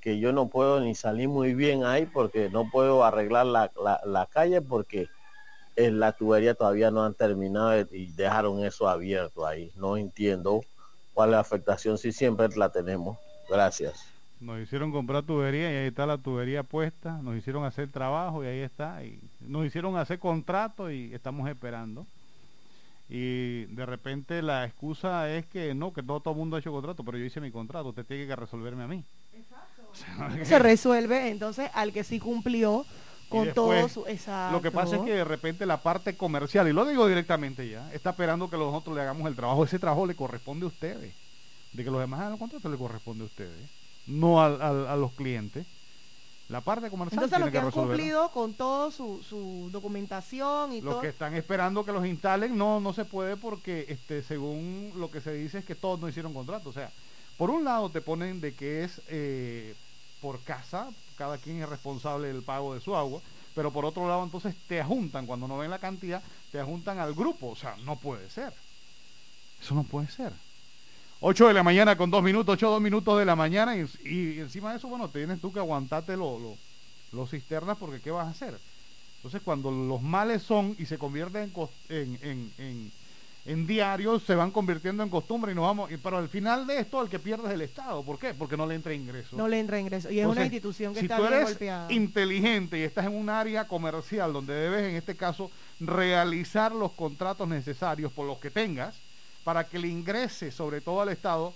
que 0.00 0.18
yo 0.18 0.32
no 0.32 0.48
puedo 0.48 0.80
ni 0.80 0.94
salir 0.94 1.28
muy 1.28 1.54
bien 1.54 1.84
ahí 1.84 2.06
porque 2.06 2.50
no 2.50 2.68
puedo 2.70 3.04
arreglar 3.04 3.46
la, 3.46 3.70
la- 3.82 4.00
la 4.04 4.26
calle 4.26 4.60
porque 4.60 5.08
en 5.76 5.98
la 5.98 6.12
tubería 6.12 6.54
todavía 6.54 6.90
no 6.90 7.04
han 7.04 7.14
terminado 7.14 7.80
y 7.90 8.12
dejaron 8.12 8.64
eso 8.64 8.88
abierto 8.88 9.46
ahí. 9.46 9.72
No 9.76 9.96
entiendo 9.96 10.60
cuál 11.14 11.30
es 11.30 11.32
la 11.32 11.40
afectación 11.40 11.98
si 11.98 12.12
siempre 12.12 12.48
la 12.56 12.70
tenemos. 12.70 13.18
Gracias. 13.48 14.13
Nos 14.40 14.60
hicieron 14.60 14.92
comprar 14.92 15.22
tubería 15.22 15.72
y 15.72 15.76
ahí 15.76 15.86
está 15.86 16.06
la 16.06 16.18
tubería 16.18 16.62
puesta. 16.62 17.22
Nos 17.22 17.36
hicieron 17.36 17.64
hacer 17.64 17.90
trabajo 17.90 18.44
y 18.44 18.46
ahí 18.46 18.58
está. 18.58 19.02
Y 19.04 19.20
nos 19.40 19.66
hicieron 19.66 19.96
hacer 19.96 20.18
contrato 20.18 20.90
y 20.90 21.14
estamos 21.14 21.48
esperando. 21.48 22.06
Y 23.08 23.64
de 23.66 23.86
repente 23.86 24.42
la 24.42 24.64
excusa 24.64 25.30
es 25.30 25.46
que 25.46 25.74
no, 25.74 25.92
que 25.92 26.02
no 26.02 26.20
todo 26.20 26.32
el 26.32 26.38
mundo 26.38 26.56
ha 26.56 26.60
hecho 26.60 26.72
contrato, 26.72 27.04
pero 27.04 27.18
yo 27.18 27.24
hice 27.24 27.40
mi 27.40 27.50
contrato. 27.50 27.90
Usted 27.90 28.06
tiene 28.06 28.26
que 28.26 28.36
resolverme 28.36 28.84
a 28.84 28.88
mí. 28.88 29.04
O 29.94 29.96
sea, 29.96 30.44
Se 30.44 30.58
resuelve 30.58 31.28
entonces 31.28 31.70
al 31.72 31.92
que 31.92 32.02
sí 32.02 32.18
cumplió 32.18 32.84
con 33.28 33.54
todo 33.54 33.88
su... 33.88 34.04
Exacto. 34.08 34.56
Lo 34.56 34.60
que 34.60 34.72
pasa 34.72 34.96
es 34.96 35.02
que 35.02 35.12
de 35.12 35.24
repente 35.24 35.66
la 35.66 35.82
parte 35.82 36.16
comercial, 36.16 36.66
y 36.66 36.72
lo 36.72 36.84
digo 36.84 37.06
directamente 37.06 37.68
ya, 37.68 37.92
está 37.92 38.10
esperando 38.10 38.50
que 38.50 38.56
nosotros 38.56 38.96
le 38.96 39.02
hagamos 39.02 39.28
el 39.28 39.36
trabajo. 39.36 39.64
Ese 39.64 39.78
trabajo 39.78 40.04
le 40.04 40.16
corresponde 40.16 40.64
a 40.64 40.68
ustedes. 40.68 41.14
De 41.72 41.84
que 41.84 41.90
los 41.90 42.00
demás 42.00 42.20
hagan 42.20 42.32
el 42.32 42.38
contrato 42.40 42.68
le 42.68 42.76
corresponde 42.76 43.22
a 43.22 43.26
ustedes, 43.26 43.70
no 44.06 44.42
al- 44.42 44.60
al- 44.60 44.86
a 44.86 44.96
los 44.96 45.12
clientes. 45.12 45.66
La 46.48 46.60
parte 46.60 46.90
comercial 46.90 47.24
Entonces 47.24 47.30
tiene 47.38 47.46
los 47.46 47.52
que 47.52 47.58
han 47.58 47.64
resolverlo. 47.66 47.94
cumplido 47.96 48.30
con 48.30 48.52
toda 48.52 48.90
su, 48.90 49.22
su 49.22 49.70
documentación 49.72 50.74
y 50.74 50.82
Los 50.82 50.94
todo... 50.94 51.00
que 51.02 51.08
están 51.08 51.34
esperando 51.34 51.84
que 51.86 51.92
los 51.92 52.04
instalen, 52.06 52.56
no, 52.56 52.80
no 52.80 52.92
se 52.92 53.06
puede 53.06 53.36
porque 53.38 53.86
este, 53.88 54.22
según 54.22 54.92
lo 54.96 55.10
que 55.10 55.22
se 55.22 55.32
dice 55.32 55.58
es 55.58 55.64
que 55.64 55.74
todos 55.74 55.98
no 56.00 56.08
hicieron 56.08 56.34
contrato. 56.34 56.68
O 56.68 56.72
sea, 56.72 56.90
por 57.38 57.48
un 57.50 57.64
lado 57.64 57.90
te 57.90 58.02
ponen 58.02 58.42
de 58.42 58.54
que 58.54 58.84
es 58.84 59.00
eh, 59.08 59.74
por 60.20 60.40
casa, 60.42 60.90
cada 61.16 61.38
quien 61.38 61.62
es 61.62 61.68
responsable 61.68 62.28
del 62.28 62.42
pago 62.42 62.74
de 62.74 62.80
su 62.82 62.94
agua, 62.94 63.22
pero 63.54 63.70
por 63.72 63.86
otro 63.86 64.06
lado 64.06 64.22
entonces 64.22 64.54
te 64.68 64.80
ajuntan, 64.82 65.26
cuando 65.26 65.48
no 65.48 65.56
ven 65.56 65.70
la 65.70 65.78
cantidad, 65.78 66.22
te 66.52 66.60
ajuntan 66.60 66.98
al 66.98 67.14
grupo. 67.14 67.48
O 67.48 67.56
sea, 67.56 67.74
no 67.84 67.96
puede 67.96 68.28
ser. 68.28 68.52
Eso 69.62 69.74
no 69.74 69.84
puede 69.84 70.08
ser. 70.08 70.32
8 71.20 71.48
de 71.48 71.54
la 71.54 71.62
mañana 71.62 71.96
con 71.96 72.10
2 72.10 72.22
minutos, 72.22 72.52
8 72.54 72.70
2 72.70 72.80
minutos 72.82 73.18
de 73.18 73.24
la 73.24 73.34
mañana 73.36 73.76
y, 73.76 73.86
y 74.04 74.40
encima 74.40 74.70
de 74.72 74.78
eso, 74.78 74.88
bueno, 74.88 75.08
tienes 75.08 75.40
tú 75.40 75.52
que 75.52 75.58
aguantarte 75.58 76.16
lo- 76.16 76.38
lo- 76.38 76.56
los 77.12 77.30
cisternas 77.30 77.78
porque 77.78 78.00
¿qué 78.00 78.10
vas 78.10 78.26
a 78.26 78.30
hacer? 78.30 78.58
Entonces 79.16 79.40
cuando 79.42 79.70
los 79.70 80.02
males 80.02 80.42
son 80.42 80.76
y 80.78 80.84
se 80.86 80.98
convierten 80.98 81.50
en, 81.88 82.18
en, 82.22 82.52
en, 82.58 82.92
en- 83.46 83.66
diarios, 83.66 84.22
se 84.24 84.34
van 84.34 84.50
convirtiendo 84.50 85.02
en 85.02 85.08
costumbre 85.08 85.52
y 85.52 85.54
nos 85.54 85.64
vamos, 85.64 85.90
y, 85.90 85.96
pero 85.96 86.18
al 86.18 86.28
final 86.28 86.66
de 86.66 86.78
esto 86.80 87.00
el 87.00 87.08
que 87.08 87.18
pierde 87.18 87.46
es 87.48 87.54
el 87.54 87.62
Estado. 87.62 88.02
¿Por 88.02 88.18
qué? 88.18 88.34
Porque 88.34 88.56
no 88.58 88.66
le 88.66 88.74
entra 88.74 88.92
ingreso. 88.92 89.36
No 89.36 89.48
le 89.48 89.60
entra 89.60 89.78
ingreso. 89.80 90.10
Y 90.10 90.18
es 90.20 90.26
una 90.26 90.42
institución 90.42 90.92
que 90.92 91.00
si 91.00 91.06
está 91.06 91.16
tú 91.16 91.22
bien 91.22 91.34
eres 91.34 91.48
golpeada. 91.50 91.90
inteligente 91.92 92.78
y 92.78 92.82
estás 92.82 93.06
en 93.06 93.14
un 93.14 93.30
área 93.30 93.66
comercial 93.66 94.32
donde 94.32 94.52
debes, 94.52 94.82
en 94.90 94.96
este 94.96 95.14
caso, 95.14 95.50
realizar 95.80 96.72
los 96.72 96.92
contratos 96.92 97.48
necesarios 97.48 98.12
por 98.12 98.26
los 98.26 98.38
que 98.38 98.50
tengas 98.50 98.94
para 99.44 99.64
que 99.68 99.78
le 99.78 99.88
ingrese 99.88 100.50
sobre 100.50 100.80
todo 100.80 101.02
al 101.02 101.10
Estado, 101.10 101.52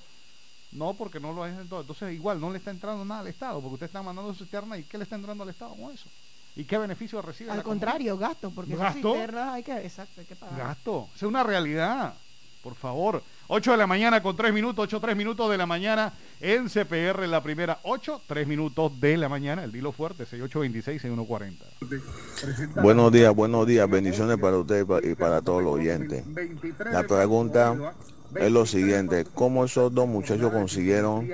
no 0.73 0.95
porque 0.95 1.19
no 1.19 1.33
lo 1.33 1.47
es 1.47 1.59
en 1.59 1.69
todo. 1.69 1.81
Entonces, 1.81 2.13
igual 2.15 2.41
no 2.41 2.51
le 2.51 2.59
está 2.59 2.71
entrando 2.71 3.05
nada 3.05 3.21
al 3.21 3.29
Estado, 3.29 3.61
porque 3.61 3.75
usted 3.75 3.87
está 3.87 4.03
mandando 4.03 4.33
su 4.35 4.45
cisterna 4.45 4.77
y 4.77 4.85
¿qué 4.85 4.99
le 4.99 5.05
está 5.05 5.17
entrando 5.17 5.43
al 5.43 5.51
Estado 5.51 5.75
con 5.75 5.93
eso? 5.93 6.09
¿Y 6.55 6.65
qué 6.65 6.77
beneficio 6.77 7.23
recibe? 7.23 7.51
Al 7.51 7.59
la 7.59 7.63
comunidad? 7.63 7.87
contrario, 7.87 8.19
gasto, 8.19 8.51
porque 8.51 8.73
esas 8.75 8.95
¿Gasto? 8.95 9.13
cisternas 9.15 9.55
hay 9.55 9.63
que, 9.63 9.73
exacto, 9.79 10.21
hay 10.21 10.27
que 10.27 10.37
pagar. 10.37 10.59
Gasto. 10.59 11.09
Es 11.15 11.23
una 11.23 11.43
realidad. 11.43 12.15
Por 12.63 12.75
favor. 12.75 13.23
8 13.51 13.71
de 13.73 13.77
la 13.79 13.87
mañana 13.87 14.23
con 14.23 14.37
3 14.37 14.53
minutos, 14.53 14.83
8, 14.85 15.01
3 15.01 15.17
minutos 15.17 15.51
de 15.51 15.57
la 15.57 15.65
mañana 15.67 16.13
en 16.41 16.69
CPR, 16.69 17.27
la 17.27 17.43
primera 17.43 17.79
8, 17.83 18.21
3 18.27 18.47
minutos 18.47 19.01
de 19.01 19.17
la 19.17 19.29
mañana, 19.29 19.65
el 19.65 19.73
dilo 19.73 19.91
fuerte, 19.93 20.27
6826 20.27 21.01
6140. 21.01 21.65
Buenos 22.83 23.11
días, 23.11 23.35
buenos 23.35 23.67
días, 23.67 23.89
bendiciones 23.89 24.37
para 24.39 24.59
usted 24.59 24.83
y 24.83 24.85
pa- 24.85 25.01
y 25.03 25.15
para 25.15 25.41
todos 25.41 25.63
los 25.63 25.73
oyentes. 25.75 26.25
La 26.93 27.03
pregunta 27.05 27.75
es 28.37 28.53
lo 28.53 28.67
siguiente, 28.67 29.25
¿cómo 29.35 29.65
esos 29.65 29.95
dos 29.95 30.07
muchachos 30.07 30.53
consiguieron 30.53 31.27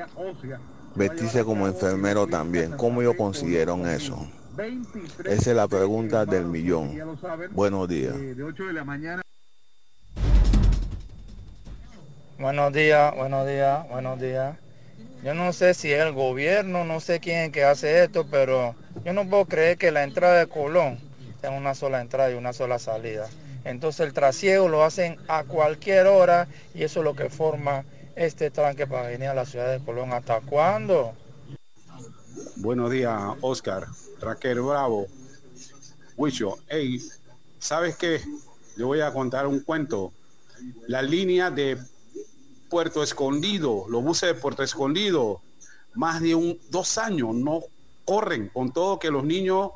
vestirse 0.94 1.44
como 1.44 1.66
enfermero 1.66 2.28
también? 2.28 2.70
¿Cómo 2.76 3.02
ellos 3.02 3.16
consiguieron 3.16 3.88
eso? 3.88 4.24
Esa 5.24 5.50
es 5.50 5.56
la 5.56 5.66
pregunta 5.66 6.24
del 6.24 6.44
millón. 6.46 6.92
Buenos 7.50 7.88
días. 7.88 8.14
Buenos 12.36 12.72
días, 12.72 13.14
buenos 13.14 13.46
días, 13.46 13.88
buenos 13.88 14.20
días. 14.20 14.56
Yo 15.22 15.34
no 15.34 15.52
sé 15.52 15.72
si 15.72 15.92
es 15.92 16.00
el 16.00 16.12
gobierno, 16.12 16.84
no 16.84 16.98
sé 16.98 17.20
quién 17.20 17.52
que 17.52 17.62
hace 17.62 18.02
esto, 18.02 18.26
pero 18.28 18.74
yo 19.04 19.12
no 19.12 19.28
puedo 19.28 19.44
creer 19.44 19.78
que 19.78 19.92
la 19.92 20.02
entrada 20.02 20.40
de 20.40 20.48
Colón 20.48 20.98
tenga 21.40 21.56
una 21.56 21.76
sola 21.76 22.00
entrada 22.00 22.32
y 22.32 22.34
una 22.34 22.52
sola 22.52 22.80
salida. 22.80 23.28
Entonces 23.64 24.04
el 24.04 24.12
trasiego 24.12 24.68
lo 24.68 24.82
hacen 24.82 25.16
a 25.28 25.44
cualquier 25.44 26.08
hora 26.08 26.48
y 26.74 26.82
eso 26.82 27.00
es 27.00 27.04
lo 27.04 27.14
que 27.14 27.30
forma 27.30 27.84
este 28.16 28.50
tranque 28.50 28.88
para 28.88 29.06
venir 29.06 29.28
a 29.28 29.34
la 29.34 29.46
ciudad 29.46 29.70
de 29.70 29.84
Colón. 29.84 30.12
¿Hasta 30.12 30.40
cuándo? 30.40 31.14
Buenos 32.56 32.90
días, 32.90 33.16
Oscar. 33.42 33.86
Raquel 34.20 34.60
Bravo. 34.60 35.06
Huicho, 36.16 36.58
hey, 36.66 37.00
¿sabes 37.60 37.96
qué? 37.96 38.20
Le 38.76 38.82
voy 38.82 39.00
a 39.02 39.12
contar 39.12 39.46
un 39.46 39.60
cuento. 39.60 40.12
La 40.88 41.00
línea 41.00 41.50
de 41.50 41.78
Puerto 42.74 43.04
Escondido, 43.04 43.86
los 43.88 44.02
buses 44.02 44.34
de 44.34 44.34
Puerto 44.34 44.64
Escondido, 44.64 45.40
más 45.94 46.20
de 46.20 46.34
un, 46.34 46.58
dos 46.70 46.98
años 46.98 47.32
no 47.32 47.60
corren, 48.04 48.48
con 48.48 48.72
todo 48.72 48.98
que 48.98 49.12
los 49.12 49.22
niños 49.22 49.70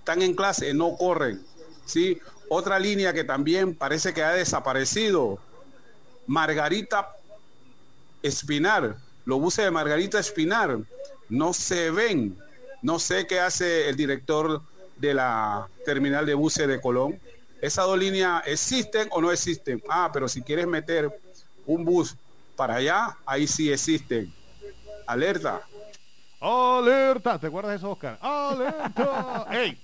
están 0.00 0.20
en 0.20 0.34
clase, 0.34 0.74
no 0.74 0.98
corren. 0.98 1.42
¿sí? 1.86 2.18
Otra 2.50 2.78
línea 2.78 3.14
que 3.14 3.24
también 3.24 3.74
parece 3.74 4.12
que 4.12 4.22
ha 4.22 4.32
desaparecido, 4.32 5.38
Margarita 6.26 7.08
Espinar, 8.22 8.98
los 9.24 9.40
buses 9.40 9.64
de 9.64 9.70
Margarita 9.70 10.18
Espinar 10.18 10.80
no 11.30 11.54
se 11.54 11.90
ven. 11.90 12.36
No 12.82 12.98
sé 12.98 13.26
qué 13.26 13.40
hace 13.40 13.88
el 13.88 13.96
director 13.96 14.60
de 14.98 15.14
la 15.14 15.70
terminal 15.86 16.26
de 16.26 16.34
buses 16.34 16.68
de 16.68 16.82
Colón. 16.82 17.18
¿Esas 17.62 17.86
dos 17.86 17.98
líneas 17.98 18.42
existen 18.44 19.08
o 19.10 19.22
no 19.22 19.32
existen? 19.32 19.82
Ah, 19.88 20.10
pero 20.12 20.28
si 20.28 20.42
quieres 20.42 20.66
meter 20.66 21.23
un 21.66 21.84
bus 21.84 22.16
para 22.56 22.76
allá, 22.76 23.16
ahí 23.26 23.46
sí 23.46 23.72
existen. 23.72 24.32
Alerta. 25.06 25.62
Alerta. 26.40 27.38
¿Te 27.38 27.46
acuerdas 27.46 27.72
de 27.72 27.76
eso, 27.78 27.90
Oscar? 27.90 28.18
Alerta. 28.20 29.46
¡Ey! 29.50 29.78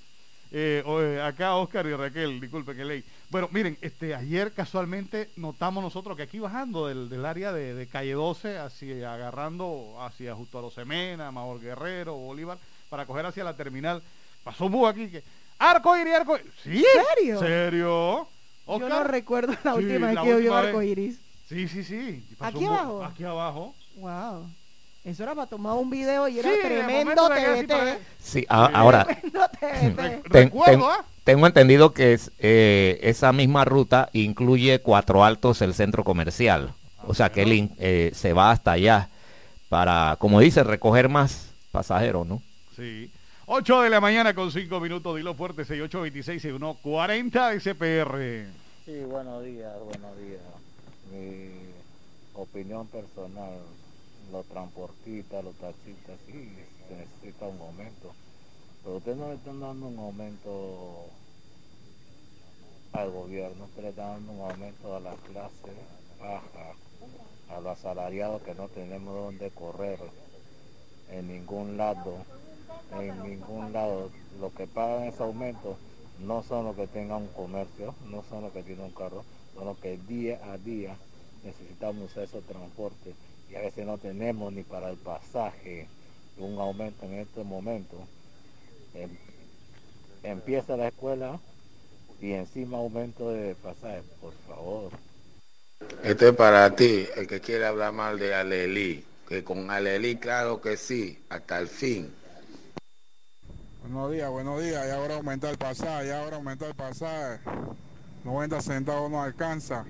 Eh, 0.53 0.83
eh, 0.85 1.23
acá 1.23 1.55
Oscar 1.55 1.87
y 1.87 1.95
Raquel, 1.95 2.41
disculpe 2.41 2.75
que 2.75 2.85
ley. 2.85 3.05
Bueno, 3.31 3.49
miren, 3.53 3.79
este, 3.81 4.17
ayer 4.17 4.53
casualmente 4.53 5.31
notamos 5.37 5.83
nosotros 5.83 6.17
que 6.17 6.25
aquí 6.25 6.41
bajando 6.41 6.89
del, 6.89 7.25
área 7.25 7.53
de, 7.53 7.87
calle 7.87 8.15
12, 8.15 8.59
hacia, 8.59 9.15
agarrando 9.15 9.97
hacia 10.01 10.35
justo 10.35 10.59
a 10.59 10.63
los 10.63 10.75
Semena, 10.75 11.31
Mayor 11.31 11.61
Guerrero, 11.61 12.15
Bolívar, 12.15 12.59
para 12.89 13.07
coger 13.07 13.27
hacia 13.27 13.45
la 13.45 13.57
terminal, 13.57 14.03
pasó 14.43 14.67
un 14.67 14.73
bus 14.73 14.91
aquí 14.91 15.09
que. 15.09 15.23
Arco 15.59 15.97
iris, 15.97 16.15
arco 16.15 16.39
¿Sí? 16.63 16.83
¿Serio? 17.17 17.39
¿Serio? 17.39 18.29
Yo 18.67 18.89
no 18.89 19.05
recuerdo 19.05 19.55
la 19.63 19.75
última 19.75 20.09
vez 20.09 20.19
que 20.21 20.29
yo 20.29 20.39
vi 20.39 20.49
arco 20.49 20.83
iris. 20.83 21.21
Sí, 21.51 21.67
sí, 21.67 21.83
sí. 21.83 22.25
¿Aquí 22.39 22.65
abajo? 22.65 23.05
Aquí 23.05 23.25
abajo. 23.25 23.75
Wow. 23.97 24.49
Eso 25.05 25.25
era 25.25 25.35
para 25.35 25.49
tomar 25.49 25.73
un 25.73 25.91
video 25.91 26.29
y 26.29 26.39
era 26.39 26.49
tremendo 26.63 27.29
TVT. 27.29 27.99
Sí, 28.21 28.47
ahora. 28.49 29.05
tengo 31.25 31.47
entendido 31.49 31.93
que 31.93 32.13
es, 32.13 32.31
eh, 32.39 33.01
esa 33.03 33.33
misma 33.33 33.65
ruta 33.65 34.11
incluye 34.13 34.81
Cuatro 34.81 35.25
Altos, 35.25 35.61
el 35.61 35.75
centro 35.75 36.05
comercial. 36.05 36.73
O 37.05 37.15
sea 37.15 37.33
que 37.33 37.43
él 37.43 37.71
eh, 37.79 38.13
se 38.15 38.33
va 38.33 38.53
hasta 38.53 38.71
allá 38.71 39.09
para, 39.69 40.15
como 40.21 40.39
dice, 40.39 40.63
recoger 40.63 41.09
más 41.09 41.53
pasajeros, 41.73 42.29
¿no? 42.29 42.41
Sí. 42.77 43.11
8 43.47 43.83
de 43.83 43.91
la 43.91 44.01
mañana 44.01 44.35
con 44.35 44.53
5 44.53 44.79
minutos, 44.79 45.17
dilo 45.17 45.35
fuerte, 45.35 45.65
6826 45.65 46.77
40 46.81 47.59
SPR. 47.59 48.47
Sí, 48.85 49.01
buenos 49.05 49.45
días, 49.45 49.73
buenos 49.85 50.17
días. 50.17 50.50
Opinión 52.51 52.89
personal 52.89 53.61
los 54.33 54.45
transportistas, 54.47 55.45
los 55.45 55.55
taxistas, 55.55 56.19
sí, 56.27 56.53
se 56.89 56.97
necesita 56.97 57.47
un 57.47 57.61
aumento. 57.61 58.13
Pero 58.83 58.97
ustedes 58.97 59.19
no 59.19 59.29
le 59.29 59.35
están 59.35 59.61
dando 59.61 59.87
un 59.87 59.99
aumento 59.99 61.07
al 62.93 63.11
gobierno, 63.13 63.65
ustedes 63.67 63.85
le 63.85 63.91
están 63.91 64.27
dando 64.27 64.33
un 64.33 64.51
aumento 64.51 64.97
a 64.97 65.01
la 65.01 65.15
clase 65.15 65.73
baja, 66.19 66.75
a 67.51 67.61
los 67.61 67.79
asalariados 67.79 68.43
que 68.43 68.55
no 68.55 68.67
tenemos 68.69 69.15
donde 69.15 69.51
correr 69.51 70.01
en 71.11 71.29
ningún 71.29 71.77
lado, 71.77 72.17
en 72.99 73.23
ningún 73.23 73.73
lado. 73.73 74.11
Los 74.41 74.53
que 74.55 74.67
pagan 74.67 75.05
ese 75.05 75.23
aumento 75.23 75.77
no 76.19 76.43
son 76.43 76.65
los 76.65 76.75
que 76.75 76.89
tengan 76.89 77.23
un 77.23 77.29
comercio, 77.29 77.95
no 78.11 78.25
son 78.29 78.43
los 78.43 78.53
que 78.53 78.65
tienen 78.65 78.87
un 78.87 78.91
carro, 78.91 79.25
son 79.55 79.67
los 79.67 79.79
que 79.79 79.99
día 79.99 80.41
a 80.51 80.59
día 80.59 80.97
necesitamos 81.45 82.17
ese 82.17 82.41
transporte 82.43 83.15
y 83.51 83.57
a 83.57 83.61
veces 83.61 83.87
no 83.87 83.99
tenemos 83.99 84.53
ni 84.53 84.63
para 84.63 84.91
el 84.91 84.97
pasaje 84.97 85.89
un 86.39 86.59
aumento 86.59 87.05
en 87.07 87.15
este 87.15 87.45
momento. 87.45 87.97
Em, 88.95 89.11
empieza 90.23 90.77
la 90.77 90.89
escuela 90.89 91.39
y 92.21 92.33
encima 92.33 92.79
aumento 92.79 93.31
de 93.31 93.55
pasaje, 93.55 94.03
por 94.21 94.35
favor. 94.47 94.93
Esto 96.03 96.29
es 96.29 96.37
para 96.37 96.75
ti, 96.75 97.07
el 97.17 97.27
que 97.27 97.41
quiere 97.41 97.67
hablar 97.67 97.93
mal 97.93 98.19
de 98.19 98.35
Alelí, 98.35 99.05
que 99.29 99.43
con 99.43 99.71
Alelí 99.71 100.17
claro 100.17 100.61
que 100.61 100.77
sí, 100.77 101.19
hasta 101.29 101.59
el 101.59 101.69
fin. 101.69 102.13
Buenos 103.83 104.13
días, 104.13 104.31
buenos 104.31 104.63
días, 104.63 104.87
y 104.87 104.91
ahora 104.91 105.17
aumenta 105.17 105.51
el 105.51 105.57
pasaje, 105.57 106.09
y 106.09 106.11
ahora 106.11 106.37
aumenta 106.37 106.67
el 106.67 106.75
pasaje. 106.75 107.41
90 108.25 108.61
centavos 108.61 109.11
no 109.11 109.23
alcanza. 109.23 109.87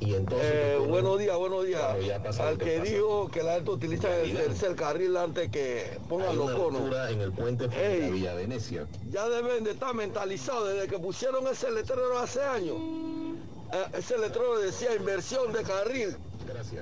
Eh, 0.00 0.78
buenos 0.88 1.18
días, 1.18 1.36
buenos 1.36 1.66
días. 1.66 2.40
Al 2.40 2.58
que 2.58 2.80
dijo 2.80 3.28
que 3.30 3.42
la 3.42 3.54
gente 3.54 3.70
utiliza 3.70 4.16
el 4.18 4.34
tercer 4.34 4.74
carril 4.76 5.16
antes 5.16 5.50
que 5.50 5.98
pongan 6.08 6.36
los 6.36 6.52
conos. 6.52 6.82
En 7.10 7.20
el 7.20 7.32
puente 7.32 7.68
de 7.68 8.10
Villa 8.10 8.34
Venecia. 8.34 8.86
Ya 9.10 9.28
deben 9.28 9.64
de 9.64 9.72
estar 9.72 9.94
mentalizados 9.94 10.68
desde 10.70 10.88
que 10.88 10.98
pusieron 10.98 11.46
ese 11.48 11.70
letrero 11.70 12.18
hace 12.18 12.42
años. 12.42 12.76
Eh, 13.72 13.84
ese 13.98 14.18
letrero 14.18 14.58
decía 14.58 14.94
inversión 14.94 15.52
de 15.52 15.62
carril. 15.62 16.16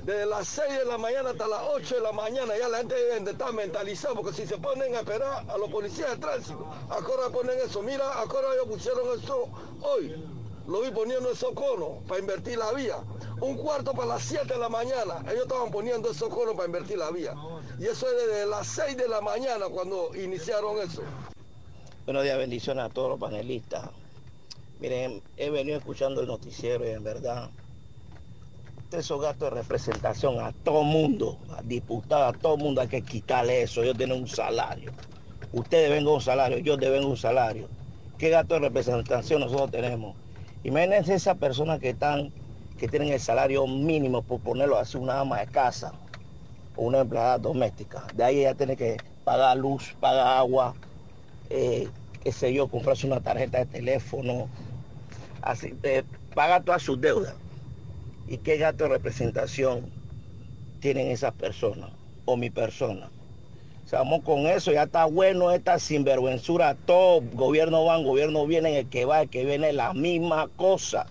Desde 0.04 0.26
las 0.26 0.46
6 0.46 0.78
de 0.80 0.84
la 0.84 0.98
mañana 0.98 1.30
hasta 1.30 1.48
las 1.48 1.62
8 1.74 1.94
de 1.94 2.00
la 2.02 2.12
mañana 2.12 2.56
ya 2.58 2.68
la 2.68 2.78
gente 2.78 2.94
debe 2.94 3.20
de 3.20 3.30
estar 3.30 3.52
mentalizada 3.52 4.14
porque 4.14 4.34
si 4.34 4.46
se 4.46 4.58
ponen 4.58 4.94
a 4.94 4.98
esperar 4.98 5.44
a 5.48 5.56
los 5.56 5.70
policías 5.70 6.10
de 6.10 6.16
tránsito, 6.18 6.68
ahora 6.90 7.30
ponen 7.32 7.58
eso. 7.64 7.82
Mira, 7.82 8.12
ahora 8.12 8.48
ellos 8.54 8.66
pusieron 8.68 9.18
eso 9.18 9.48
hoy 9.80 10.33
lo 10.66 10.80
vi 10.80 10.90
poniendo 10.90 11.30
esos 11.30 11.52
conos 11.52 12.02
para 12.08 12.20
invertir 12.20 12.58
la 12.58 12.72
vía. 12.72 12.96
Un 13.40 13.56
cuarto 13.56 13.92
para 13.92 14.08
las 14.08 14.22
7 14.22 14.54
de 14.54 14.58
la 14.58 14.68
mañana, 14.68 15.22
ellos 15.30 15.42
estaban 15.42 15.70
poniendo 15.70 16.10
esos 16.10 16.28
conos 16.28 16.54
para 16.54 16.66
invertir 16.66 16.98
la 16.98 17.10
vía. 17.10 17.34
Y 17.78 17.84
eso 17.84 18.06
es 18.08 18.26
desde 18.26 18.46
las 18.46 18.66
6 18.68 18.96
de 18.96 19.08
la 19.08 19.20
mañana 19.20 19.66
cuando 19.66 20.14
iniciaron 20.14 20.78
eso. 20.78 21.02
Buenos 22.06 22.22
días, 22.22 22.38
bendiciones 22.38 22.84
a 22.84 22.88
todos 22.88 23.10
los 23.10 23.20
panelistas. 23.20 23.90
Miren, 24.80 25.22
he 25.36 25.50
venido 25.50 25.78
escuchando 25.78 26.20
el 26.20 26.26
noticiero 26.26 26.86
y 26.86 26.90
en 26.90 27.04
verdad, 27.04 27.50
esos 28.92 29.20
gastos 29.20 29.50
de 29.50 29.56
representación 29.56 30.40
a 30.40 30.52
todo 30.52 30.82
mundo, 30.82 31.38
a 31.56 31.62
diputados, 31.62 32.34
a 32.34 32.38
todo 32.38 32.56
mundo 32.56 32.80
hay 32.80 32.88
que 32.88 33.02
quitarle 33.02 33.62
eso. 33.62 33.82
Ellos 33.82 33.96
tienen 33.96 34.18
un 34.18 34.28
salario. 34.28 34.92
Ustedes 35.52 35.90
ven 35.90 36.06
un 36.06 36.20
salario, 36.20 36.58
yo 36.58 36.76
deben 36.76 37.04
un 37.04 37.16
salario. 37.16 37.68
¿Qué 38.18 38.30
gasto 38.30 38.54
de 38.54 38.60
representación 38.60 39.40
nosotros 39.40 39.70
tenemos? 39.70 40.16
Imagínense 40.64 41.14
esas 41.14 41.36
personas 41.36 41.78
que 41.78 41.90
están, 41.90 42.32
que 42.78 42.88
tienen 42.88 43.10
el 43.10 43.20
salario 43.20 43.66
mínimo 43.66 44.22
por 44.22 44.40
ponerlo 44.40 44.78
así, 44.78 44.96
una 44.96 45.20
ama 45.20 45.40
de 45.40 45.46
casa 45.46 45.92
o 46.74 46.86
una 46.86 47.00
empleada 47.00 47.38
doméstica. 47.38 48.10
De 48.14 48.24
ahí 48.24 48.40
ella 48.40 48.54
tiene 48.54 48.74
que 48.74 49.02
pagar 49.24 49.58
luz, 49.58 49.94
pagar 50.00 50.26
agua, 50.38 50.74
eh, 51.50 51.86
qué 52.22 52.32
sé 52.32 52.54
yo, 52.54 52.68
comprarse 52.68 53.06
una 53.06 53.20
tarjeta 53.20 53.58
de 53.58 53.66
teléfono, 53.66 54.48
así, 55.42 55.74
eh, 55.82 56.02
pagar 56.34 56.64
todas 56.64 56.82
sus 56.82 56.98
deudas. 56.98 57.34
¿Y 58.26 58.38
qué 58.38 58.56
gasto 58.56 58.84
de 58.84 58.90
representación 58.90 59.90
tienen 60.80 61.08
esas 61.08 61.34
personas 61.34 61.90
o 62.24 62.38
mi 62.38 62.48
persona? 62.48 63.10
Estamos 63.84 64.22
con 64.22 64.46
eso, 64.46 64.72
ya 64.72 64.84
está 64.84 65.04
bueno 65.04 65.50
esta 65.50 65.78
sinvergüenzura, 65.78 66.74
todo 66.74 67.20
gobierno 67.34 67.84
van, 67.84 68.02
gobierno 68.02 68.46
viene, 68.46 68.78
el 68.78 68.88
que 68.88 69.04
va, 69.04 69.20
el 69.20 69.28
que 69.28 69.44
viene, 69.44 69.74
la 69.74 69.92
misma 69.92 70.48
cosa. 70.56 71.04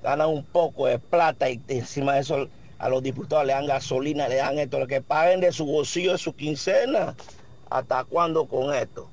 Ganan 0.00 0.28
un 0.28 0.44
poco 0.44 0.86
de 0.86 1.00
plata 1.00 1.50
y 1.50 1.60
encima 1.66 2.14
de 2.14 2.20
eso 2.20 2.46
a 2.78 2.88
los 2.88 3.02
diputados 3.02 3.44
le 3.44 3.52
dan 3.52 3.66
gasolina, 3.66 4.28
le 4.28 4.36
dan 4.36 4.60
esto, 4.60 4.78
lo 4.78 4.86
que 4.86 5.02
paguen 5.02 5.40
de 5.40 5.50
su 5.50 5.66
bolsillo, 5.66 6.12
de 6.12 6.18
su 6.18 6.36
quincena. 6.36 7.16
¿Hasta 7.68 8.04
cuándo 8.04 8.46
con 8.46 8.72
esto? 8.72 9.08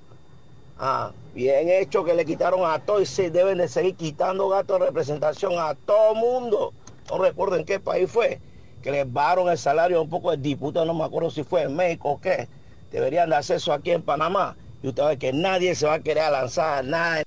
Ah, 0.77 1.11
bien 1.33 1.69
hecho 1.69 2.03
que 2.03 2.13
le 2.13 2.23
quitaron 2.23 2.69
a 2.69 2.85
todos 2.85 3.01
y 3.01 3.05
se 3.07 3.31
deben 3.31 3.57
de 3.57 3.67
seguir 3.67 3.95
quitando 3.95 4.47
gastos 4.47 4.79
de 4.79 4.85
representación 4.85 5.53
a 5.57 5.73
todo 5.73 6.13
mundo. 6.13 6.71
No 7.09 7.17
recuerdo 7.17 7.55
en 7.55 7.65
qué 7.65 7.79
país 7.79 8.11
fue, 8.11 8.39
que 8.83 8.91
les 8.91 9.11
bajaron 9.11 9.49
el 9.49 9.57
salario 9.57 9.97
a 9.97 10.01
un 10.01 10.09
poco 10.09 10.29
de 10.29 10.37
diputado, 10.37 10.85
no 10.85 10.93
me 10.93 11.03
acuerdo 11.03 11.31
si 11.31 11.43
fue 11.43 11.63
en 11.63 11.75
México 11.75 12.11
o 12.11 12.21
qué 12.21 12.47
deberían 12.91 13.29
de 13.29 13.37
hacer 13.37 13.57
eso 13.57 13.73
aquí 13.73 13.91
en 13.91 14.03
Panamá. 14.03 14.55
Y 14.83 14.89
usted 14.89 15.03
ve 15.03 15.17
que 15.17 15.33
nadie 15.33 15.75
se 15.75 15.85
va 15.85 15.95
a 15.95 15.99
querer 15.99 16.31
lanzar 16.31 16.83
nada. 16.83 17.23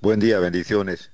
Buen 0.00 0.20
día, 0.20 0.38
bendiciones. 0.38 1.10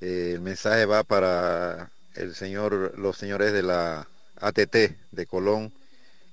Eh, 0.00 0.32
el 0.34 0.40
mensaje 0.40 0.86
va 0.86 1.02
para 1.02 1.90
el 2.14 2.34
señor, 2.34 2.98
los 2.98 3.16
señores 3.16 3.52
de 3.52 3.62
la 3.62 4.08
ATT 4.40 4.96
de 5.10 5.26
Colón 5.26 5.72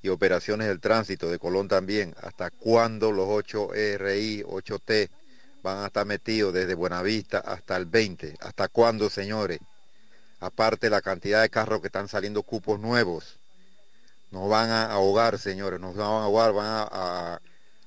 y 0.01 0.09
operaciones 0.09 0.67
del 0.67 0.79
tránsito 0.79 1.29
de 1.29 1.39
Colón 1.39 1.67
también. 1.67 2.15
¿Hasta 2.21 2.49
cuándo 2.51 3.11
los 3.11 3.27
8 3.27 3.71
RI, 3.73 4.43
8T 4.43 5.09
van 5.63 5.79
a 5.79 5.87
estar 5.87 6.05
metidos 6.05 6.53
desde 6.53 6.75
Buenavista 6.75 7.39
hasta 7.39 7.75
el 7.75 7.85
20? 7.85 8.35
¿Hasta 8.39 8.67
cuándo, 8.69 9.09
señores? 9.09 9.59
Aparte 10.39 10.89
la 10.89 11.01
cantidad 11.01 11.41
de 11.41 11.49
carros 11.49 11.81
que 11.81 11.87
están 11.87 12.07
saliendo 12.07 12.43
cupos 12.43 12.79
nuevos. 12.79 13.36
Nos 14.29 14.49
van 14.49 14.69
a 14.69 14.91
ahogar, 14.91 15.37
señores, 15.39 15.79
nos 15.79 15.95
van 15.95 16.07
a 16.07 16.23
ahogar, 16.23 16.51
van 16.51 16.87
a, 16.91 17.39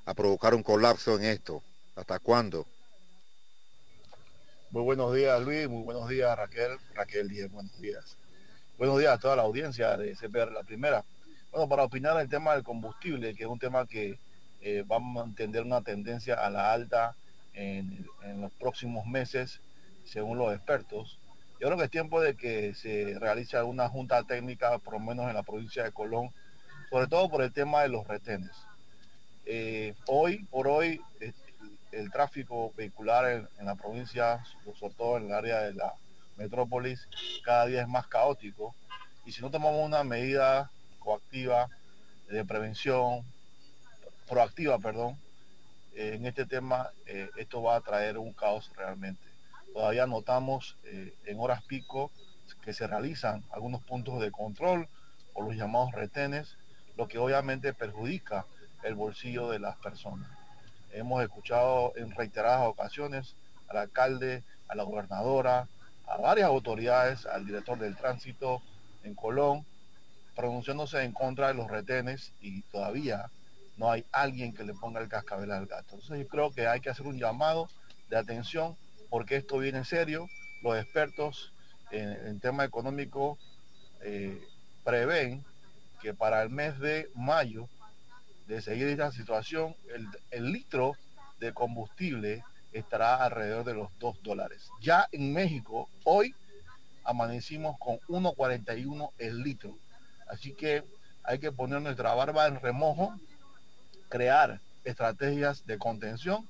a, 0.06 0.14
provocar 0.14 0.54
un 0.54 0.62
colapso 0.62 1.16
en 1.18 1.24
esto. 1.24 1.62
¿Hasta 1.96 2.18
cuándo? 2.18 2.66
Muy 4.70 4.82
buenos 4.82 5.14
días 5.14 5.40
Luis, 5.42 5.68
muy 5.68 5.82
buenos 5.82 6.08
días 6.08 6.36
Raquel, 6.36 6.78
Raquel 6.94 7.28
Díaz, 7.28 7.50
buenos 7.50 7.78
días. 7.80 8.16
Buenos 8.78 8.98
días 8.98 9.12
a 9.12 9.18
toda 9.18 9.36
la 9.36 9.42
audiencia 9.42 9.96
de 9.98 10.14
CPR, 10.14 10.52
la 10.52 10.62
primera. 10.62 11.04
Bueno, 11.52 11.68
para 11.68 11.84
opinar 11.84 12.18
el 12.18 12.28
tema 12.28 12.54
del 12.54 12.62
combustible, 12.62 13.34
que 13.34 13.42
es 13.42 13.48
un 13.48 13.58
tema 13.58 13.86
que 13.86 14.18
eh, 14.62 14.82
va 14.82 14.96
a 14.96 15.00
mantener 15.00 15.62
una 15.62 15.82
tendencia 15.82 16.34
a 16.34 16.48
la 16.48 16.72
alta 16.72 17.14
en, 17.52 18.06
en, 18.22 18.40
los 18.40 18.52
próximos 18.52 19.04
meses, 19.06 19.60
según 20.04 20.38
los 20.38 20.54
expertos. 20.54 21.18
Yo 21.60 21.66
creo 21.66 21.76
que 21.76 21.84
es 21.84 21.90
tiempo 21.90 22.22
de 22.22 22.36
que 22.36 22.72
se 22.74 23.18
realice 23.18 23.58
alguna 23.58 23.86
junta 23.90 24.22
técnica, 24.22 24.78
por 24.78 24.94
lo 24.94 25.00
menos 25.00 25.28
en 25.28 25.34
la 25.34 25.42
provincia 25.42 25.84
de 25.84 25.92
Colón, 25.92 26.32
sobre 26.88 27.06
todo 27.06 27.28
por 27.28 27.42
el 27.42 27.52
tema 27.52 27.82
de 27.82 27.90
los 27.90 28.08
retenes. 28.08 28.50
Eh, 29.44 29.94
hoy 30.06 30.42
por 30.44 30.68
hoy 30.68 31.02
el, 31.20 31.34
el 31.92 32.10
tráfico 32.10 32.72
vehicular 32.78 33.46
en, 33.58 33.66
la 33.66 33.74
provincia, 33.74 34.42
sobre 34.78 34.94
todo 34.94 35.18
en 35.18 35.26
el 35.26 35.34
área 35.34 35.60
de 35.60 35.74
la 35.74 35.92
metrópolis, 36.38 37.06
cada 37.44 37.66
día 37.66 37.82
es 37.82 37.88
más 37.88 38.06
caótico. 38.06 38.74
Y 39.26 39.32
si 39.32 39.42
no 39.42 39.50
tomamos 39.50 39.84
una 39.84 40.02
medida 40.02 40.70
coactiva 40.98 41.68
de 42.30 42.42
prevención, 42.42 43.22
proactiva, 44.26 44.78
perdón, 44.78 45.18
eh, 45.94 46.12
en 46.14 46.24
este 46.24 46.46
tema, 46.46 46.90
eh, 47.04 47.28
esto 47.36 47.62
va 47.62 47.76
a 47.76 47.80
traer 47.82 48.16
un 48.16 48.32
caos 48.32 48.70
realmente. 48.74 49.29
Todavía 49.72 50.06
notamos 50.06 50.76
eh, 50.84 51.14
en 51.26 51.38
horas 51.38 51.62
pico 51.64 52.10
que 52.62 52.72
se 52.72 52.86
realizan 52.86 53.44
algunos 53.50 53.82
puntos 53.82 54.20
de 54.20 54.30
control 54.30 54.88
o 55.34 55.42
los 55.42 55.54
llamados 55.56 55.92
retenes, 55.92 56.56
lo 56.96 57.08
que 57.08 57.18
obviamente 57.18 57.72
perjudica 57.72 58.46
el 58.82 58.94
bolsillo 58.94 59.50
de 59.50 59.58
las 59.58 59.76
personas. 59.76 60.28
Hemos 60.92 61.22
escuchado 61.22 61.92
en 61.96 62.10
reiteradas 62.10 62.66
ocasiones 62.66 63.36
al 63.68 63.76
alcalde, 63.76 64.42
a 64.68 64.74
la 64.74 64.82
gobernadora, 64.82 65.68
a 66.06 66.16
varias 66.18 66.48
autoridades, 66.48 67.26
al 67.26 67.46
director 67.46 67.78
del 67.78 67.96
tránsito 67.96 68.62
en 69.04 69.14
Colón, 69.14 69.64
pronunciándose 70.34 71.02
en 71.02 71.12
contra 71.12 71.48
de 71.48 71.54
los 71.54 71.70
retenes 71.70 72.32
y 72.40 72.62
todavía 72.62 73.30
no 73.76 73.90
hay 73.90 74.04
alguien 74.12 74.52
que 74.52 74.64
le 74.64 74.74
ponga 74.74 75.00
el 75.00 75.08
cascabel 75.08 75.52
al 75.52 75.66
gato. 75.66 75.94
Entonces 75.94 76.18
yo 76.18 76.28
creo 76.28 76.50
que 76.50 76.66
hay 76.66 76.80
que 76.80 76.90
hacer 76.90 77.06
un 77.06 77.18
llamado 77.18 77.68
de 78.08 78.16
atención 78.16 78.76
porque 79.10 79.36
esto 79.36 79.58
viene 79.58 79.78
en 79.78 79.84
serio. 79.84 80.28
Los 80.62 80.78
expertos 80.78 81.52
en, 81.90 82.10
en 82.26 82.40
tema 82.40 82.64
económico 82.64 83.38
eh, 84.02 84.40
prevén 84.84 85.44
que 86.00 86.14
para 86.14 86.42
el 86.42 86.50
mes 86.50 86.78
de 86.78 87.10
mayo 87.14 87.68
de 88.46 88.62
seguir 88.62 88.88
esta 88.88 89.12
situación, 89.12 89.76
el, 89.94 90.08
el 90.30 90.52
litro 90.52 90.96
de 91.38 91.52
combustible 91.52 92.42
estará 92.72 93.16
alrededor 93.16 93.64
de 93.64 93.74
los 93.74 93.88
2 93.98 94.22
dólares. 94.22 94.68
Ya 94.80 95.06
en 95.12 95.32
México, 95.32 95.88
hoy 96.04 96.34
amanecimos 97.04 97.76
con 97.78 97.98
1.41 98.08 99.10
el 99.18 99.42
litro. 99.42 99.76
Así 100.28 100.52
que 100.52 100.84
hay 101.22 101.38
que 101.38 101.52
poner 101.52 101.80
nuestra 101.82 102.14
barba 102.14 102.46
en 102.46 102.60
remojo, 102.60 103.14
crear 104.08 104.60
estrategias 104.84 105.66
de 105.66 105.78
contención 105.78 106.48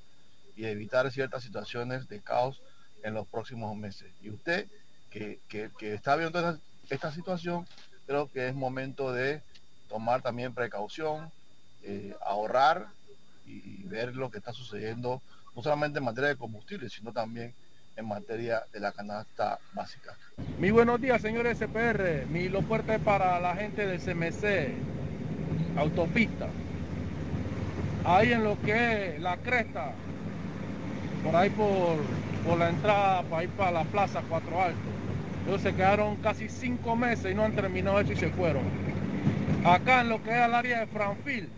y 0.61 0.67
evitar 0.67 1.11
ciertas 1.11 1.43
situaciones 1.43 2.07
de 2.09 2.21
caos 2.21 2.61
en 3.03 3.15
los 3.15 3.27
próximos 3.27 3.75
meses. 3.75 4.13
Y 4.23 4.29
usted 4.29 4.67
que, 5.09 5.39
que, 5.49 5.95
está 5.95 6.17
viendo 6.17 6.39
esta, 6.39 6.61
esta, 6.91 7.11
situación, 7.13 7.67
creo 8.07 8.31
que 8.31 8.49
es 8.49 8.55
momento 8.55 9.11
de 9.11 9.41
tomar 9.89 10.21
también 10.21 10.53
precaución, 10.53 11.31
eh, 11.83 12.15
ahorrar 12.21 12.89
y 13.47 13.83
ver 13.85 14.15
lo 14.15 14.31
que 14.31 14.37
está 14.37 14.53
sucediendo, 14.53 15.23
no 15.57 15.63
solamente 15.63 15.99
en 15.99 16.05
materia 16.05 16.29
de 16.29 16.37
combustible, 16.37 16.91
sino 16.91 17.11
también 17.11 17.55
en 17.97 18.07
materia 18.07 18.63
de 18.71 18.81
la 18.81 18.93
canasta 18.93 19.59
básica. 19.73 20.15
Mi 20.59 20.71
buenos 20.71 21.01
días, 21.01 21.23
señores 21.23 21.57
SPR. 21.57 22.27
Mi 22.29 22.51
lo 22.51 22.61
fuerte 22.61 22.99
para 22.99 23.41
la 23.41 23.57
gente 23.57 23.87
del 23.87 23.99
CMC, 23.99 24.75
autopista. 25.79 26.49
Ahí 28.05 28.33
en 28.33 28.45
lo 28.45 28.61
que 28.61 29.17
es 29.17 29.21
la 29.21 29.39
cresta, 29.39 29.95
por 31.25 31.37
ahí 31.37 31.51
por, 31.51 31.99
por 32.47 32.59
la 32.59 32.71
entrada, 32.71 33.23
para 33.25 33.45
ir 33.45 33.51
para 33.51 33.71
la 33.71 33.85
plaza 33.85 34.23
Cuatro 34.29 34.63
Altos. 34.63 34.81
Ellos 35.47 35.61
se 35.63 35.75
quedaron 35.75 36.17
casi 36.17 36.49
cinco 36.49 36.97
meses 36.97 37.33
y 37.33 37.35
no 37.35 37.45
han 37.45 37.55
terminado 37.55 38.01
eso 38.01 38.13
y 38.13 38.17
se 38.17 38.31
fueron. 38.31 38.63
Acá 39.65 40.01
en 40.03 40.09
lo 40.09 40.23
que 40.23 40.31
es 40.31 40.47
el 40.47 40.55
área 40.55 40.81
de 40.81 40.87
Franfil, 40.87 41.49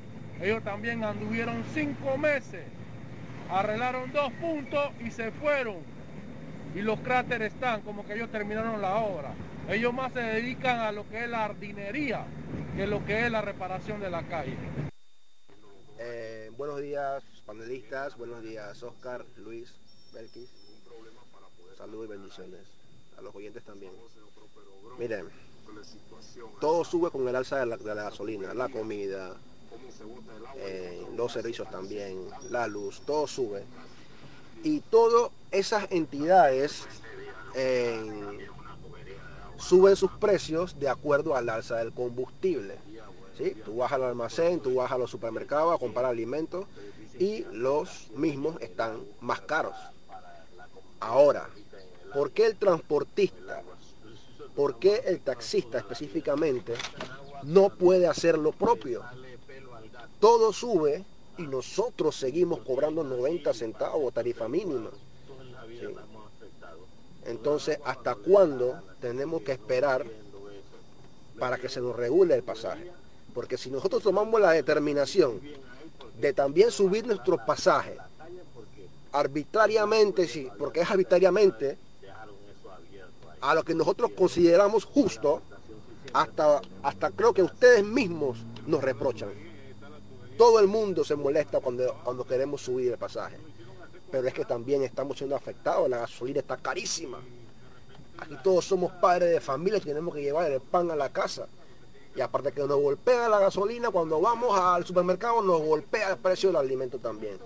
ellos 0.40 0.62
también 0.62 1.04
anduvieron 1.04 1.62
cinco 1.74 2.16
meses, 2.16 2.64
arreglaron 3.50 4.12
dos 4.12 4.32
puntos 4.34 4.90
y 5.04 5.10
se 5.10 5.30
fueron 5.30 5.76
y 6.74 6.80
los 6.80 7.00
cráteres 7.00 7.52
están 7.52 7.82
como 7.82 8.06
que 8.06 8.14
ellos 8.14 8.30
terminaron 8.30 8.80
la 8.80 8.96
obra. 8.96 9.32
Ellos 9.68 9.92
más 9.92 10.12
se 10.12 10.20
dedican 10.20 10.80
a 10.80 10.90
lo 10.90 11.08
que 11.08 11.24
es 11.24 11.30
la 11.30 11.38
jardinería 11.38 12.24
que 12.76 12.86
lo 12.86 13.04
que 13.04 13.26
es 13.26 13.30
la 13.30 13.42
reparación 13.42 14.00
de 14.00 14.10
la 14.10 14.22
calle. 14.22 14.56
Eh, 15.98 16.50
buenos 16.56 16.80
días 16.80 17.22
panelistas, 17.46 18.16
buenos 18.16 18.42
días 18.42 18.82
Oscar, 18.82 19.24
Luis, 19.36 19.72
Belkis. 20.12 20.48
Saludos 21.76 22.06
y 22.06 22.10
bendiciones. 22.10 22.60
A 23.18 23.22
los 23.22 23.34
oyentes 23.34 23.62
también. 23.64 23.92
Miren, 24.98 25.28
todo 26.60 26.84
sube 26.84 27.10
con 27.10 27.26
el 27.28 27.36
alza 27.36 27.60
de 27.60 27.66
la, 27.66 27.76
gasolina, 27.76 28.54
la 28.54 28.68
comida, 28.68 29.36
eh, 30.56 31.04
los 31.16 31.32
servicios 31.32 31.70
también, 31.70 32.28
la 32.50 32.66
luz, 32.66 33.00
todo 33.04 33.26
sube 33.26 33.64
y 34.62 34.80
todas 34.80 35.30
esas 35.50 35.90
entidades 35.90 36.86
eh, 37.54 38.48
suben 39.58 39.96
sus 39.96 40.10
precios 40.12 40.78
de 40.78 40.88
acuerdo 40.88 41.34
al 41.34 41.48
alza 41.48 41.76
del 41.76 41.92
combustible. 41.92 42.76
¿sí? 43.36 43.56
Tú 43.64 43.78
vas 43.78 43.92
al 43.92 44.04
almacén, 44.04 44.60
tú 44.60 44.76
vas 44.76 44.92
a 44.92 44.98
los 44.98 45.10
supermercados 45.10 45.74
a 45.74 45.78
comprar 45.78 46.04
alimentos 46.06 46.66
y 47.18 47.44
los 47.52 48.10
mismos 48.10 48.60
están 48.60 49.02
más 49.20 49.40
caros. 49.42 49.74
Ahora, 51.00 51.48
¿por 52.14 52.30
qué 52.30 52.46
el 52.46 52.56
transportista, 52.56 53.62
por 54.54 54.78
qué 54.78 55.02
el 55.06 55.20
taxista 55.20 55.78
específicamente 55.78 56.74
no 57.42 57.70
puede 57.70 58.06
hacer 58.06 58.38
lo 58.38 58.52
propio? 58.52 59.02
Todo 60.20 60.52
sube 60.52 61.04
y 61.38 61.42
nosotros 61.42 62.14
seguimos 62.16 62.60
cobrando 62.60 63.02
90 63.02 63.52
centavos 63.54 64.14
tarifa 64.14 64.48
mínima. 64.48 64.90
Entonces, 67.26 67.78
¿hasta 67.84 68.14
cuándo 68.14 68.80
tenemos 69.00 69.42
que 69.42 69.52
esperar 69.52 70.04
para 71.38 71.58
que 71.58 71.68
se 71.68 71.80
nos 71.80 71.96
regule 71.96 72.34
el 72.34 72.42
pasaje? 72.42 72.90
Porque 73.34 73.56
si 73.56 73.70
nosotros 73.70 74.02
tomamos 74.02 74.40
la 74.40 74.52
determinación 74.52 75.40
de 76.18 76.32
también 76.32 76.70
subir 76.70 77.06
nuestros 77.06 77.40
pasajes 77.46 77.98
arbitrariamente, 79.12 80.26
sí, 80.26 80.48
porque 80.58 80.80
es 80.80 80.90
arbitrariamente 80.90 81.76
a 83.40 83.54
lo 83.54 83.62
que 83.62 83.74
nosotros 83.74 84.12
consideramos 84.16 84.84
justo, 84.84 85.42
hasta, 86.12 86.60
hasta 86.82 87.10
creo 87.10 87.32
que 87.32 87.42
ustedes 87.42 87.84
mismos 87.84 88.38
nos 88.66 88.82
reprochan. 88.82 89.30
Todo 90.38 90.60
el 90.60 90.66
mundo 90.66 91.04
se 91.04 91.14
molesta 91.14 91.60
cuando, 91.60 91.94
cuando 92.04 92.24
queremos 92.24 92.62
subir 92.62 92.92
el 92.92 92.98
pasaje. 92.98 93.36
Pero 94.10 94.28
es 94.28 94.34
que 94.34 94.44
también 94.44 94.82
estamos 94.82 95.16
siendo 95.16 95.36
afectados, 95.36 95.88
la 95.88 95.98
gasolina 95.98 96.40
está 96.40 96.56
carísima. 96.56 97.18
Aquí 98.18 98.36
todos 98.42 98.64
somos 98.64 98.92
padres 98.92 99.30
de 99.30 99.40
familia 99.40 99.78
y 99.78 99.82
tenemos 99.82 100.14
que 100.14 100.22
llevar 100.22 100.50
el 100.50 100.60
pan 100.60 100.90
a 100.90 100.96
la 100.96 101.08
casa. 101.08 101.46
Y 102.14 102.20
aparte 102.20 102.52
que 102.52 102.60
nos 102.60 102.80
golpea 102.80 103.28
la 103.28 103.38
gasolina, 103.38 103.90
cuando 103.90 104.20
vamos 104.20 104.58
al 104.58 104.84
supermercado 104.84 105.42
nos 105.42 105.62
golpea 105.62 106.10
el 106.10 106.18
precio 106.18 106.50
del 106.50 106.56
alimento 106.56 106.98
también. 106.98 107.38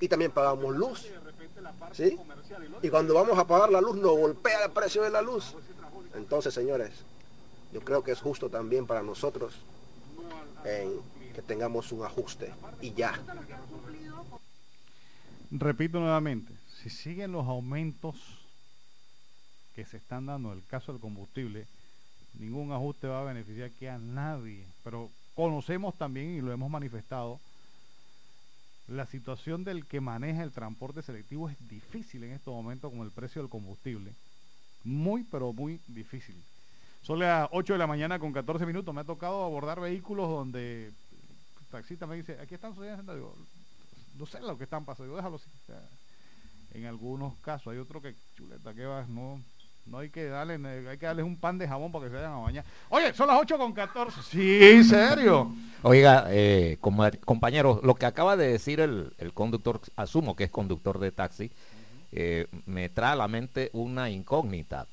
Y 0.00 0.08
también 0.08 0.30
pagamos 0.30 0.74
luz. 0.74 1.06
¿Sí? 1.92 2.18
Y 2.82 2.88
cuando 2.88 3.14
vamos 3.14 3.38
a 3.38 3.46
pagar 3.46 3.70
la 3.70 3.80
luz 3.80 3.96
nos 3.96 4.16
golpea 4.16 4.64
el 4.64 4.70
precio 4.72 5.02
de 5.02 5.10
la 5.10 5.22
luz. 5.22 5.54
Entonces, 6.14 6.54
señores, 6.54 6.90
yo 7.72 7.80
creo 7.80 8.02
que 8.02 8.12
es 8.12 8.20
justo 8.20 8.48
también 8.48 8.86
para 8.86 9.02
nosotros 9.02 9.54
que 10.62 11.42
tengamos 11.42 11.92
un 11.92 12.04
ajuste 12.04 12.52
y 12.80 12.94
ya. 12.94 13.20
Repito 15.50 16.00
nuevamente, 16.00 16.52
si 16.82 16.88
siguen 16.88 17.32
los 17.32 17.46
aumentos 17.46 18.16
que 19.74 19.84
se 19.84 19.96
están 19.96 20.26
dando 20.26 20.52
en 20.52 20.58
el 20.58 20.66
caso 20.66 20.92
del 20.92 21.00
combustible, 21.00 21.66
ningún 22.38 22.72
ajuste 22.72 23.06
va 23.06 23.20
a 23.20 23.32
beneficiar 23.32 23.70
que 23.70 23.88
a 23.88 23.98
nadie. 23.98 24.64
Pero 24.82 25.10
conocemos 25.34 25.96
también 25.96 26.30
y 26.30 26.40
lo 26.40 26.52
hemos 26.52 26.70
manifestado, 26.70 27.40
la 28.88 29.06
situación 29.06 29.64
del 29.64 29.86
que 29.86 30.00
maneja 30.00 30.42
el 30.42 30.52
transporte 30.52 31.02
selectivo 31.02 31.48
es 31.48 31.68
difícil 31.68 32.24
en 32.24 32.32
estos 32.32 32.54
momentos 32.54 32.92
con 32.92 33.00
el 33.00 33.10
precio 33.10 33.40
del 33.42 33.50
combustible. 33.50 34.12
Muy, 34.84 35.24
pero 35.24 35.52
muy 35.52 35.80
difícil. 35.88 36.36
Son 37.02 37.18
las 37.18 37.48
8 37.52 37.74
de 37.74 37.78
la 37.78 37.86
mañana 37.86 38.18
con 38.18 38.32
14 38.32 38.66
minutos. 38.66 38.94
Me 38.94 39.00
ha 39.00 39.04
tocado 39.04 39.44
abordar 39.44 39.80
vehículos 39.80 40.28
donde 40.28 40.86
el 40.88 41.66
taxista 41.70 42.06
me 42.06 42.16
dice, 42.16 42.38
aquí 42.40 42.54
están 42.54 42.74
subiendo. 42.74 43.34
No 44.18 44.26
sé 44.26 44.40
lo 44.40 44.56
que 44.58 44.64
están 44.64 44.84
pasando. 44.84 45.16
Déjalo 45.16 45.36
así. 45.36 45.50
En 46.72 46.86
algunos 46.86 47.34
casos 47.36 47.72
hay 47.72 47.78
otro 47.78 48.02
que, 48.02 48.14
chuleta, 48.36 48.74
que 48.74 48.84
vas, 48.84 49.08
no, 49.08 49.40
no 49.86 49.98
hay 49.98 50.08
que 50.10 50.24
darle, 50.26 50.54
hay 50.88 50.98
que 50.98 51.06
darles 51.06 51.24
un 51.24 51.36
pan 51.36 51.58
de 51.58 51.68
jabón 51.68 51.92
para 51.92 52.04
que 52.04 52.10
se 52.10 52.16
vayan 52.16 52.32
a 52.32 52.38
bañar. 52.38 52.64
Oye, 52.88 53.12
son 53.14 53.28
las 53.28 53.38
8 53.40 53.58
con 53.58 53.72
14. 53.72 54.22
Sí, 54.22 54.84
serio. 54.84 55.52
Oiga, 55.82 56.26
eh, 56.30 56.78
com- 56.80 57.10
compañeros, 57.24 57.80
lo 57.82 57.94
que 57.94 58.06
acaba 58.06 58.36
de 58.36 58.48
decir 58.50 58.80
el, 58.80 59.12
el 59.18 59.32
conductor, 59.32 59.80
asumo 59.96 60.34
que 60.36 60.44
es 60.44 60.50
conductor 60.50 60.98
de 60.98 61.12
taxi, 61.12 61.50
eh, 62.12 62.46
me 62.66 62.88
trae 62.88 63.12
a 63.12 63.16
la 63.16 63.28
mente 63.28 63.70
una 63.72 64.08
incógnita. 64.08 64.86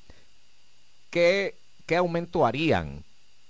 ¿Qué, 1.10 1.54
¿Qué 1.86 1.96
aumento 1.96 2.44
harían? 2.46 3.02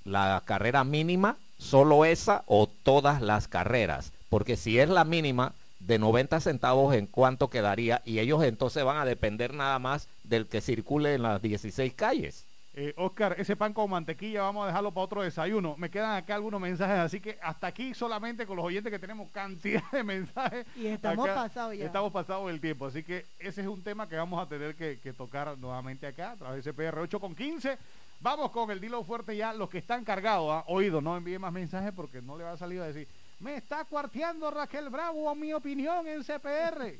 ¿La 0.05 0.43
carrera 0.45 0.85
mínima, 0.85 1.37
solo 1.59 2.05
esa 2.05 2.43
o 2.47 2.69
todas 2.69 3.21
las 3.23 3.49
carreras? 3.49 4.13
Porque 4.29 4.57
si 4.57 4.79
es 4.79 4.89
la 4.89 5.05
mínima, 5.05 5.53
de 5.87 5.99
90 5.99 6.41
centavos 6.41 6.95
en 6.95 7.07
cuánto 7.07 7.51
quedaría 7.51 8.03
y 8.05 8.19
ellos 8.19 8.43
entonces 8.45 8.85
van 8.85 8.99
a 8.99 9.05
depender 9.05 9.55
nada 9.55 9.79
más 9.79 10.09
del 10.25 10.47
que 10.47 10.61
circule 10.61 11.15
en 11.15 11.23
las 11.23 11.43
16 11.43 11.93
calles. 11.95 12.47
Eh, 12.75 12.95
Oscar, 12.97 13.35
ese 13.39 13.55
pan 13.55 13.75
con 13.75 13.91
mantequilla 13.91 14.41
vamos 14.43 14.65
a 14.65 14.69
dejarlo 14.69 14.93
para 14.93 15.05
otro 15.05 15.23
desayuno. 15.23 15.77
Me 15.77 15.91
quedan 15.91 16.17
acá 16.17 16.37
algunos 16.37 16.59
mensajes, 16.59 16.99
así 17.01 17.21
que 17.21 17.39
hasta 17.43 17.67
aquí 17.67 17.93
solamente 17.93 18.47
con 18.47 18.57
los 18.57 18.65
oyentes 18.65 18.91
que 18.91 18.99
tenemos 18.99 19.31
cantidad 19.31 19.83
de 19.93 20.03
mensajes. 20.03 20.67
Y 20.75 20.87
estamos 20.87 21.29
pasados 21.29 21.77
ya. 21.77 21.85
Estamos 21.85 22.11
pasados 22.13 22.51
el 22.51 22.63
tiempo, 22.63 22.87
así 22.87 23.03
que 23.03 23.27
ese 23.39 23.61
es 23.61 23.67
un 23.67 23.83
tema 23.83 24.09
que 24.09 24.17
vamos 24.17 24.43
a 24.43 24.49
tener 24.49 24.75
que, 24.75 24.99
que 25.01 25.13
tocar 25.13 25.59
nuevamente 25.59 26.07
acá 26.07 26.31
a 26.31 26.37
través 26.37 26.65
de 26.65 26.73
CPR 26.73 26.99
8 27.01 27.21
con 27.21 27.35
15. 27.35 27.77
Vamos 28.21 28.53
con 28.53 28.71
el 28.71 28.81
dilo 28.81 29.05
fuerte 29.05 29.37
ya, 29.37 29.53
los 29.53 29.69
que 29.69 29.79
están 29.79 30.05
cargados, 30.05 30.49
¿ah? 30.51 30.65
oído, 30.69 31.01
no 31.01 31.17
envíen 31.17 31.41
más 31.41 31.53
mensajes 31.53 31.93
porque 31.93 32.23
no 32.23 32.39
le 32.39 32.45
va 32.45 32.53
a 32.53 32.57
salir 32.57 32.81
a 32.81 32.87
decir, 32.87 33.09
me 33.43 33.57
está 33.57 33.85
cuarteando 33.85 34.51
Raquel 34.51 34.89
Bravo 34.89 35.29
a 35.29 35.35
mi 35.35 35.53
opinión 35.53 36.07
en 36.07 36.23
CPR. 36.23 36.97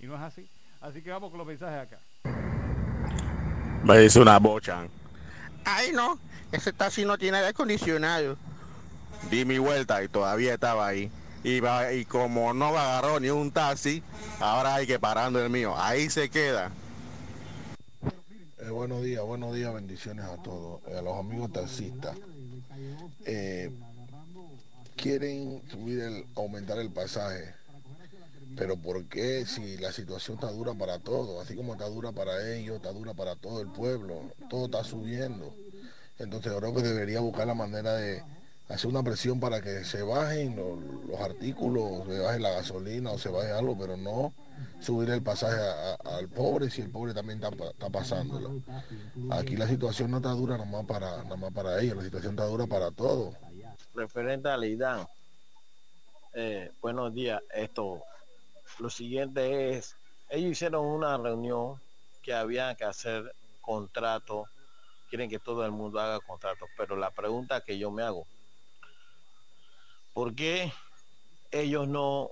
y 0.00 0.06
no 0.06 0.14
es 0.16 0.20
así. 0.20 0.46
Así 0.80 1.02
que 1.02 1.10
vamos 1.10 1.30
con 1.30 1.38
los 1.38 1.46
mensajes 1.46 1.86
acá. 1.92 1.98
Me 3.84 3.98
dice 3.98 4.20
una 4.20 4.38
bocha. 4.38 4.86
Ay 5.64 5.92
no, 5.92 6.18
ese 6.52 6.72
taxi 6.72 7.04
no 7.04 7.16
tiene 7.18 7.38
aire 7.38 7.50
acondicionado. 7.50 8.36
Di 9.30 9.44
mi 9.44 9.58
vuelta 9.58 10.02
y 10.02 10.08
todavía 10.08 10.54
estaba 10.54 10.86
ahí. 10.86 11.10
Y, 11.44 11.60
va- 11.60 11.92
y 11.92 12.04
como 12.04 12.52
no 12.52 12.66
agarró 12.76 13.20
ni 13.20 13.30
un 13.30 13.50
taxi, 13.50 14.02
ahora 14.40 14.74
hay 14.74 14.86
que 14.86 14.98
parando 14.98 15.42
el 15.42 15.50
mío. 15.50 15.74
Ahí 15.76 16.10
se 16.10 16.28
queda. 16.28 16.70
Eh, 18.58 18.68
buenos 18.70 19.02
días, 19.02 19.22
buenos 19.24 19.54
días, 19.54 19.72
bendiciones 19.72 20.24
a 20.26 20.36
todos, 20.42 20.80
eh, 20.88 20.98
a 20.98 21.02
los 21.02 21.18
amigos 21.18 21.50
taxistas. 21.52 22.16
Eh, 23.24 23.70
quieren 25.00 25.62
subir 25.70 26.00
el, 26.00 26.26
aumentar 26.36 26.78
el 26.78 26.90
pasaje, 26.90 27.54
pero 28.56 28.76
¿por 28.76 29.06
qué 29.06 29.46
si 29.46 29.78
la 29.78 29.92
situación 29.92 30.36
está 30.36 30.52
dura 30.52 30.74
para 30.74 30.98
todos? 30.98 31.42
Así 31.42 31.56
como 31.56 31.72
está 31.72 31.88
dura 31.88 32.12
para 32.12 32.54
ellos, 32.54 32.76
está 32.76 32.92
dura 32.92 33.14
para 33.14 33.34
todo 33.36 33.62
el 33.62 33.68
pueblo, 33.68 34.30
todo 34.50 34.66
está 34.66 34.84
subiendo. 34.84 35.54
Entonces 36.18 36.52
creo 36.52 36.74
que 36.74 36.82
debería 36.82 37.20
buscar 37.20 37.46
la 37.46 37.54
manera 37.54 37.94
de 37.94 38.22
hacer 38.68 38.90
una 38.90 39.02
presión 39.02 39.40
para 39.40 39.62
que 39.62 39.84
se 39.84 40.02
bajen 40.02 40.54
los, 40.54 40.78
los 41.08 41.20
artículos, 41.20 42.06
se 42.06 42.18
baje 42.18 42.38
la 42.38 42.50
gasolina 42.50 43.10
o 43.12 43.18
se 43.18 43.30
baje 43.30 43.52
algo, 43.52 43.78
pero 43.78 43.96
no 43.96 44.34
subir 44.80 45.08
el 45.10 45.22
pasaje 45.22 45.56
al 46.04 46.28
pobre 46.28 46.68
si 46.68 46.82
el 46.82 46.90
pobre 46.90 47.14
también 47.14 47.42
está, 47.42 47.64
está 47.64 47.88
pasándolo. 47.88 48.62
Aquí 49.30 49.56
la 49.56 49.66
situación 49.66 50.10
no 50.10 50.18
está 50.18 50.30
dura 50.30 50.58
nada 50.58 50.70
más 50.70 50.84
para, 50.84 51.22
nada 51.24 51.36
más 51.36 51.52
para 51.52 51.80
ellos, 51.80 51.96
la 51.96 52.04
situación 52.04 52.34
está 52.34 52.44
dura 52.44 52.66
para 52.66 52.90
todos. 52.90 53.34
Referente 53.94 54.48
al 54.48 54.64
IDAN, 54.64 55.06
eh, 56.34 56.70
buenos 56.80 57.12
días. 57.12 57.40
Esto, 57.52 58.02
lo 58.78 58.90
siguiente 58.90 59.70
es, 59.70 59.96
ellos 60.28 60.52
hicieron 60.52 60.86
una 60.86 61.18
reunión 61.18 61.80
que 62.22 62.32
había 62.32 62.74
que 62.74 62.84
hacer 62.84 63.34
contrato, 63.60 64.48
quieren 65.08 65.28
que 65.28 65.38
todo 65.38 65.64
el 65.64 65.72
mundo 65.72 66.00
haga 66.00 66.20
contratos, 66.20 66.68
pero 66.76 66.96
la 66.96 67.10
pregunta 67.10 67.62
que 67.62 67.78
yo 67.78 67.90
me 67.90 68.02
hago, 68.02 68.26
¿por 70.12 70.34
qué 70.34 70.72
ellos 71.50 71.88
no 71.88 72.30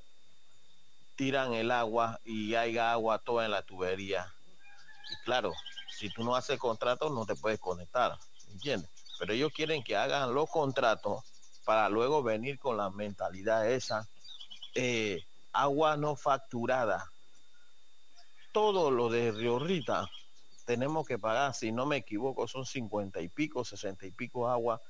tiran 1.16 1.54
el 1.54 1.72
agua 1.72 2.20
y 2.24 2.54
hay 2.54 2.78
agua 2.78 3.18
toda 3.18 3.44
en 3.44 3.50
la 3.50 3.62
tubería? 3.62 4.32
Y 5.11 5.24
claro, 5.24 5.52
si 5.90 6.09
tú 6.11 6.22
no 6.22 6.36
haces 6.36 6.59
contrato 6.59 7.11
no 7.11 7.26
te 7.26 7.34
puedes 7.34 7.59
conectar, 7.59 8.16
¿entiendes? 8.48 8.90
Pero 9.18 9.32
ellos 9.32 9.52
quieren 9.52 9.82
que 9.82 9.96
hagan 9.96 10.32
los 10.32 10.48
contratos 10.48 11.24
para 11.68 11.90
luego 11.90 12.22
venir 12.22 12.58
con 12.58 12.78
la 12.78 12.88
mentalidad 12.88 13.70
esa, 13.70 14.08
eh, 14.74 15.22
agua 15.52 15.98
no 15.98 16.16
facturada. 16.16 17.12
Todo 18.54 18.90
lo 18.90 19.10
de 19.10 19.32
Río 19.32 19.58
Rita 19.58 20.10
tenemos 20.64 21.06
que 21.06 21.18
pagar, 21.18 21.52
si 21.52 21.70
no 21.70 21.84
me 21.84 21.98
equivoco, 21.98 22.48
son 22.48 22.64
cincuenta 22.64 23.20
y 23.20 23.28
pico, 23.28 23.66
sesenta 23.66 24.06
y 24.06 24.12
pico 24.12 24.48
agua 24.48 24.80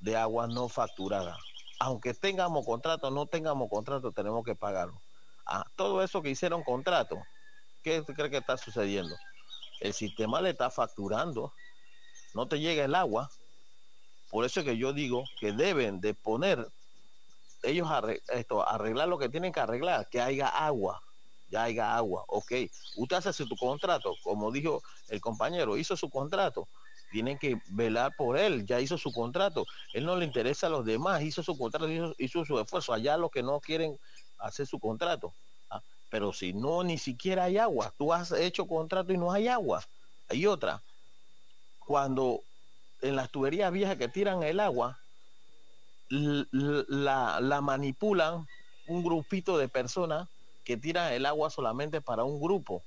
de 0.00 0.18
agua 0.18 0.46
no 0.46 0.68
facturada. 0.68 1.38
Aunque 1.80 2.12
tengamos 2.12 2.66
contrato, 2.66 3.10
no 3.10 3.24
tengamos 3.24 3.70
contrato, 3.70 4.12
tenemos 4.12 4.44
que 4.44 4.54
pagarlo. 4.54 5.00
Ah, 5.46 5.64
todo 5.76 6.02
eso 6.02 6.20
que 6.20 6.28
hicieron 6.28 6.62
contrato, 6.62 7.16
¿qué 7.82 8.02
tú 8.02 8.12
crees 8.12 8.30
que 8.30 8.36
está 8.36 8.58
sucediendo? 8.58 9.16
El 9.80 9.94
sistema 9.94 10.42
le 10.42 10.50
está 10.50 10.68
facturando, 10.68 11.54
no 12.34 12.46
te 12.48 12.60
llega 12.60 12.84
el 12.84 12.94
agua, 12.94 13.30
por 14.28 14.44
eso 14.44 14.60
es 14.60 14.66
que 14.66 14.76
yo 14.78 14.92
digo 14.92 15.32
que 15.38 15.52
deben 15.52 16.00
de 16.00 16.14
poner 16.14 16.68
ellos 17.62 17.88
arre- 17.88 18.22
esto, 18.28 18.66
arreglar 18.66 19.08
lo 19.08 19.18
que 19.18 19.28
tienen 19.28 19.52
que 19.52 19.60
arreglar, 19.60 20.08
que 20.10 20.20
haya 20.20 20.48
agua, 20.48 21.02
ya 21.46 21.64
haya 21.64 21.96
agua, 21.96 22.24
ok. 22.28 22.52
Usted 22.94 23.16
hace 23.16 23.32
su 23.32 23.48
contrato, 23.56 24.16
como 24.22 24.52
dijo 24.52 24.82
el 25.08 25.20
compañero, 25.20 25.76
hizo 25.76 25.96
su 25.96 26.08
contrato, 26.10 26.68
tienen 27.10 27.38
que 27.38 27.60
velar 27.66 28.14
por 28.14 28.36
él, 28.38 28.66
ya 28.66 28.80
hizo 28.80 28.98
su 28.98 29.12
contrato, 29.12 29.66
él 29.92 30.04
no 30.04 30.16
le 30.16 30.24
interesa 30.26 30.66
a 30.66 30.70
los 30.70 30.84
demás, 30.84 31.22
hizo 31.22 31.42
su 31.42 31.56
contrato, 31.56 31.88
hizo, 31.90 32.14
hizo 32.18 32.44
su 32.44 32.58
esfuerzo, 32.60 32.92
allá 32.92 33.16
los 33.16 33.30
que 33.30 33.42
no 33.42 33.60
quieren 33.60 33.98
hacer 34.38 34.66
su 34.66 34.78
contrato. 34.78 35.36
Ah, 35.70 35.82
Pero 36.08 36.32
si 36.32 36.52
no, 36.52 36.84
ni 36.84 36.98
siquiera 36.98 37.44
hay 37.44 37.58
agua, 37.58 37.94
tú 37.96 38.12
has 38.12 38.30
hecho 38.32 38.66
contrato 38.66 39.12
y 39.12 39.18
no 39.18 39.32
hay 39.32 39.48
agua. 39.48 39.82
Hay 40.28 40.46
otra, 40.46 40.84
cuando 41.78 42.47
en 43.02 43.16
las 43.16 43.30
tuberías 43.30 43.72
viejas 43.72 43.96
que 43.96 44.08
tiran 44.08 44.42
el 44.42 44.60
agua, 44.60 44.98
la 46.10 47.60
manipulan 47.62 48.46
un 48.88 49.02
grupito 49.02 49.58
de 49.58 49.68
personas 49.68 50.28
que 50.64 50.76
tiran 50.76 51.12
el 51.12 51.26
agua 51.26 51.50
solamente 51.50 52.00
para 52.00 52.24
un 52.24 52.40
grupo. 52.40 52.82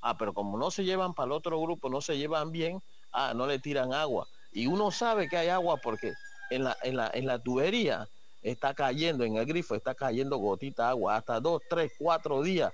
Ah, 0.00 0.18
pero 0.18 0.34
como 0.34 0.58
no 0.58 0.70
se 0.70 0.84
llevan 0.84 1.14
para 1.14 1.26
el 1.26 1.32
otro 1.32 1.60
grupo, 1.60 1.88
no 1.88 2.00
se 2.00 2.18
llevan 2.18 2.52
bien, 2.52 2.82
ah, 3.12 3.32
no 3.34 3.46
le 3.46 3.58
tiran 3.58 3.94
agua. 3.94 4.26
Y 4.52 4.66
uno 4.66 4.90
sabe 4.90 5.28
que 5.28 5.36
hay 5.36 5.48
agua 5.48 5.78
porque 5.78 6.12
en 6.50 6.64
la, 6.64 6.76
en 6.82 6.96
la, 6.96 7.10
en 7.14 7.26
la 7.26 7.38
tubería 7.38 8.08
está 8.42 8.74
cayendo, 8.74 9.24
en 9.24 9.36
el 9.36 9.46
grifo 9.46 9.74
está 9.74 9.94
cayendo 9.94 10.36
gotita 10.36 10.84
de 10.84 10.88
agua, 10.90 11.16
hasta 11.16 11.40
dos, 11.40 11.62
tres, 11.68 11.92
cuatro 11.98 12.42
días 12.42 12.72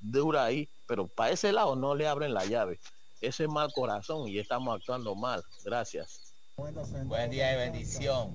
dura 0.00 0.44
ahí, 0.44 0.68
pero 0.86 1.06
para 1.08 1.32
ese 1.32 1.52
lado 1.52 1.74
no 1.74 1.94
le 1.94 2.06
abren 2.06 2.34
la 2.34 2.44
llave. 2.44 2.78
Ese 3.20 3.44
es 3.44 3.48
mal 3.48 3.72
corazón 3.72 4.28
y 4.28 4.38
estamos 4.38 4.76
actuando 4.76 5.14
mal. 5.14 5.42
Gracias. 5.64 6.34
Buen 6.56 7.30
día 7.30 7.52
y 7.52 7.56
bendición. 7.56 8.32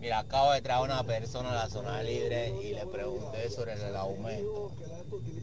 Mira, 0.00 0.18
acabo 0.20 0.52
de 0.52 0.62
traer 0.62 0.80
a 0.80 0.82
una 0.82 1.02
persona 1.04 1.50
a 1.52 1.54
la 1.54 1.70
zona 1.70 2.02
libre 2.02 2.50
y 2.62 2.74
le 2.74 2.86
pregunté 2.86 3.50
sobre 3.50 3.72
el 3.72 3.96
aumento. 3.96 4.72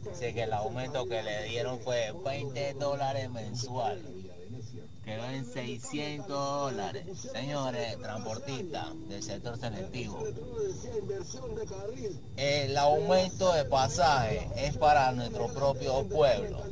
Dice 0.08 0.34
que 0.34 0.42
el 0.42 0.52
aumento 0.52 1.06
que 1.06 1.22
le 1.22 1.44
dieron 1.44 1.80
fue 1.80 2.12
20 2.24 2.74
dólares 2.74 3.30
mensual. 3.30 4.00
Quedó 5.04 5.24
en 5.30 5.44
600 5.44 6.28
dólares. 6.28 7.04
Señores, 7.32 7.98
transportistas 7.98 8.86
del 9.08 9.22
sector 9.22 9.58
selectivo. 9.58 10.22
El 12.36 12.76
aumento 12.76 13.52
de 13.52 13.64
pasaje 13.64 14.48
es 14.56 14.76
para 14.76 15.10
nuestro 15.12 15.48
propio 15.48 16.06
pueblo. 16.08 16.62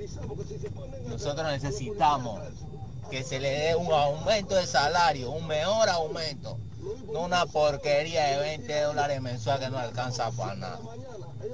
Nosotros 1.08 1.46
necesitamos 1.48 2.40
que 3.10 3.24
se 3.24 3.40
le 3.40 3.50
dé 3.50 3.74
un 3.74 3.92
aumento 3.92 4.54
de 4.54 4.66
salario, 4.66 5.32
un 5.32 5.48
mejor 5.48 5.88
aumento, 5.88 6.56
no 7.12 7.24
una 7.24 7.44
porquería 7.46 8.26
de 8.26 8.38
20 8.38 8.80
dólares 8.82 9.20
mensual 9.20 9.58
que 9.58 9.70
no 9.70 9.78
alcanza 9.78 10.30
para 10.30 10.54
nada. 10.54 10.78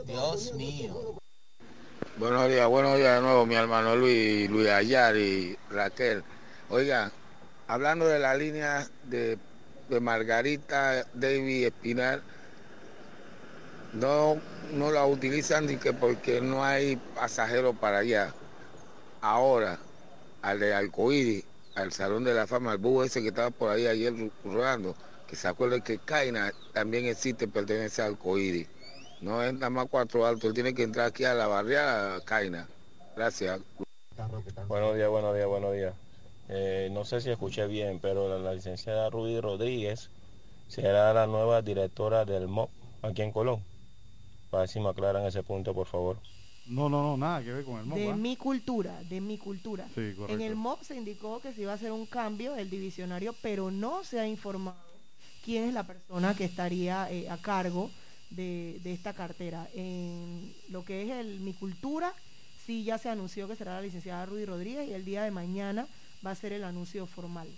Dios 0.05 0.53
mío. 0.53 1.17
Buenos 2.19 2.49
días, 2.49 2.69
buenos 2.69 2.97
días 2.97 3.17
de 3.17 3.23
nuevo, 3.23 3.47
mi 3.47 3.55
hermano 3.55 3.97
Luis, 3.97 4.49
Luis 4.51 4.69
Ayar 4.69 5.17
y 5.17 5.57
Raquel. 5.71 6.23
Oiga, 6.69 7.13
hablando 7.69 8.07
de 8.09 8.19
la 8.19 8.35
línea 8.35 8.89
de, 9.05 9.39
de 9.89 10.01
Margarita 10.01 11.07
David 11.15 11.67
Espinal, 11.67 12.23
no, 13.93 14.41
no 14.73 14.91
la 14.91 15.07
utilizan 15.07 15.67
ni 15.67 15.77
que 15.77 15.93
porque 15.93 16.41
no 16.41 16.65
hay 16.65 16.97
pasajeros 17.15 17.77
para 17.77 17.99
allá. 17.99 18.35
Ahora, 19.21 19.79
al 20.43 20.59
de 20.59 20.75
Alcoíris, 20.75 21.45
al 21.77 21.93
Salón 21.93 22.25
de 22.25 22.35
la 22.35 22.49
Fama, 22.49 22.73
al 22.73 22.79
búho 22.79 23.05
ese 23.05 23.23
que 23.23 23.29
estaba 23.29 23.51
por 23.51 23.71
ahí 23.71 23.87
ayer 23.87 24.13
rodando, 24.45 24.97
que 25.29 25.37
se 25.37 25.47
acuerde 25.47 25.83
que 25.83 25.99
Caina 25.99 26.53
también 26.73 27.07
existe, 27.07 27.47
pertenece 27.47 28.03
al 28.03 28.09
Alcoíris. 28.09 28.69
No 29.21 29.43
es 29.43 29.55
nada 29.55 29.71
más 29.71 29.87
cuatro 29.89 30.27
altos, 30.27 30.53
tiene 30.53 30.75
que 30.75 30.83
entrar 30.83 31.07
aquí 31.07 31.25
a 31.25 31.35
la 31.35 31.47
barriada 31.47 32.21
Caina. 32.25 32.67
Gracias. 33.15 33.61
Buenos 34.67 34.97
días, 34.97 35.09
buenos 35.09 35.35
días, 35.35 35.47
buenos 35.47 35.73
días. 35.73 35.95
Eh, 36.49 36.89
no 36.93 37.05
sé 37.05 37.21
si 37.21 37.31
escuché 37.31 37.67
bien, 37.67 37.99
pero 38.01 38.29
la, 38.29 38.39
la 38.39 38.55
licenciada 38.55 39.11
Rudy 39.11 39.41
Rodríguez 39.41 40.11
será 40.69 41.13
la 41.13 41.27
nueva 41.27 41.63
directora 41.63 42.25
del 42.25 42.49
MOP 42.49 42.71
aquí 43.03 43.23
en 43.23 43.33
Colón. 43.33 43.63
Para 44.51 44.63
ver 44.63 44.69
si 44.69 44.81
me 44.81 44.89
aclaran 44.89 45.25
ese 45.27 45.43
punto, 45.43 45.75
por 45.75 45.87
favor. 45.87 46.19
No, 46.67 46.89
no, 46.89 47.03
no, 47.03 47.17
nada 47.17 47.43
que 47.43 47.53
ver 47.53 47.65
con 47.65 47.79
el 47.79 47.87
MOP. 47.87 47.99
De 47.99 48.13
mi 48.15 48.37
cultura, 48.37 49.03
de 49.05 49.21
mi 49.21 49.39
cultura. 49.39 49.87
Sí, 49.95 50.15
correcto. 50.17 50.33
En 50.33 50.41
el 50.41 50.57
MOP 50.57 50.83
se 50.83 50.97
indicó 50.97 51.41
que 51.41 51.53
se 51.53 51.63
iba 51.63 51.73
a 51.73 51.77
hacer 51.77 51.93
un 51.93 52.07
cambio 52.07 52.53
del 52.55 52.71
divisionario, 52.71 53.35
pero 53.43 53.71
no 53.71 54.05
se 54.05 54.21
ha 54.21 54.27
informado 54.27 54.77
quién 55.45 55.65
es 55.65 55.75
la 55.75 55.87
persona 55.87 56.35
que 56.35 56.45
estaría 56.45 57.11
eh, 57.11 57.29
a 57.29 57.37
cargo 57.39 57.91
de, 58.31 58.81
de 58.83 58.93
esta 58.93 59.15
cartera. 59.15 59.69
En 59.75 60.55
lo 60.69 60.85
que 60.85 61.03
es 61.03 61.11
el 61.11 61.41
mi 61.41 61.55
cultura, 61.55 62.13
sí 62.65 62.83
ya 62.83 62.99
se 62.99 63.09
anunció 63.09 63.47
que 63.47 63.55
será 63.55 63.75
la 63.75 63.83
licenciada 63.83 64.27
Rudy 64.27 64.45
Rodríguez 64.45 64.89
y 64.89 64.93
el 64.93 65.05
día 65.05 65.23
de 65.23 65.31
mañana 65.31 65.87
va 66.27 66.33
a 66.33 66.35
ser 66.35 66.53
el 66.53 66.65
anuncio 66.65 67.07
formal. 67.07 67.49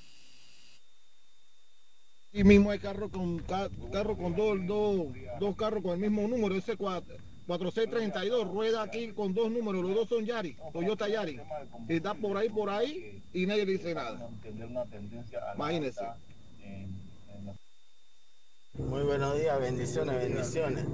Y 2.33 2.45
mismo 2.45 2.71
hay 2.71 2.79
carro 2.79 3.09
con 3.09 3.39
ca- 3.39 3.71
carro 3.91 4.17
con 4.17 4.37
dos, 4.37 4.59
dos, 4.67 5.07
dos 5.41 5.57
carros 5.57 5.83
con 5.83 5.93
el 5.93 5.99
mismo 6.11 6.29
número, 6.29 6.55
ese 6.55 6.77
4, 6.77 7.17
4632, 7.47 8.47
rueda 8.53 8.83
aquí 8.83 9.13
con 9.13 9.33
dos 9.33 9.51
números, 9.51 9.83
los 9.83 9.95
dos 9.95 10.09
son 10.11 10.27
Yari, 10.27 10.55
Toyota 10.75 11.09
Yari. 11.09 11.41
Y 11.89 11.95
está 11.95 12.13
por 12.13 12.37
ahí, 12.37 12.51
por 12.51 12.69
ahí, 12.69 13.23
y 13.33 13.47
nadie 13.47 13.65
le 13.65 13.73
dice 13.73 13.95
nada. 13.95 14.29
Imagínese. 15.55 16.05
Muy 18.79 19.03
buenos 19.03 19.37
días, 19.37 19.61
bendiciones, 19.61 20.17
bendiciones. 20.17 20.85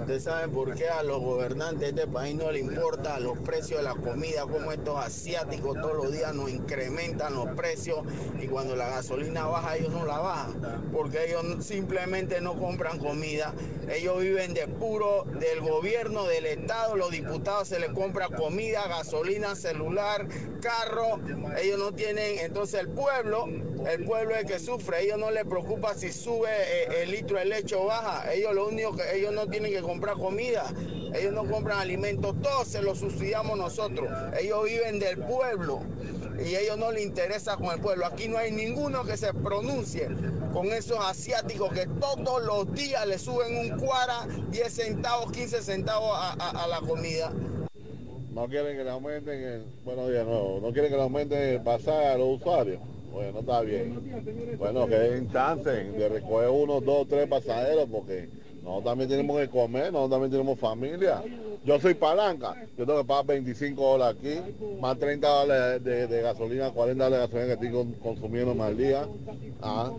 Ustedes 0.00 0.24
saben 0.24 0.50
por 0.52 0.74
qué 0.74 0.88
a 0.88 1.02
los 1.02 1.20
gobernantes 1.20 1.94
de 1.94 2.02
este 2.02 2.06
país 2.06 2.34
no 2.34 2.50
les 2.52 2.62
importa 2.62 3.18
los 3.18 3.38
precios 3.38 3.78
de 3.80 3.84
la 3.84 3.94
comida, 3.94 4.42
como 4.42 4.72
estos 4.72 4.98
asiáticos 4.98 5.74
todos 5.80 5.96
los 5.96 6.12
días 6.12 6.34
nos 6.34 6.50
incrementan 6.50 7.34
los 7.34 7.48
precios 7.56 8.00
y 8.40 8.46
cuando 8.46 8.76
la 8.76 8.88
gasolina 8.88 9.46
baja 9.46 9.76
ellos 9.78 9.90
no 9.90 10.04
la 10.04 10.18
bajan, 10.18 10.90
porque 10.92 11.28
ellos 11.28 11.64
simplemente 11.64 12.40
no 12.42 12.58
compran 12.58 12.98
comida, 12.98 13.54
ellos 13.90 14.20
viven 14.20 14.52
de 14.52 14.68
puro 14.68 15.24
del 15.38 15.60
gobierno, 15.60 16.24
del 16.26 16.44
Estado, 16.44 16.96
los 16.96 17.10
diputados 17.10 17.68
se 17.68 17.80
les 17.80 17.90
compra 17.90 18.28
comida, 18.28 18.86
gasolina, 18.86 19.56
celular, 19.56 20.28
carro, 20.60 21.18
ellos 21.58 21.78
no 21.78 21.92
tienen, 21.92 22.38
entonces 22.40 22.80
el 22.80 22.88
pueblo, 22.88 23.46
el 23.46 24.04
pueblo 24.04 24.34
es 24.34 24.42
el 24.42 24.46
que 24.46 24.58
sufre, 24.58 25.02
ellos 25.04 25.18
no 25.18 25.30
les 25.30 25.44
preocupa 25.44 25.94
si 25.94 26.12
sube 26.12 26.50
eh, 26.50 27.02
el 27.02 27.10
litro 27.10 27.29
de 27.38 27.44
leche 27.44 27.74
o 27.74 27.86
baja, 27.86 28.32
ellos 28.32 28.54
lo 28.54 28.68
único 28.68 28.96
que 28.96 29.16
ellos 29.16 29.32
no 29.32 29.46
tienen 29.46 29.72
que 29.72 29.80
comprar 29.80 30.16
comida, 30.16 30.72
ellos 31.14 31.32
no 31.32 31.44
compran 31.44 31.78
alimentos, 31.78 32.34
todos 32.42 32.68
se 32.68 32.82
los 32.82 32.98
subsidiamos 32.98 33.56
nosotros, 33.58 34.08
ellos 34.38 34.64
viven 34.64 34.98
del 34.98 35.18
pueblo 35.18 35.82
y 36.44 36.54
ellos 36.54 36.78
no 36.78 36.92
les 36.92 37.04
interesa 37.04 37.56
con 37.56 37.66
el 37.66 37.80
pueblo, 37.80 38.06
aquí 38.06 38.28
no 38.28 38.38
hay 38.38 38.50
ninguno 38.50 39.04
que 39.04 39.16
se 39.16 39.32
pronuncie 39.34 40.08
con 40.52 40.66
esos 40.72 40.98
asiáticos 41.00 41.72
que 41.72 41.86
todos 41.86 42.42
los 42.42 42.72
días 42.74 43.06
le 43.06 43.18
suben 43.18 43.56
un 43.56 43.78
cuara, 43.78 44.26
10 44.50 44.72
centavos, 44.72 45.32
15 45.32 45.62
centavos 45.62 46.10
a 46.16 46.66
la 46.68 46.80
comida. 46.80 47.32
No 48.32 48.46
quieren 48.46 48.76
que 48.76 48.84
le 48.84 48.90
aumenten 48.90 49.42
el, 49.42 49.64
buenos 49.84 50.08
días 50.08 50.24
nuevo, 50.24 50.60
no 50.62 50.72
quieren 50.72 50.90
que 50.90 50.96
le 50.96 51.02
aumenten 51.02 51.42
el 51.42 51.62
pasaje 51.62 52.06
a 52.06 52.16
los 52.16 52.40
usuarios. 52.40 52.80
Bueno, 53.12 53.40
está 53.40 53.60
bien. 53.62 54.56
Bueno, 54.58 54.86
que 54.86 54.94
den 54.98 55.30
chance 55.32 55.68
de 55.70 56.08
recoger 56.08 56.48
uno, 56.48 56.80
dos, 56.80 57.08
tres 57.08 57.28
pasajeros 57.28 57.88
porque 57.90 58.28
nosotros 58.62 58.84
también 58.84 59.10
tenemos 59.10 59.38
que 59.40 59.48
comer, 59.48 59.92
nosotros 59.92 60.10
también 60.10 60.30
tenemos 60.30 60.58
familia. 60.58 61.22
Yo 61.64 61.78
soy 61.80 61.94
palanca, 61.94 62.54
yo 62.78 62.86
tengo 62.86 63.00
que 63.00 63.04
pagar 63.06 63.26
25 63.26 63.82
dólares 63.82 64.16
aquí, 64.18 64.54
más 64.80 64.98
30 64.98 65.28
dólares 65.28 65.84
de, 65.84 66.22
gasolina, 66.22 66.70
40 66.70 67.04
dólares 67.04 67.30
de 67.30 67.36
gasolina 67.38 67.46
que 67.58 67.66
estoy 67.66 67.70
con- 67.84 67.92
consumiendo 68.00 68.54
más 68.54 68.68
al 68.68 68.76
día. 68.78 69.06
Ah. 69.60 69.90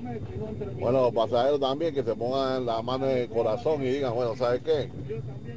Bueno, 0.79 1.01
los 1.01 1.13
pasajeros 1.13 1.59
también 1.59 1.93
que 1.93 2.03
se 2.03 2.15
pongan 2.15 2.65
la 2.65 2.81
mano 2.81 3.07
en 3.09 3.17
el 3.17 3.29
corazón 3.29 3.81
y 3.83 3.89
digan, 3.89 4.15
bueno, 4.15 4.35
¿sabes 4.35 4.61
qué? 4.63 4.89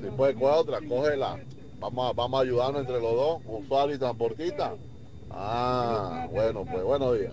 Si 0.02 0.10
puedes 0.16 0.36
coger 0.36 0.58
otra, 0.58 0.78
cógela. 0.86 1.38
Vamos 1.80 2.10
a, 2.10 2.12
vamos 2.14 2.38
a 2.38 2.42
ayudarnos 2.42 2.80
entre 2.82 3.00
los 3.00 3.14
dos, 3.14 3.38
usuario 3.46 3.94
y 3.94 3.98
transportista. 3.98 4.74
Ah, 5.30 6.28
bueno, 6.32 6.64
pues 6.70 6.82
buenos 6.84 7.18
días. 7.18 7.32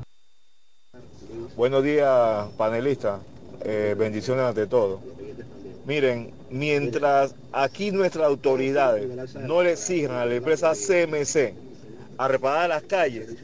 Buenos 1.56 1.84
días, 1.84 2.48
panelistas. 2.58 3.22
Eh, 3.64 3.96
bendiciones 3.98 4.44
ante 4.44 4.68
todo. 4.68 5.00
Miren, 5.86 6.34
mientras 6.50 7.36
aquí 7.52 7.92
nuestras 7.92 8.26
autoridades 8.26 9.08
no 9.36 9.64
le 9.64 9.74
exijan 9.74 10.16
a 10.16 10.26
la 10.26 10.36
empresa 10.36 10.74
CMC 10.74 11.54
a 12.18 12.28
reparar 12.28 12.70
las 12.70 12.84
calles, 12.84 13.36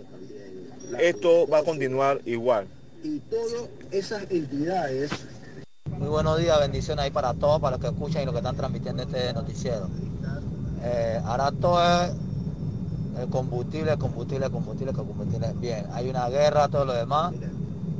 esto 0.99 1.47
va 1.47 1.59
a 1.59 1.63
continuar 1.63 2.21
igual. 2.25 2.67
Y 3.03 3.19
todas 3.19 3.69
esas 3.91 4.23
entidades 4.29 5.11
Muy 5.97 6.09
buenos 6.09 6.39
días, 6.39 6.59
bendiciones 6.59 7.05
ahí 7.05 7.11
para 7.11 7.33
todos, 7.33 7.59
para 7.59 7.77
los 7.77 7.81
que 7.81 7.91
escuchan 7.91 8.21
y 8.21 8.25
los 8.25 8.33
que 8.33 8.39
están 8.39 8.55
transmitiendo 8.55 9.03
este 9.03 9.33
noticiero. 9.33 9.89
Eh, 10.83 11.19
ahora 11.25 11.51
todo 11.51 11.81
es 11.83 12.11
el 13.19 13.29
combustible, 13.29 13.97
combustible, 13.97 14.49
combustible, 14.49 14.93
combustible. 14.93 15.53
Bien, 15.59 15.85
hay 15.91 16.09
una 16.09 16.29
guerra, 16.29 16.67
todo 16.67 16.85
lo 16.85 16.93
demás. 16.93 17.33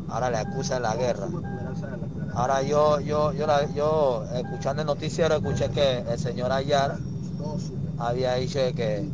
Ahora 0.10 0.30
la 0.30 0.42
excusa 0.42 0.76
es 0.78 0.82
la 0.82 0.96
guerra. 0.96 1.28
Ahora 2.34 2.62
yo, 2.62 3.00
yo, 3.00 3.34
yo, 3.34 3.48
la- 3.48 3.66
yo 3.74 4.24
escuchando 4.34 4.82
el 4.84 4.88
noticiero, 4.88 5.36
escuché 5.36 5.70
que 5.70 6.00
el 6.00 6.20
señor 6.20 6.52
Ayar 6.52 6.98
había 8.00 8.36
dicho 8.36 8.60
que 8.76 9.08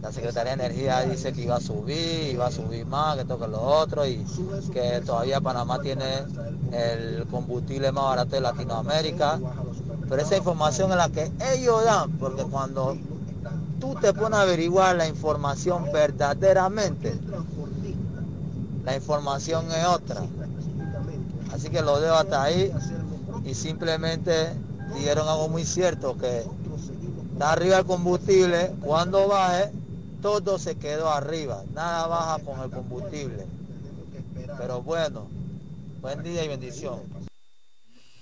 la 0.00 0.10
Secretaría 0.10 0.56
de 0.56 0.64
Energía 0.64 1.00
dice 1.02 1.32
que 1.32 1.42
iba 1.42 1.56
a 1.56 1.60
subir, 1.60 2.30
iba 2.32 2.46
a 2.46 2.50
subir 2.50 2.86
más, 2.86 3.16
que 3.18 3.24
toque 3.24 3.46
lo 3.46 3.60
otro 3.60 4.06
y 4.06 4.24
que 4.72 5.00
todavía 5.04 5.40
Panamá 5.40 5.80
tiene 5.80 6.04
el 6.72 7.26
combustible 7.30 7.92
más 7.92 8.04
barato 8.04 8.30
de 8.30 8.40
Latinoamérica. 8.40 9.38
Pero 10.08 10.22
esa 10.22 10.36
información 10.36 10.90
es 10.90 10.96
la 10.96 11.08
que 11.08 11.30
ellos 11.54 11.84
dan, 11.84 12.10
porque 12.12 12.42
cuando 12.42 12.96
tú 13.78 13.94
te 14.00 14.12
pones 14.12 14.38
a 14.38 14.42
averiguar 14.42 14.96
la 14.96 15.06
información 15.06 15.84
verdaderamente, 15.92 17.18
la 18.84 18.96
información 18.96 19.70
es 19.70 19.84
otra. 19.84 20.22
Así 21.52 21.68
que 21.68 21.82
lo 21.82 22.00
dejo 22.00 22.14
hasta 22.14 22.42
ahí 22.42 22.72
y 23.44 23.54
simplemente 23.54 24.52
dijeron 24.94 25.28
algo 25.28 25.48
muy 25.48 25.64
cierto, 25.64 26.16
que 26.16 26.44
está 27.32 27.52
arriba 27.52 27.78
el 27.78 27.84
combustible, 27.84 28.72
cuando 28.80 29.28
baje, 29.28 29.70
todo 30.20 30.58
se 30.58 30.76
quedó 30.76 31.10
arriba, 31.10 31.64
nada 31.74 32.06
baja 32.06 32.38
con 32.44 32.60
el 32.60 32.70
combustible. 32.70 33.46
Pero 34.58 34.82
bueno, 34.82 35.28
buen 36.00 36.22
día 36.22 36.44
y 36.44 36.48
bendición. 36.48 37.00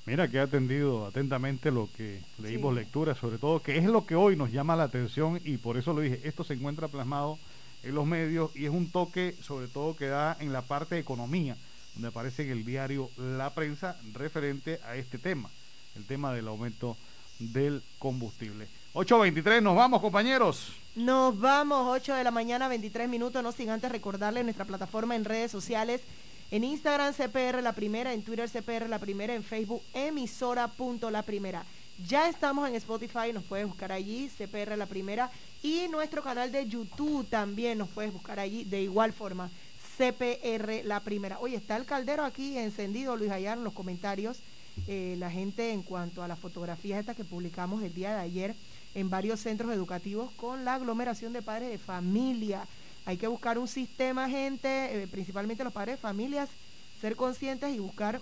Mira 0.07 0.29
que 0.29 0.41
ha 0.41 0.45
atendido 0.45 1.07
atentamente 1.07 1.71
lo 1.71 1.89
que 1.97 2.25
leímos 2.39 2.75
lectura, 2.75 3.15
sobre 3.15 3.39
todo 3.39 3.63
que 3.63 3.79
es 3.79 3.85
lo 3.85 4.07
que 4.07 4.17
hoy 4.17 4.35
nos 4.35 4.51
llama 4.51 4.75
la 4.75 4.85
atención 4.85 5.39
y 5.45 5.59
por 5.59 5.77
eso 5.77 5.93
lo 5.93 6.01
dije, 6.01 6.21
esto 6.25 6.43
se 6.43 6.55
encuentra 6.55 6.89
plasmado 6.89 7.39
en 7.83 7.95
los 7.95 8.07
medios 8.07 8.51
y 8.55 8.65
es 8.65 8.71
un 8.71 8.91
toque 8.91 9.37
sobre 9.43 9.69
todo 9.69 9.97
que 9.97 10.07
da 10.07 10.37
en 10.41 10.53
la 10.53 10.63
parte 10.63 10.97
de 10.97 11.01
economía, 11.01 11.57
donde 11.95 12.09
aparece 12.09 12.43
en 12.43 12.51
el 12.51 12.65
diario 12.65 13.11
La 13.17 13.55
Prensa 13.55 13.97
referente 14.13 14.81
a 14.87 14.97
este 14.97 15.19
tema, 15.19 15.51
el 15.97 16.07
tema 16.07 16.33
del 16.33 16.49
aumento 16.49 16.97
del 17.39 17.83
combustible. 17.99 18.69
8.23, 18.95 19.63
nos 19.63 19.77
vamos 19.77 20.01
compañeros. 20.01 20.73
Nos 20.97 21.39
vamos, 21.39 21.87
8 21.89 22.15
de 22.15 22.25
la 22.25 22.31
mañana, 22.31 22.69
23 22.69 23.09
minutos, 23.09 23.43
no 23.43 23.53
sin 23.53 23.71
antes 23.71 23.91
recordarle 23.93 24.43
nuestra 24.43 24.65
plataforma 24.65 25.15
en 25.15 25.25
redes 25.25 25.51
sociales. 25.51 26.01
En 26.51 26.65
Instagram 26.65 27.15
CPR 27.15 27.63
La 27.63 27.73
Primera, 27.73 28.13
en 28.13 28.25
Twitter 28.25 28.51
CPR 28.51 28.89
La 28.89 28.99
Primera, 28.99 29.35
en 29.35 29.45
Facebook 29.45 29.83
emisora.la 29.95 31.23
Primera. 31.23 31.65
Ya 32.07 32.29
estamos 32.29 32.69
en 32.69 32.75
Spotify, 32.77 33.33
nos 33.33 33.45
puedes 33.45 33.67
buscar 33.67 33.93
allí, 33.93 34.31
CPR 34.37 34.77
La 34.77 34.87
Primera. 34.87 35.31
Y 35.63 35.87
nuestro 35.89 36.23
canal 36.23 36.51
de 36.51 36.67
YouTube 36.67 37.29
también 37.29 37.79
nos 37.79 37.89
puedes 37.89 38.13
buscar 38.13 38.39
allí 38.41 38.65
de 38.65 38.83
igual 38.83 39.13
forma, 39.13 39.51
CPR 39.97 40.83
La 40.85 41.01
Primera. 41.01 41.39
Oye, 41.41 41.57
está 41.57 41.77
el 41.77 41.85
caldero 41.85 42.25
aquí 42.25 42.57
encendido, 42.57 43.17
Luis 43.17 43.31
Ayar, 43.31 43.59
en 43.59 43.65
los 43.65 43.75
comentarios. 43.75 44.39
eh, 44.87 45.17
la 45.19 45.31
gente 45.31 45.73
en 45.73 45.83
cuanto 45.83 46.23
a 46.23 46.29
las 46.29 46.39
fotografías 46.39 47.01
estas 47.01 47.17
que 47.17 47.25
publicamos 47.25 47.83
el 47.83 47.93
día 47.93 48.15
de 48.15 48.21
ayer 48.21 48.55
en 48.95 49.11
varios 49.11 49.41
centros 49.41 49.73
educativos 49.73 50.31
con 50.33 50.65
la 50.65 50.75
aglomeración 50.75 51.33
de 51.33 51.43
padres 51.43 51.71
de 51.71 51.79
familia. 51.79 52.67
Hay 53.05 53.17
que 53.17 53.27
buscar 53.27 53.59
un 53.59 53.69
sistema, 53.69 54.29
gente, 54.29 55.03
eh, 55.03 55.09
principalmente 55.09 55.65
los 55.65 55.73
padres 55.73 55.97
de 55.97 56.01
familias, 56.01 56.49
ser 57.01 57.17
conscientes 57.17 57.75
y 57.75 57.79
buscar 57.79 58.21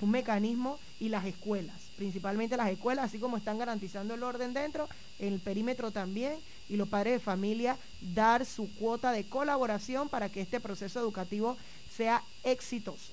un 0.00 0.10
mecanismo 0.10 0.78
y 0.98 1.08
las 1.08 1.24
escuelas, 1.26 1.85
principalmente 1.96 2.56
las 2.56 2.70
escuelas, 2.70 3.06
así 3.06 3.18
como 3.18 3.36
están 3.36 3.58
garantizando 3.58 4.14
el 4.14 4.22
orden 4.22 4.54
dentro, 4.54 4.88
el 5.18 5.40
perímetro 5.40 5.90
también, 5.90 6.38
y 6.68 6.76
los 6.76 6.88
padres 6.88 7.14
de 7.14 7.20
familia 7.20 7.76
dar 8.00 8.44
su 8.44 8.74
cuota 8.76 9.12
de 9.12 9.28
colaboración 9.28 10.08
para 10.08 10.28
que 10.28 10.40
este 10.40 10.60
proceso 10.60 11.00
educativo 11.00 11.56
sea 11.90 12.22
exitoso. 12.44 13.12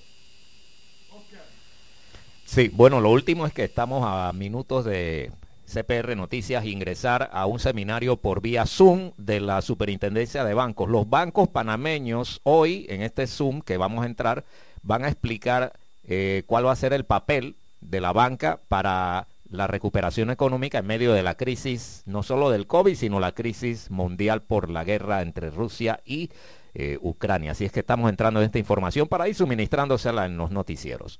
Sí, 2.45 2.69
bueno, 2.69 2.99
lo 2.99 3.09
último 3.09 3.45
es 3.45 3.53
que 3.53 3.63
estamos 3.63 4.03
a 4.05 4.31
minutos 4.34 4.86
de 4.86 5.31
CPR 5.65 6.15
Noticias 6.15 6.65
ingresar 6.65 7.29
a 7.31 7.45
un 7.45 7.59
seminario 7.59 8.17
por 8.17 8.41
vía 8.41 8.65
Zoom 8.65 9.11
de 9.17 9.39
la 9.39 9.61
Superintendencia 9.61 10.43
de 10.43 10.53
Bancos. 10.53 10.89
Los 10.89 11.09
bancos 11.09 11.47
panameños 11.47 12.41
hoy 12.43 12.86
en 12.89 13.01
este 13.01 13.27
Zoom 13.27 13.61
que 13.61 13.77
vamos 13.77 14.03
a 14.03 14.07
entrar 14.07 14.43
van 14.84 15.05
a 15.05 15.07
explicar 15.07 15.73
eh, 16.03 16.43
cuál 16.45 16.65
va 16.65 16.73
a 16.73 16.75
ser 16.75 16.93
el 16.93 17.05
papel 17.05 17.55
de 17.84 18.01
la 18.01 18.13
banca 18.13 18.59
para 18.67 19.27
la 19.49 19.67
recuperación 19.67 20.31
económica 20.31 20.79
en 20.79 20.88
medio 20.88 21.13
de 21.13 21.23
la 21.23 21.36
crisis, 21.36 22.03
no 22.05 22.23
solo 22.23 22.49
del 22.49 22.65
COVID, 22.65 22.95
sino 22.95 23.19
la 23.19 23.34
crisis 23.34 23.91
mundial 23.91 24.41
por 24.41 24.69
la 24.69 24.84
guerra 24.84 25.21
entre 25.21 25.51
Rusia 25.51 26.01
y 26.05 26.31
eh, 26.73 26.97
Ucrania. 27.01 27.51
Así 27.51 27.65
es 27.65 27.71
que 27.71 27.81
estamos 27.81 28.09
entrando 28.09 28.39
en 28.39 28.47
esta 28.47 28.57
información 28.57 29.07
para 29.07 29.27
ir 29.27 29.36
suministrándosela 29.36 30.25
en 30.25 30.38
los 30.38 30.49
noticieros. 30.49 31.19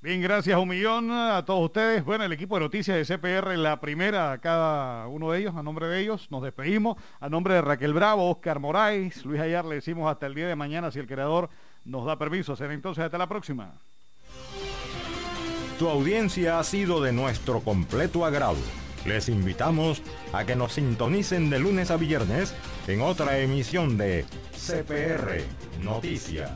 Bien, 0.00 0.20
gracias 0.20 0.58
un 0.58 0.68
millón 0.68 1.10
a 1.10 1.44
todos 1.46 1.64
ustedes. 1.64 2.04
Bueno, 2.04 2.24
el 2.24 2.32
equipo 2.32 2.56
de 2.56 2.60
noticias 2.60 2.96
de 2.96 3.16
CPR, 3.16 3.56
la 3.56 3.80
primera 3.80 4.36
cada 4.38 5.06
uno 5.08 5.30
de 5.30 5.40
ellos, 5.40 5.56
a 5.56 5.62
nombre 5.62 5.86
de 5.86 6.00
ellos, 6.00 6.30
nos 6.30 6.42
despedimos. 6.42 6.96
A 7.20 7.30
nombre 7.30 7.54
de 7.54 7.62
Raquel 7.62 7.94
Bravo, 7.94 8.30
Oscar 8.30 8.58
Moraes, 8.58 9.24
Luis 9.24 9.40
Ayar, 9.40 9.64
le 9.64 9.76
decimos 9.76 10.10
hasta 10.10 10.26
el 10.26 10.34
día 10.34 10.46
de 10.46 10.56
mañana 10.56 10.90
si 10.90 10.98
el 10.98 11.06
creador 11.06 11.48
nos 11.86 12.04
da 12.04 12.18
permiso. 12.18 12.54
Será 12.54 12.74
entonces 12.74 13.02
hasta 13.02 13.16
la 13.16 13.26
próxima. 13.26 13.80
Tu 15.78 15.88
audiencia 15.88 16.60
ha 16.60 16.64
sido 16.64 17.02
de 17.02 17.12
nuestro 17.12 17.60
completo 17.60 18.24
agrado. 18.24 18.58
Les 19.04 19.28
invitamos 19.28 20.02
a 20.32 20.44
que 20.44 20.54
nos 20.54 20.74
sintonicen 20.74 21.50
de 21.50 21.58
lunes 21.58 21.90
a 21.90 21.96
viernes 21.96 22.54
en 22.86 23.02
otra 23.02 23.38
emisión 23.38 23.98
de 23.98 24.24
CPR 24.52 25.42
Noticias. 25.82 26.52